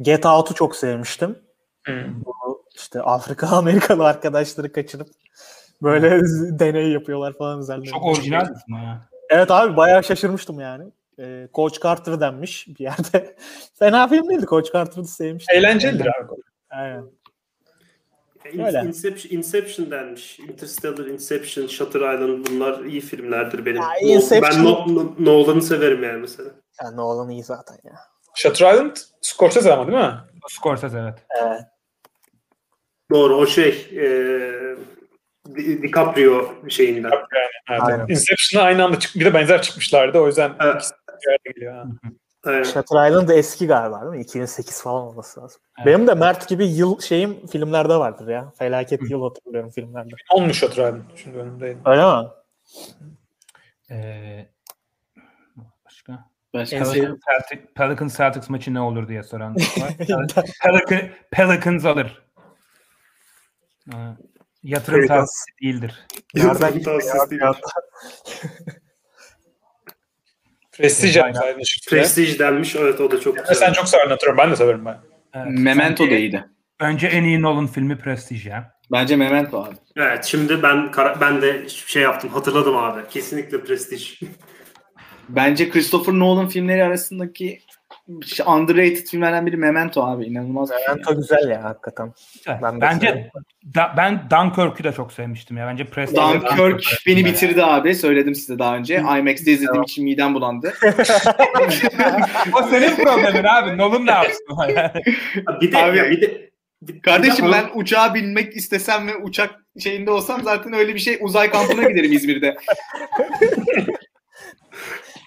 [0.00, 1.38] Get Out'u çok sevmiştim.
[1.86, 2.04] Hı.
[2.24, 5.08] Bu işte Afrika Amerikalı arkadaşları kaçırıp
[5.82, 6.10] böyle
[6.58, 7.86] deney yapıyorlar falan üzerinde.
[7.86, 9.08] Çok orijinal ya.
[9.30, 10.84] Evet abi bayağı şaşırmıştım yani.
[11.18, 13.36] Ee, Coach Carter denmiş bir yerde.
[13.78, 14.46] Fena film değildi.
[14.46, 15.56] Coach Carter'ı sevmiştim.
[15.58, 16.32] Eğlencelidir abi.
[16.70, 17.04] Aynen.
[18.66, 18.82] Öyle.
[18.86, 20.38] Inception, Inception denmiş.
[20.38, 23.82] Interstellar, Inception, Shutter Island bunlar iyi filmlerdir benim.
[23.82, 26.50] Ya, Inception- Ben No- No- Nolan'ı severim yani mesela.
[26.82, 27.92] Yani Nolan iyi zaten ya.
[28.34, 30.14] Shutter Island Scorsese ama değil mi?
[30.48, 31.18] Scorsese evet.
[31.42, 31.60] Evet.
[33.10, 34.02] Doğru o şey e,
[35.56, 37.10] Di- DiCaprio şeyinden.
[37.70, 37.80] Evet.
[37.82, 38.06] Aynen.
[38.08, 40.18] Inception'a aynı anda çık bir de benzer çıkmışlardı.
[40.18, 40.90] O yüzden Evet.
[41.44, 41.86] Geliyor.
[42.44, 42.62] Aynen.
[42.62, 44.20] Shutter Island da eski galiba değil mi?
[44.20, 45.60] 2008 falan olması lazım.
[45.78, 45.86] Evet.
[45.86, 48.52] Benim de Mert gibi yıl şeyim filmlerde vardır ya.
[48.58, 50.14] Felaket yıl hatırlıyorum filmlerde.
[50.30, 51.02] Olmuş Shutter Island.
[51.16, 51.78] Şimdi önümdeydi.
[51.84, 52.28] Öyle mi?
[53.90, 54.46] Ee,
[55.84, 56.24] başka?
[56.54, 57.18] Başka En sevdiğim- Pelican
[57.48, 59.96] Celtic, Pelican Celtics maçı ne olur diye soran var.
[60.62, 62.22] Pelican, Pelicans alır.
[63.92, 63.96] Ee,
[64.62, 65.18] Yatırım Pelicans.
[65.18, 66.06] tavsiyesi değildir.
[66.34, 67.42] Nereden Tavsiyesi değil.
[70.76, 71.96] Prestige yaptı aynı şekilde.
[71.96, 72.76] Prestige denmiş.
[72.76, 73.54] Evet o da çok güzel.
[73.54, 74.38] sen çok severdin hatırlıyorum.
[74.44, 74.98] Ben de severim ben.
[75.34, 76.44] Evet, Memento da bence- iyiydi.
[76.80, 78.72] Bence en iyi Nolan filmi Prestige ya.
[78.92, 79.74] Bence Memento abi.
[79.96, 80.90] Evet şimdi ben
[81.20, 83.00] ben de şey yaptım hatırladım abi.
[83.10, 84.04] Kesinlikle Prestige.
[85.28, 87.60] Bence Christopher Nolan filmleri arasındaki
[88.26, 90.24] şey, underrated filmlerden biri Memento abi.
[90.24, 90.70] İnanılmaz.
[90.70, 92.12] Memento güzel ya hakikaten.
[92.34, 92.58] Güzel.
[92.62, 93.30] Ben Bence
[93.74, 95.66] da, ben Dunkirk'ü de çok sevmiştim ya.
[95.66, 96.22] Bence Prestige.
[96.22, 97.32] ve Dunkirk beni yani.
[97.32, 97.94] bitirdi abi.
[97.94, 98.96] Söyledim size daha önce.
[98.96, 100.74] IMAX'te izlediğim için midem bulandı.
[102.54, 103.78] o senin problemin abi.
[103.78, 104.46] Nolan ne yapsın?
[105.60, 106.52] Bir de Abi- ya bir de
[107.02, 111.88] Kardeşim ben uçağa binmek istesem ve uçak şeyinde olsam zaten öyle bir şey uzay kampına
[111.88, 112.56] giderim İzmir'de.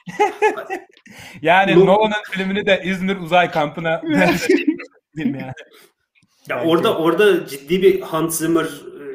[1.42, 4.02] yani Nolan- Nolan'ın filmini de İzmir uzay kampına
[5.16, 5.52] yani.
[6.50, 8.66] Ya orada orada ciddi bir Hans Zimmer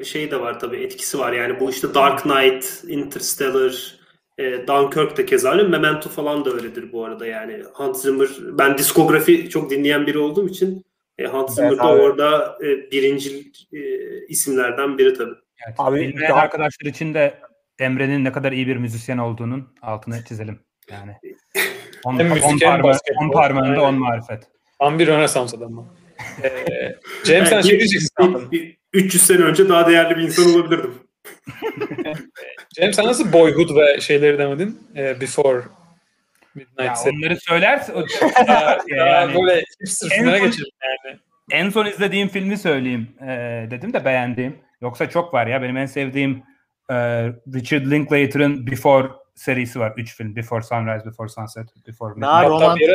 [0.04, 1.32] şey de var tabii etkisi var.
[1.32, 3.94] Yani bu işte Dark Knight, Interstellar,
[4.38, 5.62] e, Dunkirk de keza öyle.
[5.62, 7.62] Memento falan da öyledir bu arada yani.
[7.72, 10.84] Hans Zimmer ben diskografi çok dinleyen biri olduğum için
[11.18, 12.00] e, Hans Zimmer da abi.
[12.02, 13.78] orada e, birinci e,
[14.28, 15.34] isimlerden biri tabii.
[15.66, 15.74] Evet.
[15.78, 17.38] Abi, Bilmeyen daha- arkadaşlar için de
[17.78, 20.58] Emre'nin ne kadar iyi bir müzisyen olduğunun altını çizelim.
[20.90, 21.16] Yani.
[22.04, 23.24] On, Hem on, müzik hem parma, basketbol.
[23.24, 24.42] on parmağında on marifet.
[24.78, 25.86] Tam bir Rönesans adamı.
[26.44, 28.50] Ee, James sen şey diyeceksin bir- sandım.
[28.52, 30.94] bir 300 sene önce daha değerli bir insan olabilirdim.
[32.78, 34.80] James sen nasıl Boyhood ve şeyleri demedin?
[34.96, 35.62] Ee, before
[36.54, 38.04] Midnight Ya onları söylerse o-
[38.48, 41.18] Ya, yani böyle hipster En son- geçelim yani.
[41.50, 44.58] en son izlediğim filmi söyleyeyim ee, dedim de beğendiğim.
[44.82, 46.42] Yoksa çok var ya benim en sevdiğim
[46.90, 46.94] e,
[47.54, 49.08] Richard Linklater'ın Before
[49.40, 49.92] serisi var.
[49.96, 50.36] Üç film.
[50.36, 52.60] Before Sunrise, Before Sunset, Before Daha Midnight.
[52.60, 52.88] Bir romantik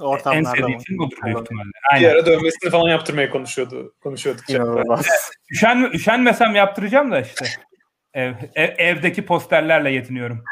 [0.00, 0.78] En ortamlarda sevdiğim mı?
[0.86, 1.66] film odur büyük ihtimalle.
[1.68, 2.10] Bir Aynen.
[2.10, 3.94] ara dövmesini falan yaptırmaya konuşuyordu.
[4.02, 4.50] Konuşuyorduk.
[4.50, 5.06] İnanılmaz.
[5.52, 7.46] Üşen, üşenmesem yaptıracağım da işte.
[8.14, 10.44] Ev, ev- evdeki posterlerle yetiniyorum.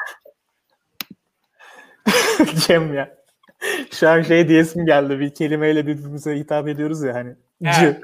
[2.66, 3.14] Cem ya.
[3.92, 5.20] Şu an şey diyesim geldi.
[5.20, 7.34] Bir kelimeyle birbirimize hitap ediyoruz ya hani.
[7.64, 8.00] De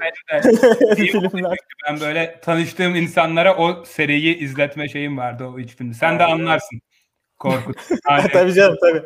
[0.95, 1.57] Filmler.
[1.87, 5.95] ben böyle tanıştığım insanlara o seriyi izletme şeyim vardı o üç filmi.
[5.95, 6.81] Sen de anlarsın.
[7.39, 7.75] Korkut.
[8.33, 9.03] Tabii canım tabii.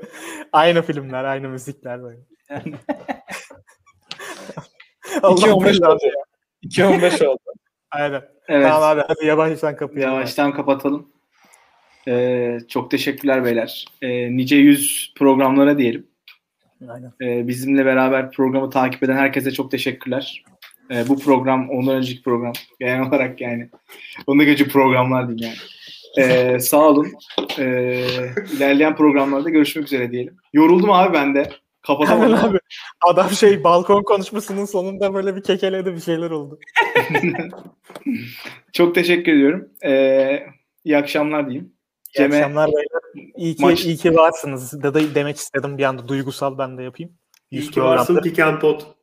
[0.54, 2.20] Aynı filmler, aynı müzikler böyle.
[5.24, 6.00] Allah 2.15 belanı oldu.
[6.06, 6.86] ya.
[6.86, 7.40] 2.15 oldu.
[7.92, 8.22] Aynen.
[8.48, 8.68] Evet.
[8.68, 10.10] Tamam abi hadi yavaştan kapıya.
[10.10, 11.12] Yavaştan kapatalım.
[12.08, 13.86] Ee, çok teşekkürler beyler.
[14.02, 16.08] Ee, nice yüz programlara diyelim.
[16.90, 17.14] Aynen.
[17.22, 20.44] Ee, bizimle beraber programı takip eden herkese çok teşekkürler.
[20.92, 22.54] Ee, bu program, ondan önceki program.
[22.80, 23.70] Genel olarak yani.
[24.28, 25.70] Ondan önceki programlar diyeyim yani.
[26.18, 27.08] Ee, sağ olun.
[27.60, 28.06] Ee,
[28.54, 30.38] ilerleyen programlarda görüşmek üzere diyelim.
[30.54, 31.50] Yoruldum abi ben de.
[31.82, 32.34] Kapatamadım.
[32.34, 32.60] abi.
[33.08, 36.60] Adam şey balkon konuşmasının sonunda böyle bir kekeledi bir şeyler oldu.
[38.74, 39.70] Çok teşekkür ediyorum.
[39.86, 40.44] Ee,
[40.84, 41.74] iyi akşamlar diyeyim.
[42.08, 43.32] İyi Cem'e akşamlar beyler.
[43.38, 44.84] İyi ki, Maç- iyi ki varsınız.
[44.84, 47.12] Da demek istedim bir anda duygusal ben de yapayım.
[47.52, 48.96] İyi 100 ki varsın and Pot.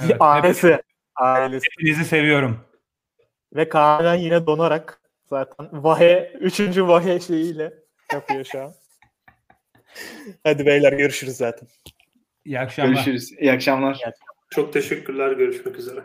[0.00, 0.78] Evet, Ailesi.
[1.16, 1.66] Ailesi.
[1.70, 2.60] Hepinizi seviyorum.
[3.54, 7.74] Ve Kaan yine donarak zaten Vahe, üçüncü Vahe şeyiyle
[8.12, 8.72] yapıyor şu an.
[10.44, 11.68] Hadi beyler görüşürüz zaten.
[12.44, 12.92] İyi akşamlar.
[12.92, 13.32] görüşürüz.
[13.32, 14.00] İyi akşamlar.
[14.50, 15.32] Çok teşekkürler.
[15.32, 16.00] Görüşmek üzere.